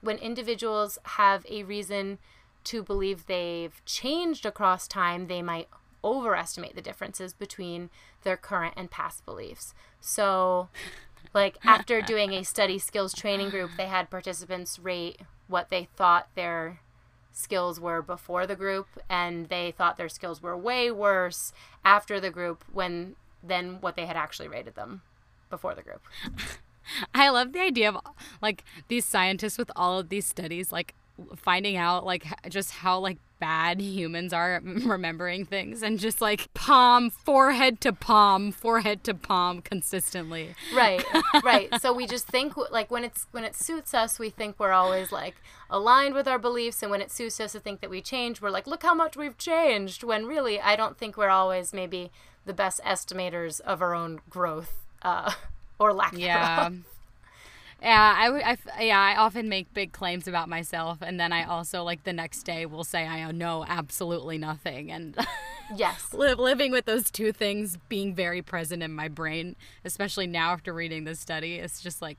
when 0.00 0.16
individuals 0.16 0.98
have 1.02 1.44
a 1.50 1.64
reason 1.64 2.18
to 2.64 2.82
believe 2.82 3.26
they've 3.26 3.82
changed 3.84 4.46
across 4.46 4.88
time, 4.88 5.26
they 5.26 5.42
might 5.42 5.68
overestimate 6.16 6.74
the 6.74 6.82
differences 6.82 7.32
between 7.32 7.90
their 8.22 8.36
current 8.36 8.74
and 8.76 8.90
past 8.90 9.24
beliefs. 9.24 9.74
So, 10.00 10.68
like 11.34 11.58
after 11.64 12.00
doing 12.00 12.32
a 12.32 12.44
study 12.44 12.78
skills 12.78 13.12
training 13.12 13.50
group, 13.50 13.72
they 13.76 13.86
had 13.86 14.10
participants 14.10 14.78
rate 14.78 15.20
what 15.46 15.70
they 15.70 15.88
thought 15.96 16.28
their 16.34 16.80
skills 17.32 17.78
were 17.78 18.02
before 18.02 18.46
the 18.46 18.56
group 18.56 18.86
and 19.08 19.48
they 19.48 19.70
thought 19.70 19.96
their 19.96 20.08
skills 20.08 20.42
were 20.42 20.56
way 20.56 20.90
worse 20.90 21.52
after 21.84 22.18
the 22.18 22.30
group 22.30 22.64
when 22.72 23.14
than 23.42 23.80
what 23.80 23.94
they 23.94 24.06
had 24.06 24.16
actually 24.16 24.48
rated 24.48 24.74
them 24.74 25.02
before 25.48 25.74
the 25.74 25.82
group. 25.82 26.02
I 27.14 27.28
love 27.28 27.52
the 27.52 27.60
idea 27.60 27.90
of 27.90 27.98
like 28.42 28.64
these 28.88 29.04
scientists 29.04 29.58
with 29.58 29.70
all 29.76 29.98
of 29.98 30.08
these 30.08 30.26
studies, 30.26 30.72
like 30.72 30.94
finding 31.36 31.76
out 31.76 32.04
like 32.04 32.26
just 32.48 32.70
how 32.70 32.98
like 32.98 33.18
bad 33.38 33.80
humans 33.80 34.32
are 34.32 34.54
at 34.56 34.62
remembering 34.84 35.44
things 35.44 35.82
and 35.82 35.98
just 35.98 36.20
like 36.20 36.52
palm, 36.54 37.10
forehead 37.10 37.80
to 37.82 37.92
palm, 37.92 38.50
forehead 38.52 39.04
to 39.04 39.14
palm 39.14 39.60
consistently. 39.62 40.54
right 40.74 41.04
right 41.44 41.68
so 41.80 41.92
we 41.92 42.06
just 42.06 42.26
think 42.26 42.54
like 42.70 42.90
when 42.90 43.04
it's 43.04 43.26
when 43.30 43.44
it 43.44 43.54
suits 43.56 43.94
us 43.94 44.18
we 44.18 44.30
think 44.30 44.56
we're 44.58 44.72
always 44.72 45.12
like 45.12 45.36
aligned 45.70 46.14
with 46.14 46.26
our 46.26 46.38
beliefs 46.38 46.82
and 46.82 46.90
when 46.90 47.00
it 47.00 47.10
suits 47.10 47.38
us 47.40 47.52
to 47.52 47.60
think 47.60 47.80
that 47.80 47.90
we 47.90 48.00
change 48.00 48.40
we're 48.40 48.50
like 48.50 48.66
look 48.66 48.82
how 48.82 48.94
much 48.94 49.16
we've 49.16 49.36
changed 49.38 50.02
when 50.02 50.24
really 50.26 50.60
i 50.60 50.74
don't 50.74 50.96
think 50.98 51.16
we're 51.16 51.28
always 51.28 51.72
maybe 51.72 52.10
the 52.46 52.54
best 52.54 52.80
estimators 52.84 53.60
of 53.60 53.82
our 53.82 53.94
own 53.94 54.20
growth 54.30 54.86
uh, 55.02 55.30
or 55.78 55.92
lack 55.92 56.16
Yeah. 56.16 56.56
thereof. 56.70 56.76
Yeah, 57.80 58.14
I 58.16 58.30
would. 58.30 58.42
I 58.42 58.58
yeah, 58.80 59.00
I 59.00 59.16
often 59.16 59.48
make 59.48 59.72
big 59.72 59.92
claims 59.92 60.26
about 60.26 60.48
myself, 60.48 60.98
and 61.00 61.18
then 61.20 61.32
I 61.32 61.44
also 61.44 61.84
like 61.84 62.04
the 62.04 62.12
next 62.12 62.42
day 62.42 62.66
will 62.66 62.84
say 62.84 63.06
I 63.06 63.30
know 63.30 63.64
absolutely 63.68 64.36
nothing, 64.36 64.90
and 64.90 65.16
yes 65.76 66.12
li- 66.12 66.34
living 66.34 66.72
with 66.72 66.86
those 66.86 67.10
two 67.10 67.30
things 67.32 67.78
being 67.88 68.14
very 68.14 68.42
present 68.42 68.82
in 68.82 68.92
my 68.92 69.06
brain, 69.08 69.54
especially 69.84 70.26
now 70.26 70.50
after 70.50 70.72
reading 70.72 71.04
this 71.04 71.20
study, 71.20 71.56
it's 71.56 71.80
just 71.80 72.02
like, 72.02 72.18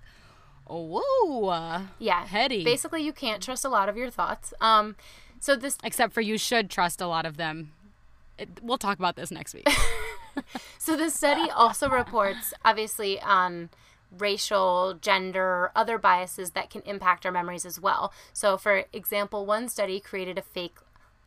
oh, 0.68 1.02
whoa, 1.02 1.48
uh, 1.50 1.82
yeah 2.00 2.26
heady. 2.26 2.64
basically 2.64 3.04
you 3.04 3.12
can't 3.12 3.44
trust 3.44 3.66
a 3.66 3.70
lot 3.70 3.90
of 3.90 3.98
your 3.98 4.10
thoughts 4.10 4.54
um 4.62 4.96
so 5.40 5.56
this 5.56 5.78
Except 5.84 6.14
for 6.14 6.22
you 6.22 6.38
should 6.38 6.70
trust 6.70 7.02
a 7.02 7.08
lot 7.08 7.26
of 7.26 7.38
them. 7.38 7.72
It, 8.38 8.50
we'll 8.62 8.78
talk 8.78 9.00
about 9.00 9.16
this 9.16 9.32
next 9.32 9.54
week. 9.54 9.68
So 10.78 10.96
the 10.96 11.10
study 11.10 11.50
also 11.50 11.90
reports, 11.90 12.54
obviously, 12.64 13.20
on 13.20 13.70
racial, 14.18 14.96
gender, 15.02 15.72
other 15.76 15.98
biases 15.98 16.52
that 16.52 16.70
can 16.70 16.82
impact 16.84 17.26
our 17.26 17.32
memories 17.32 17.66
as 17.66 17.80
well. 17.80 18.14
So, 18.34 18.58
for 18.58 18.86
example, 18.94 19.46
one 19.46 19.70
study 19.70 20.00
created 20.00 20.38
a 20.38 20.42
fake 20.42 20.78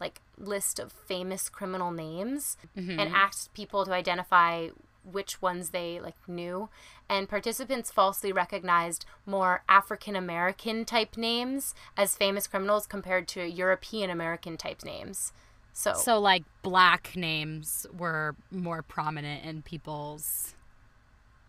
like 0.00 0.20
list 0.36 0.78
of 0.80 0.90
famous 0.92 1.48
criminal 1.48 1.92
names 1.92 2.56
mm-hmm. 2.76 2.98
and 2.98 3.14
asked 3.14 3.54
people 3.54 3.84
to 3.84 3.92
identify 3.92 4.68
which 5.04 5.42
ones 5.42 5.70
they 5.70 6.00
like 6.00 6.16
knew 6.28 6.68
and 7.08 7.28
participants 7.28 7.90
falsely 7.90 8.32
recognized 8.32 9.04
more 9.26 9.62
African 9.68 10.16
American 10.16 10.84
type 10.84 11.16
names 11.16 11.74
as 11.96 12.16
famous 12.16 12.46
criminals 12.46 12.86
compared 12.86 13.28
to 13.28 13.44
European 13.44 14.10
American 14.10 14.56
type 14.56 14.84
names. 14.84 15.32
So, 15.74 15.94
so, 15.94 16.20
like, 16.20 16.44
black 16.62 17.16
names 17.16 17.86
were 17.96 18.36
more 18.50 18.82
prominent 18.82 19.44
in 19.44 19.62
people's 19.62 20.54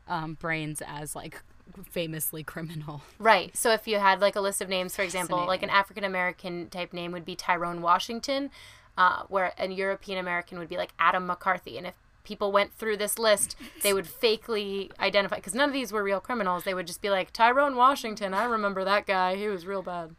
um, 0.07 0.35
brains 0.35 0.81
as 0.85 1.15
like 1.15 1.41
famously 1.89 2.43
criminal. 2.43 3.01
Right. 3.19 3.55
So 3.55 3.71
if 3.71 3.87
you 3.87 3.99
had 3.99 4.19
like 4.19 4.35
a 4.35 4.41
list 4.41 4.61
of 4.61 4.67
names, 4.69 4.95
for 4.95 5.01
example, 5.01 5.45
like 5.47 5.63
an 5.63 5.69
African 5.69 6.03
American 6.03 6.69
type 6.69 6.91
name 6.91 7.11
would 7.13 7.25
be 7.25 7.35
Tyrone 7.35 7.81
Washington, 7.81 8.49
uh, 8.97 9.23
where 9.29 9.53
a 9.57 9.67
European 9.67 10.17
American 10.17 10.59
would 10.59 10.67
be 10.67 10.77
like 10.77 10.91
Adam 10.99 11.25
McCarthy. 11.25 11.77
And 11.77 11.87
if 11.87 11.93
people 12.23 12.51
went 12.51 12.73
through 12.73 12.97
this 12.97 13.17
list, 13.17 13.55
they 13.81 13.93
would 13.93 14.05
fakely 14.05 14.91
identify 14.99 15.37
because 15.37 15.53
none 15.53 15.69
of 15.69 15.73
these 15.73 15.91
were 15.91 16.03
real 16.03 16.19
criminals. 16.19 16.63
They 16.63 16.73
would 16.73 16.87
just 16.87 17.01
be 17.01 17.09
like 17.09 17.31
Tyrone 17.31 17.75
Washington. 17.75 18.33
I 18.33 18.43
remember 18.43 18.83
that 18.83 19.05
guy. 19.05 19.35
He 19.35 19.47
was 19.47 19.65
real 19.65 19.81
bad. 19.81 20.15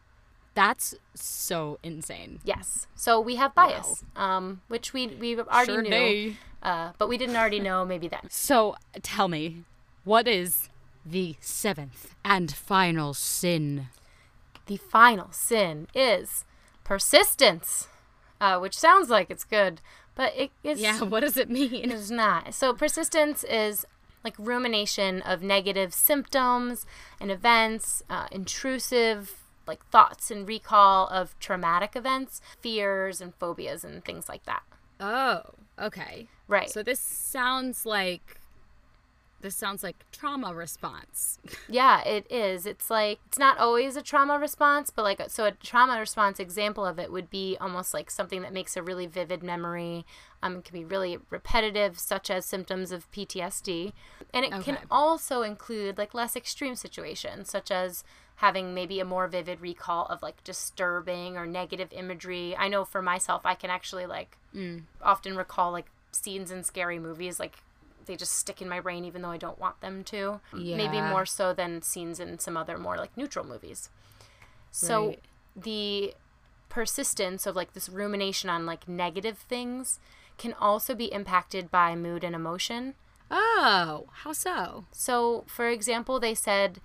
That's 0.55 0.95
so 1.15 1.79
insane. 1.83 2.41
Yes. 2.45 2.87
So 2.95 3.21
we 3.21 3.37
have 3.37 3.55
bias, 3.55 4.05
um, 4.17 4.63
which 4.69 4.93
we 4.93 5.09
we 5.09 5.39
already 5.39 5.73
Sure 5.73 5.83
knew, 5.83 6.35
uh, 6.63 6.93
but 6.97 7.09
we 7.09 7.19
didn't 7.19 7.37
already 7.37 7.61
know 7.61 7.85
maybe 7.85 8.07
then. 8.07 8.29
So 8.31 8.77
tell 9.03 9.27
me, 9.27 9.65
what 10.05 10.29
is 10.29 10.69
the 11.05 11.37
seventh 11.41 12.15
and 12.25 12.53
final 12.53 13.15
sin? 13.15 13.89
The 14.67 14.77
final 14.77 15.29
sin 15.33 15.89
is 15.95 16.45
persistence, 16.85 17.89
uh, 18.41 18.59
which 18.59 18.77
sounds 18.77 19.11
like 19.11 19.31
it's 19.31 19.45
good, 19.45 19.81
but 20.15 20.33
it 20.37 20.51
is 20.63 20.81
Yeah, 20.81 21.01
what 21.03 21.21
does 21.21 21.37
it 21.37 21.51
mean? 21.51 21.91
It's 21.91 22.11
not. 22.11 22.55
So 22.55 22.73
persistence 22.73 23.45
is 23.45 23.87
like 24.23 24.35
rumination 24.39 25.21
of 25.23 25.43
negative 25.43 25.93
symptoms 25.93 26.87
and 27.21 27.31
events, 27.31 28.03
uh, 28.09 28.27
intrusive 28.31 29.41
like 29.67 29.85
thoughts 29.87 30.31
and 30.31 30.47
recall 30.47 31.07
of 31.09 31.39
traumatic 31.39 31.97
events, 31.97 32.41
fears 32.61 33.21
and 33.21 33.35
phobias 33.35 33.85
and 33.85 34.05
things 34.05 34.29
like 34.29 34.45
that. 34.45 34.63
Oh, 35.01 35.43
okay. 35.81 36.29
Right. 36.49 36.71
So 36.71 36.83
this 36.83 37.01
sounds 37.01 37.87
like 37.87 38.39
this 39.45 39.55
sounds 39.55 39.83
like 39.83 40.11
trauma 40.11 40.53
response. 40.55 41.39
Yeah, 41.69 42.03
it 42.03 42.27
is. 42.31 42.67
It's 42.67 42.91
like 42.91 43.19
it's 43.27 43.39
not 43.39 43.59
always 43.59 43.97
a 43.97 44.03
trauma 44.03 44.39
response, 44.39 44.91
but 44.91 45.03
like 45.03 45.21
so 45.29 45.45
a 45.45 45.51
trauma 45.53 45.99
response 45.99 46.39
example 46.39 46.85
of 46.85 46.99
it 46.99 47.11
would 47.11 47.31
be 47.31 47.57
almost 47.61 47.95
like 47.95 48.11
something 48.11 48.43
that 48.43 48.53
makes 48.53 48.77
a 48.77 48.83
really 48.83 49.07
vivid 49.07 49.43
memory. 49.43 50.05
Um, 50.43 50.57
it 50.57 50.65
can 50.65 50.75
be 50.75 50.85
really 50.85 51.19
repetitive, 51.31 51.99
such 51.99 52.31
as 52.31 52.45
symptoms 52.45 52.93
of 52.93 53.11
PTSD, 53.13 53.93
and 54.33 54.45
it 54.45 54.53
can 54.63 54.79
also 54.91 55.43
include 55.43 55.97
like 55.99 56.15
less 56.15 56.37
extreme 56.37 56.77
situations, 56.77 57.51
such 57.51 57.71
as 57.71 58.05
having 58.37 58.75
maybe 58.75 59.01
a 59.01 59.05
more 59.05 59.27
vivid 59.27 59.61
recall 59.61 60.07
of 60.07 60.23
like 60.23 60.43
disturbing 60.45 61.37
or 61.37 61.47
negative 61.47 61.89
imagery. 61.93 62.55
I 62.57 62.69
know 62.69 62.85
for 62.85 63.03
myself, 63.03 63.43
I 63.45 63.55
can 63.55 63.71
actually 63.71 64.07
like 64.07 64.37
often 65.03 65.37
recall 65.37 65.73
like 65.73 65.87
scenes 66.13 66.51
in 66.51 66.63
scary 66.63 66.99
movies, 66.99 67.41
like 67.41 67.64
they 68.07 68.17
just 68.17 68.33
stick 68.35 68.61
in 68.63 68.69
my 68.69 68.81
brain 68.81 69.05
even 69.05 69.23
though 69.23 69.31
I 69.31 69.37
don't 69.37 69.59
want 69.59 69.81
them 69.81 70.05
to. 70.05 70.41
Yeah. 70.57 70.77
Maybe 70.77 71.01
more 71.01 71.27
so 71.27 71.53
than 71.53 71.83
scenes 71.83 72.21
in 72.21 72.39
some 72.39 72.57
other 72.57 72.79
more 72.79 72.97
like 72.97 73.17
neutral 73.17 73.45
movies. 73.47 73.91
So 74.71 75.09
Right. 75.09 75.23
the 75.57 76.15
persistence 76.69 77.47
of 77.47 77.55
like 77.57 77.73
this 77.73 77.89
rumination 77.89 78.51
on 78.51 78.67
like 78.67 78.89
negative 78.89 79.39
things 79.39 80.01
can 80.39 80.53
also 80.55 80.95
be 80.95 81.13
impacted 81.13 81.71
by 81.71 81.95
mood 81.95 82.25
and 82.25 82.35
emotion. 82.35 82.95
Oh, 83.31 84.09
how 84.23 84.33
so? 84.33 84.85
So, 84.93 85.45
for 85.47 85.69
example, 85.69 86.19
they 86.21 86.35
said 86.35 86.81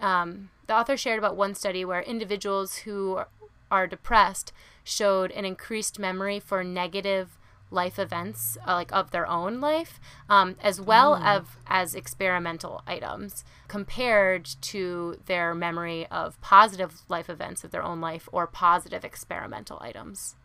um, 0.00 0.50
the 0.66 0.74
author 0.74 0.96
shared 0.96 1.18
about 1.18 1.36
one 1.36 1.54
study 1.54 1.84
where 1.84 2.00
individuals 2.00 2.78
who 2.78 3.16
are- 3.16 3.28
are 3.70 3.86
depressed 3.86 4.52
showed 4.84 5.30
an 5.32 5.44
increased 5.44 5.98
memory 5.98 6.38
for 6.40 6.62
negative 6.64 7.38
life 7.72 7.98
events, 7.98 8.58
uh, 8.66 8.74
like 8.74 8.92
of 8.92 9.10
their 9.10 9.26
own 9.26 9.60
life, 9.60 9.98
um, 10.28 10.56
as 10.62 10.80
well 10.80 11.16
as 11.16 11.42
as 11.66 11.94
experimental 11.94 12.82
items, 12.86 13.44
compared 13.68 14.44
to 14.60 15.18
their 15.26 15.54
memory 15.54 16.06
of 16.08 16.40
positive 16.40 17.00
life 17.08 17.28
events 17.30 17.64
of 17.64 17.70
their 17.70 17.82
own 17.82 18.00
life 18.00 18.28
or 18.32 18.46
positive 18.46 19.04
experimental 19.04 19.78
items. 19.80 20.36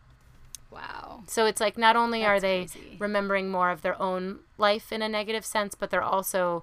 Wow. 0.70 1.22
So 1.26 1.46
it's 1.46 1.60
like 1.60 1.78
not 1.78 1.96
only 1.96 2.24
are 2.24 2.40
they 2.40 2.66
crazy. 2.66 2.96
remembering 2.98 3.50
more 3.50 3.70
of 3.70 3.82
their 3.82 4.00
own 4.00 4.40
life 4.58 4.92
in 4.92 5.00
a 5.02 5.08
negative 5.08 5.44
sense, 5.44 5.74
but 5.74 5.90
they're 5.90 6.02
also 6.02 6.62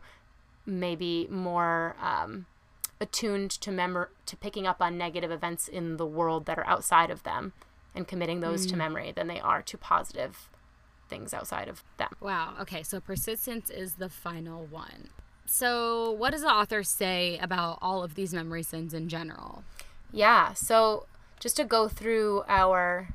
maybe 0.66 1.28
more 1.30 1.96
um, 2.02 2.46
attuned 3.00 3.52
to 3.52 3.72
memor- 3.72 4.12
to 4.26 4.36
picking 4.38 4.68
up 4.68 4.82
on 4.82 4.98
negative 4.98 5.32
events 5.32 5.68
in 5.68 5.98
the 5.98 6.06
world 6.06 6.46
that 6.46 6.58
are 6.58 6.68
outside 6.68 7.10
of 7.10 7.24
them 7.24 7.54
and 7.96 8.08
committing 8.08 8.42
those 8.42 8.66
Mm. 8.66 8.70
to 8.72 8.76
memory 8.78 9.12
than 9.12 9.28
they 9.28 9.40
are 9.40 9.62
to 9.64 9.78
positive 9.78 10.50
things 11.10 11.34
outside 11.34 11.68
of 11.68 11.84
them. 11.98 12.10
Wow. 12.20 12.54
Okay, 12.62 12.84
so 12.84 13.00
persistence 13.00 13.70
is 13.70 13.96
the 13.96 14.10
final 14.10 14.66
one. 14.66 15.10
So, 15.46 16.12
what 16.12 16.32
does 16.32 16.42
the 16.42 16.50
author 16.50 16.82
say 16.82 17.38
about 17.38 17.78
all 17.82 18.04
of 18.04 18.16
these 18.16 18.34
memory 18.34 18.64
sins 18.64 18.94
in 18.94 19.10
general? 19.10 19.64
Yeah. 20.12 20.54
So 20.54 21.06
just 21.40 21.58
to 21.58 21.66
go 21.66 21.88
through 21.88 22.44
our 22.48 23.10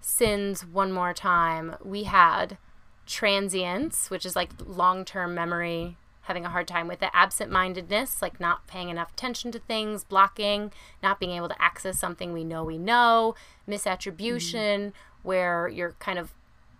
sins 0.00 0.66
one 0.66 0.92
more 0.92 1.12
time, 1.12 1.76
we 1.84 2.04
had 2.04 2.58
transience, 3.06 4.10
which 4.10 4.26
is 4.26 4.34
like 4.34 4.50
long 4.66 5.04
term 5.04 5.34
memory, 5.34 5.96
having 6.22 6.44
a 6.44 6.50
hard 6.50 6.66
time 6.66 6.88
with 6.88 7.02
it, 7.02 7.10
absent 7.12 7.50
mindedness, 7.50 8.22
like 8.22 8.40
not 8.40 8.66
paying 8.66 8.88
enough 8.88 9.12
attention 9.12 9.52
to 9.52 9.58
things, 9.58 10.04
blocking, 10.04 10.72
not 11.02 11.20
being 11.20 11.32
able 11.32 11.48
to 11.48 11.62
access 11.62 11.98
something 11.98 12.32
we 12.32 12.44
know 12.44 12.64
we 12.64 12.78
know, 12.78 13.34
misattribution, 13.68 14.78
mm. 14.78 14.92
where 15.22 15.68
you're 15.68 15.92
kind 15.98 16.18
of 16.18 16.32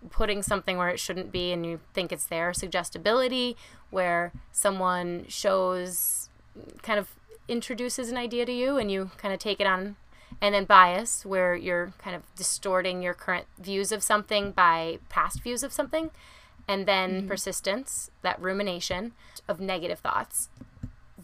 putting 0.09 0.41
something 0.41 0.77
where 0.77 0.89
it 0.89 0.99
shouldn't 0.99 1.31
be 1.31 1.51
and 1.51 1.65
you 1.65 1.79
think 1.93 2.11
it's 2.11 2.25
there, 2.25 2.53
suggestibility, 2.53 3.57
where 3.89 4.31
someone 4.51 5.25
shows 5.27 6.29
kind 6.81 6.99
of 6.99 7.09
introduces 7.47 8.09
an 8.09 8.17
idea 8.17 8.45
to 8.45 8.51
you 8.51 8.77
and 8.77 8.91
you 8.91 9.11
kind 9.17 9.33
of 9.33 9.39
take 9.39 9.59
it 9.59 9.67
on 9.67 9.95
and 10.41 10.53
then 10.53 10.65
bias 10.65 11.25
where 11.25 11.55
you're 11.55 11.93
kind 11.97 12.15
of 12.15 12.23
distorting 12.35 13.01
your 13.01 13.13
current 13.13 13.45
views 13.57 13.91
of 13.91 14.03
something 14.03 14.51
by 14.51 14.99
past 15.09 15.41
views 15.41 15.63
of 15.63 15.73
something 15.73 16.11
and 16.67 16.85
then 16.85 17.19
mm-hmm. 17.19 17.27
persistence 17.27 18.11
that 18.21 18.39
rumination 18.41 19.13
of 19.47 19.59
negative 19.59 19.99
thoughts. 19.99 20.49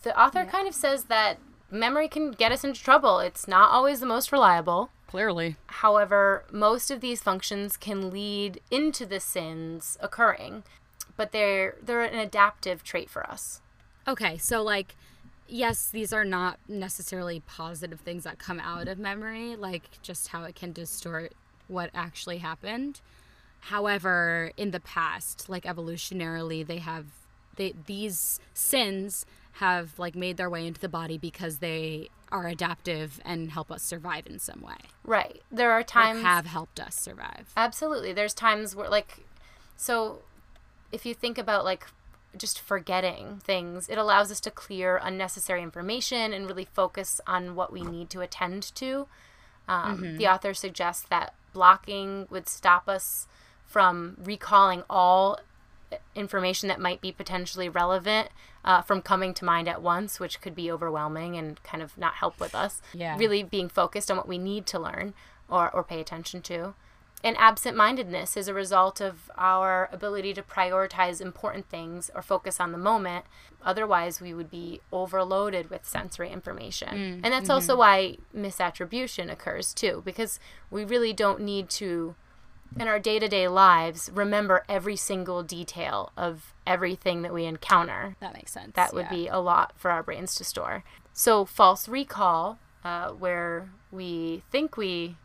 The 0.02 0.20
author 0.20 0.44
kind 0.46 0.68
of 0.68 0.74
says 0.74 1.06
that 1.06 1.38
memory 1.76 2.08
can 2.08 2.32
get 2.32 2.52
us 2.52 2.64
into 2.64 2.82
trouble 2.82 3.20
it's 3.20 3.48
not 3.48 3.72
always 3.72 4.00
the 4.00 4.06
most 4.06 4.32
reliable 4.32 4.90
Clearly. 5.08 5.56
However, 5.68 6.44
most 6.52 6.92
of 6.92 7.00
these 7.00 7.22
functions 7.22 7.78
can 7.78 8.10
lead 8.12 8.60
into 8.72 9.06
the 9.06 9.22
sins 9.22 9.98
occurring, 10.02 10.64
but 11.16 11.32
they're 11.32 11.76
they're 11.82 12.02
an 12.02 12.20
adaptive 12.20 12.84
trait 12.84 13.10
for 13.10 13.26
us. 13.26 13.62
Okay, 14.08 14.38
so 14.38 14.62
like 14.62 14.96
yes, 15.48 15.90
these 15.90 16.12
are 16.12 16.26
not 16.26 16.58
necessarily 16.68 17.40
positive 17.40 18.02
things 18.02 18.26
that 18.26 18.40
come 18.40 18.60
out 18.60 18.90
of 18.90 18.98
memory, 18.98 19.56
like 19.56 20.02
just 20.02 20.30
how 20.30 20.44
it 20.44 20.56
can 20.56 20.74
distort 20.74 21.34
what 21.68 21.92
actually 21.94 22.40
happened. 22.40 23.00
However, 23.62 24.52
in 24.58 24.72
the 24.72 24.80
past, 24.80 25.48
like 25.48 25.64
evolutionarily, 25.64 26.66
they 26.66 26.80
have 26.80 27.06
they 27.56 27.74
these 27.86 28.42
sins 28.54 29.26
have 29.60 29.98
like 29.98 30.16
made 30.16 30.38
their 30.38 30.50
way 30.50 30.68
into 30.68 30.82
the 30.82 30.90
body 30.90 31.18
because 31.18 31.60
they 31.60 32.10
are 32.32 32.48
adaptive 32.48 33.22
and 33.24 33.52
help 33.52 33.72
us 33.72 33.82
survive 33.82 34.28
in 34.28 34.38
some 34.40 34.62
way. 34.62 34.76
Right. 35.04 35.42
There 35.52 35.72
are 35.72 35.84
times 35.84 36.22
have 36.22 36.46
helped 36.46 36.80
us 36.80 36.96
survive. 36.96 37.52
Absolutely. 37.56 38.12
There's 38.12 38.34
times 38.34 38.76
where 38.76 38.90
like 38.90 39.26
so 39.78 40.20
if 40.92 41.06
you 41.06 41.14
think 41.14 41.38
about 41.38 41.64
like 41.64 41.88
just 42.38 42.60
forgetting 42.60 43.40
things, 43.44 43.88
it 43.88 43.98
allows 43.98 44.30
us 44.30 44.42
to 44.42 44.52
clear 44.52 45.00
unnecessary 45.02 45.64
information 45.64 46.34
and 46.34 46.48
really 46.48 46.66
focus 46.66 47.22
on 47.26 47.56
what 47.56 47.72
we 47.72 47.82
need 47.82 48.10
to 48.10 48.20
attend 48.22 48.76
to. 48.76 49.08
Um, 49.70 50.18
The 50.18 50.28
author 50.28 50.54
suggests 50.54 51.06
that 51.10 51.34
blocking 51.54 52.28
would 52.30 52.50
stop 52.50 52.90
us 52.90 53.28
from 53.66 54.18
recalling 54.22 54.84
all 54.90 55.40
information 56.14 56.68
that 56.68 56.80
might 56.80 57.00
be 57.00 57.12
potentially 57.12 57.70
relevant 57.70 58.30
uh, 58.66 58.82
from 58.82 59.02
coming 59.02 59.34
to 59.36 59.46
mind 59.46 59.70
at 59.70 59.82
once, 59.82 60.20
which 60.20 60.42
could 60.42 60.56
be 60.56 60.70
overwhelming 60.70 61.38
and 61.38 61.62
kind 61.64 61.82
of 61.82 61.98
not 61.98 62.16
help 62.16 62.40
with 62.40 62.54
us. 62.54 62.82
Yeah. 62.94 63.16
Really 63.18 63.44
being 63.44 63.70
focused 63.70 64.12
on 64.12 64.18
what 64.18 64.28
we 64.28 64.38
need 64.38 64.66
to 64.68 64.80
learn 64.80 65.14
or, 65.48 65.72
or 65.72 65.84
pay 65.84 66.02
attention 66.02 66.42
to. 66.44 66.74
And 67.24 67.38
absent 67.38 67.76
mindedness 67.76 68.38
is 68.38 68.48
a 68.48 68.54
result 68.54 69.02
of 69.02 69.32
our 69.38 69.90
ability 69.92 70.34
to 70.36 70.44
prioritize 70.44 71.22
important 71.22 71.70
things 71.70 72.12
or 72.14 72.22
focus 72.22 72.60
on 72.60 72.72
the 72.72 72.78
moment. 72.78 73.26
Otherwise, 73.64 74.22
we 74.22 74.34
would 74.34 74.50
be 74.52 74.82
overloaded 74.92 75.70
with 75.70 75.86
sensory 75.88 76.30
information. 76.30 77.22
and 77.24 77.34
that's 77.34 77.50
also 77.50 77.76
why 77.78 78.18
misattribution 78.36 79.32
occurs 79.32 79.74
too, 79.74 80.04
because 80.06 80.40
we 80.70 80.84
really 80.86 81.14
don't 81.14 81.42
need 81.42 81.70
to 81.72 82.16
in 82.80 82.88
our 82.88 83.00
day 83.00 83.20
to 83.20 83.28
day 83.28 83.48
lives, 83.48 84.10
remember 84.14 84.64
every 84.68 84.96
single 84.96 85.44
detail 85.44 86.12
of 86.18 86.54
everything 86.68 87.22
that 87.22 87.34
we 87.34 87.46
encounter. 87.46 88.16
That 88.20 88.34
makes 88.34 88.52
sense. 88.52 88.74
That 88.76 88.94
would 88.94 89.06
yeah. 89.06 89.10
be 89.10 89.28
a 89.28 89.40
lot 89.40 89.74
for 89.78 89.92
our 89.92 90.04
brains 90.04 90.36
to 90.36 90.44
store. 90.44 90.84
So, 91.14 91.46
false 91.46 91.88
recall, 91.88 92.60
uh, 92.84 93.12
where 93.12 93.70
we 93.92 94.44
think 94.52 94.78
we 94.78 95.16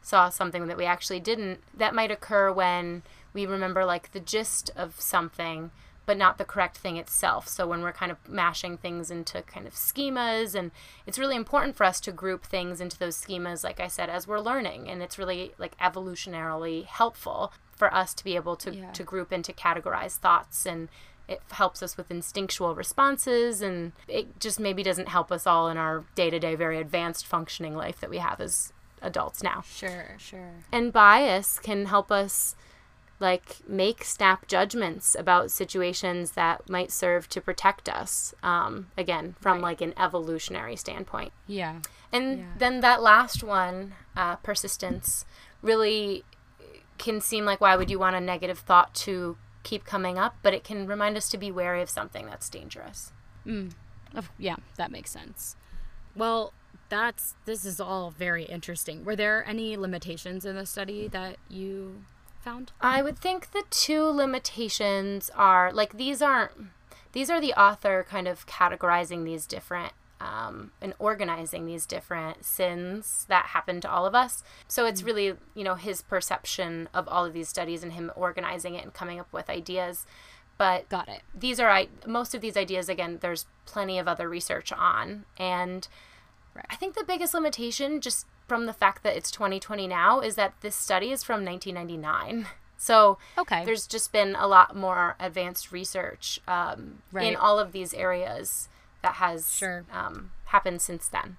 saw 0.00 0.28
something 0.28 0.66
that 0.66 0.76
we 0.76 0.84
actually 0.84 1.20
didn't, 1.20 1.60
that 1.76 1.94
might 1.94 2.10
occur 2.10 2.52
when 2.52 3.02
we 3.32 3.46
remember 3.46 3.84
like 3.84 4.12
the 4.12 4.20
gist 4.20 4.70
of 4.76 5.00
something, 5.00 5.70
but 6.04 6.16
not 6.16 6.36
the 6.38 6.44
correct 6.44 6.76
thing 6.78 6.96
itself. 6.96 7.46
So 7.48 7.66
when 7.66 7.82
we're 7.82 7.92
kind 7.92 8.10
of 8.10 8.18
mashing 8.28 8.76
things 8.76 9.10
into 9.10 9.42
kind 9.42 9.66
of 9.66 9.74
schemas, 9.74 10.54
and 10.54 10.70
it's 11.06 11.18
really 11.18 11.36
important 11.36 11.76
for 11.76 11.84
us 11.84 12.00
to 12.00 12.12
group 12.12 12.44
things 12.44 12.80
into 12.80 12.98
those 12.98 13.16
schemas, 13.16 13.62
like 13.62 13.78
I 13.80 13.86
said, 13.88 14.08
as 14.10 14.26
we're 14.26 14.40
learning, 14.40 14.88
and 14.88 15.02
it's 15.02 15.18
really 15.18 15.52
like 15.58 15.76
evolutionarily 15.78 16.84
helpful 16.86 17.52
for 17.76 17.92
us 17.94 18.14
to 18.14 18.24
be 18.24 18.36
able 18.36 18.56
to 18.56 18.74
Yeah. 18.74 18.90
to 18.92 19.02
group 19.04 19.32
and 19.32 19.44
to 19.44 19.52
categorize 19.52 20.16
thoughts 20.16 20.66
and. 20.66 20.88
It 21.28 21.40
helps 21.52 21.84
us 21.84 21.96
with 21.96 22.10
instinctual 22.10 22.74
responses, 22.74 23.62
and 23.62 23.92
it 24.08 24.40
just 24.40 24.58
maybe 24.58 24.82
doesn't 24.82 25.08
help 25.08 25.30
us 25.30 25.46
all 25.46 25.68
in 25.68 25.76
our 25.78 26.04
day 26.16 26.30
to 26.30 26.38
day, 26.40 26.56
very 26.56 26.78
advanced 26.78 27.24
functioning 27.26 27.76
life 27.76 28.00
that 28.00 28.10
we 28.10 28.18
have 28.18 28.40
as 28.40 28.72
adults 29.00 29.40
now 29.42 29.62
Sure, 29.64 30.16
sure. 30.18 30.50
and 30.72 30.92
bias 30.92 31.60
can 31.60 31.86
help 31.86 32.10
us 32.10 32.56
like 33.22 33.58
make 33.66 34.04
snap 34.04 34.46
judgments 34.48 35.14
about 35.18 35.50
situations 35.50 36.32
that 36.32 36.68
might 36.68 36.90
serve 36.90 37.28
to 37.30 37.40
protect 37.40 37.88
us 37.88 38.34
um, 38.42 38.88
again 38.98 39.36
from 39.40 39.54
Right. 39.58 39.62
like 39.62 39.80
an 39.80 39.94
evolutionary 39.96 40.76
standpoint 40.76 41.32
Yeah. 41.46 41.80
and 42.12 42.38
Yeah. 42.40 42.44
then 42.58 42.80
that 42.80 43.00
last 43.00 43.42
one 43.42 43.94
uh, 44.16 44.36
persistence 44.36 45.24
really 45.62 46.24
can 46.98 47.20
seem 47.20 47.44
like 47.46 47.60
why 47.60 47.76
would 47.76 47.90
you 47.90 47.98
want 47.98 48.16
a 48.16 48.20
negative 48.20 48.58
thought 48.58 48.92
to 49.06 49.36
keep 49.62 49.84
coming 49.84 50.18
up 50.18 50.34
but 50.42 50.52
it 50.52 50.64
can 50.64 50.86
remind 50.86 51.16
us 51.16 51.28
to 51.30 51.38
be 51.38 51.50
wary 51.50 51.80
of 51.80 51.88
something 51.88 52.26
that's 52.26 52.48
dangerous 52.50 53.12
Of- 54.14 54.30
yeah, 54.38 54.56
that 54.76 54.90
makes 54.90 55.10
sense. 55.10 55.56
Well, 56.14 56.52
that's 56.90 57.34
this 57.46 57.64
is 57.64 57.80
all 57.80 58.10
very 58.10 58.44
interesting. 58.44 59.04
Were 59.04 59.16
there 59.16 59.42
any 59.46 59.76
limitations 59.78 60.44
in 60.44 60.54
the 60.56 60.66
study 60.66 61.08
that 61.08 61.36
you 61.48 62.04
found? 62.42 62.72
I 62.80 63.02
would 63.02 63.18
think 63.18 63.52
the 63.52 63.64
two 63.70 64.04
limitations 64.04 65.30
are 65.34 65.72
like 65.72 65.96
these 65.96 66.20
aren't 66.22 66.52
these 67.12 67.30
are 67.30 67.40
the 67.40 67.52
author 67.54 68.06
kind 68.08 68.26
of 68.26 68.46
categorizing 68.46 69.24
these 69.24 69.46
different 69.46 69.92
um, 70.20 70.70
and 70.80 70.94
organizing 70.98 71.66
these 71.66 71.84
different 71.84 72.44
sins 72.44 73.26
that 73.28 73.46
happen 73.46 73.80
to 73.80 73.90
all 73.90 74.06
of 74.06 74.14
us. 74.14 74.44
So 74.68 74.86
it's 74.86 75.02
really 75.02 75.34
you 75.54 75.64
know 75.64 75.74
his 75.74 76.02
perception 76.02 76.88
of 76.94 77.08
all 77.08 77.24
of 77.24 77.32
these 77.32 77.48
studies 77.48 77.82
and 77.82 77.92
him 77.92 78.10
organizing 78.16 78.74
it 78.74 78.84
and 78.84 78.92
coming 78.94 79.18
up 79.20 79.32
with 79.32 79.50
ideas. 79.50 80.06
But 80.58 80.88
Got 80.88 81.08
it. 81.08 81.22
these 81.34 81.58
are 81.58 81.70
I 81.70 81.88
most 82.06 82.34
of 82.34 82.40
these 82.40 82.56
ideas 82.56 82.88
again. 82.88 83.18
There's 83.20 83.46
plenty 83.66 83.98
of 83.98 84.06
other 84.06 84.28
research 84.28 84.72
on, 84.72 85.24
and 85.38 85.88
Right. 86.54 86.66
I 86.68 86.76
think 86.76 86.94
the 86.94 87.04
biggest 87.04 87.32
limitation, 87.32 88.00
just 88.00 88.26
from 88.52 88.66
the 88.66 88.74
fact 88.74 89.02
that 89.02 89.16
it's 89.16 89.30
2020 89.30 89.86
now, 89.88 90.20
is 90.20 90.34
that 90.34 90.52
this 90.60 90.76
study 90.76 91.10
is 91.10 91.22
from 91.22 91.42
1999. 91.42 92.46
So 92.76 93.16
Okay. 93.38 93.64
there's 93.64 93.86
just 93.86 94.12
been 94.12 94.34
a 94.34 94.46
lot 94.46 94.76
more 94.76 95.14
advanced 95.20 95.72
research 95.72 96.38
um, 96.46 97.00
in 97.18 97.34
all 97.34 97.58
of 97.58 97.70
these 97.72 97.94
areas 97.94 98.68
that 99.02 99.14
has 99.14 99.54
Sure. 99.54 99.84
um, 99.90 100.32
happened 100.46 100.82
since 100.82 101.08
then. 101.08 101.36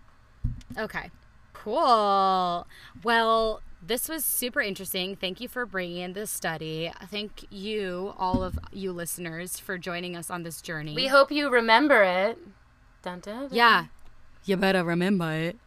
Okay. 0.78 1.12
Cool. 1.52 2.66
Well, 3.04 3.62
this 3.86 4.08
was 4.10 4.24
super 4.26 4.62
interesting. 4.62 5.16
Thank 5.18 5.40
you 5.42 5.48
for 5.50 5.66
bringing 5.66 5.98
in 5.98 6.14
this 6.14 6.32
study. 6.32 6.92
Thank 7.12 7.46
you, 7.52 8.14
all 8.18 8.42
of 8.44 8.58
you 8.72 8.92
listeners, 8.92 9.60
for 9.60 9.78
joining 9.78 10.16
us 10.16 10.32
on 10.32 10.44
this 10.44 10.62
journey. 10.62 10.96
We 10.96 11.08
hope 11.08 11.30
you 11.32 11.50
remember 11.50 12.04
it. 12.04 12.38
Dun, 13.04 13.20
dun, 13.20 13.42
dun. 13.42 13.50
Yeah. 13.52 13.86
You 14.46 14.56
better 14.58 14.84
remember 14.84 15.32
it. 15.34 15.58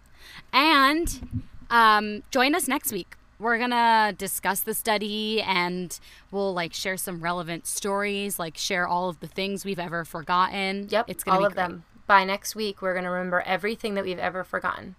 And 0.53 1.43
um, 1.70 2.22
join 2.31 2.55
us 2.55 2.68
next 2.68 2.93
week. 2.93 3.16
We're 3.39 3.59
going 3.59 3.70
to 3.70 4.14
discuss 4.16 4.61
the 4.61 4.72
study 4.72 5.43
and 5.43 5.99
we'll 6.31 6.55
like 6.55 6.72
share 6.72 6.97
some 6.97 7.20
relevant 7.20 7.66
stories, 7.66 8.39
like 8.39 8.57
share 8.57 8.87
all 8.89 9.09
of 9.11 9.20
the 9.20 9.27
things 9.27 9.64
we've 9.64 9.79
ever 9.79 10.05
forgotten. 10.07 10.89
Yep, 10.91 11.05
It's 11.09 11.22
going 11.24 11.35
all 11.37 11.43
to 11.43 11.49
be 11.49 11.53
of 11.53 11.55
great. 11.55 11.62
them. 11.68 11.85
By 12.07 12.24
next 12.24 12.55
week, 12.55 12.81
we're 12.81 12.95
going 12.95 13.05
to 13.05 13.11
remember 13.11 13.43
everything 13.43 13.95
that 13.95 14.05
we've 14.05 14.18
ever 14.18 14.43
forgotten. 14.43 14.95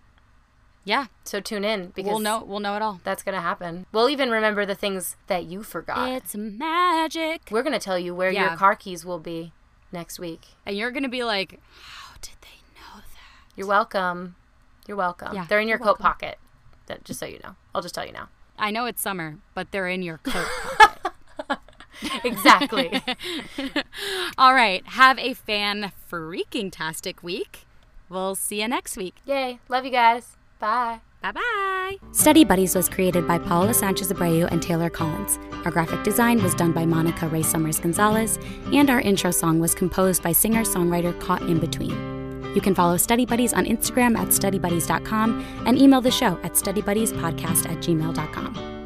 Yeah. 0.83 1.07
So 1.23 1.39
tune 1.39 1.65
in 1.65 1.87
because 1.95 2.09
We'll 2.11 2.19
know 2.19 2.43
we'll 2.45 2.59
know 2.59 2.75
it 2.75 2.81
all. 2.81 3.01
that's 3.03 3.23
going 3.23 3.35
to 3.35 3.41
happen. 3.41 3.85
We'll 3.91 4.09
even 4.09 4.29
remember 4.29 4.65
the 4.65 4.75
things 4.75 5.15
that 5.27 5.45
you 5.45 5.63
forgot. 5.63 6.09
It's 6.11 6.35
magic. 6.35 7.41
We're 7.51 7.63
going 7.63 7.73
to 7.73 7.79
tell 7.79 7.97
you 7.99 8.13
where 8.13 8.31
Yeah. 8.31 8.49
your 8.49 8.57
car 8.57 8.75
keys 8.75 9.03
will 9.03 9.19
be 9.19 9.51
next 9.91 10.19
week. 10.19 10.41
And 10.65 10.77
you're 10.77 10.91
going 10.91 11.03
to 11.03 11.09
be 11.09 11.23
like, 11.23 11.59
how 11.81 12.13
did 12.21 12.35
they 12.41 12.59
know 12.79 12.99
that? 12.99 13.55
You're 13.57 13.67
welcome. 13.67 14.35
You're 14.87 14.97
welcome. 14.97 15.35
Yeah, 15.35 15.45
They're 15.47 15.59
in 15.59 15.67
your 15.67 15.77
coat 15.77 15.85
welcome. 15.99 16.03
pocket. 16.03 16.37
That, 16.87 17.03
just 17.03 17.19
so 17.19 17.25
you 17.25 17.39
know. 17.43 17.55
I'll 17.75 17.81
just 17.81 17.93
tell 17.95 18.05
you 18.05 18.13
now. 18.13 18.29
I 18.57 18.71
know 18.71 18.85
it's 18.85 19.01
summer, 19.01 19.37
but 19.53 19.71
they're 19.71 19.87
in 19.87 20.01
your 20.01 20.17
coat 20.19 20.47
pocket. 20.77 21.59
Exactly. 22.23 23.01
All 24.37 24.53
right. 24.53 24.85
Have 24.87 25.17
a 25.19 25.33
fan 25.33 25.91
freaking 26.11 26.71
tastic 26.71 27.23
week. 27.23 27.65
We'll 28.09 28.35
see 28.35 28.61
you 28.61 28.67
next 28.67 28.95
week. 28.97 29.15
Yay. 29.25 29.59
Love 29.67 29.83
you 29.85 29.91
guys. 29.91 30.37
Bye. 30.59 31.01
Bye 31.21 31.31
bye. 31.31 31.95
Study 32.11 32.45
Buddies 32.45 32.75
was 32.75 32.87
created 32.87 33.27
by 33.27 33.39
Paula 33.39 33.73
Sanchez 33.73 34.11
Abreu 34.13 34.47
and 34.51 34.61
Taylor 34.61 34.89
Collins. 34.89 35.39
Our 35.65 35.71
graphic 35.71 36.03
design 36.03 36.41
was 36.43 36.53
done 36.53 36.71
by 36.71 36.85
Monica 36.85 37.27
Ray 37.27 37.41
Summers 37.41 37.79
Gonzalez, 37.79 38.37
and 38.71 38.89
our 38.89 39.01
intro 39.01 39.31
song 39.31 39.59
was 39.59 39.73
composed 39.73 40.21
by 40.21 40.31
singer 40.31 40.61
songwriter 40.61 41.19
Caught 41.19 41.41
in 41.43 41.57
Between. 41.59 42.16
You 42.53 42.61
can 42.61 42.75
follow 42.75 42.97
Study 42.97 43.25
Buddies 43.25 43.53
on 43.53 43.65
Instagram 43.65 44.17
at 44.17 44.29
studybuddies.com 44.29 45.63
and 45.65 45.77
email 45.77 46.01
the 46.01 46.11
show 46.11 46.39
at 46.43 46.53
studybuddies.podcast 46.53 47.69
at 47.69 47.77
gmail.com. 47.77 48.76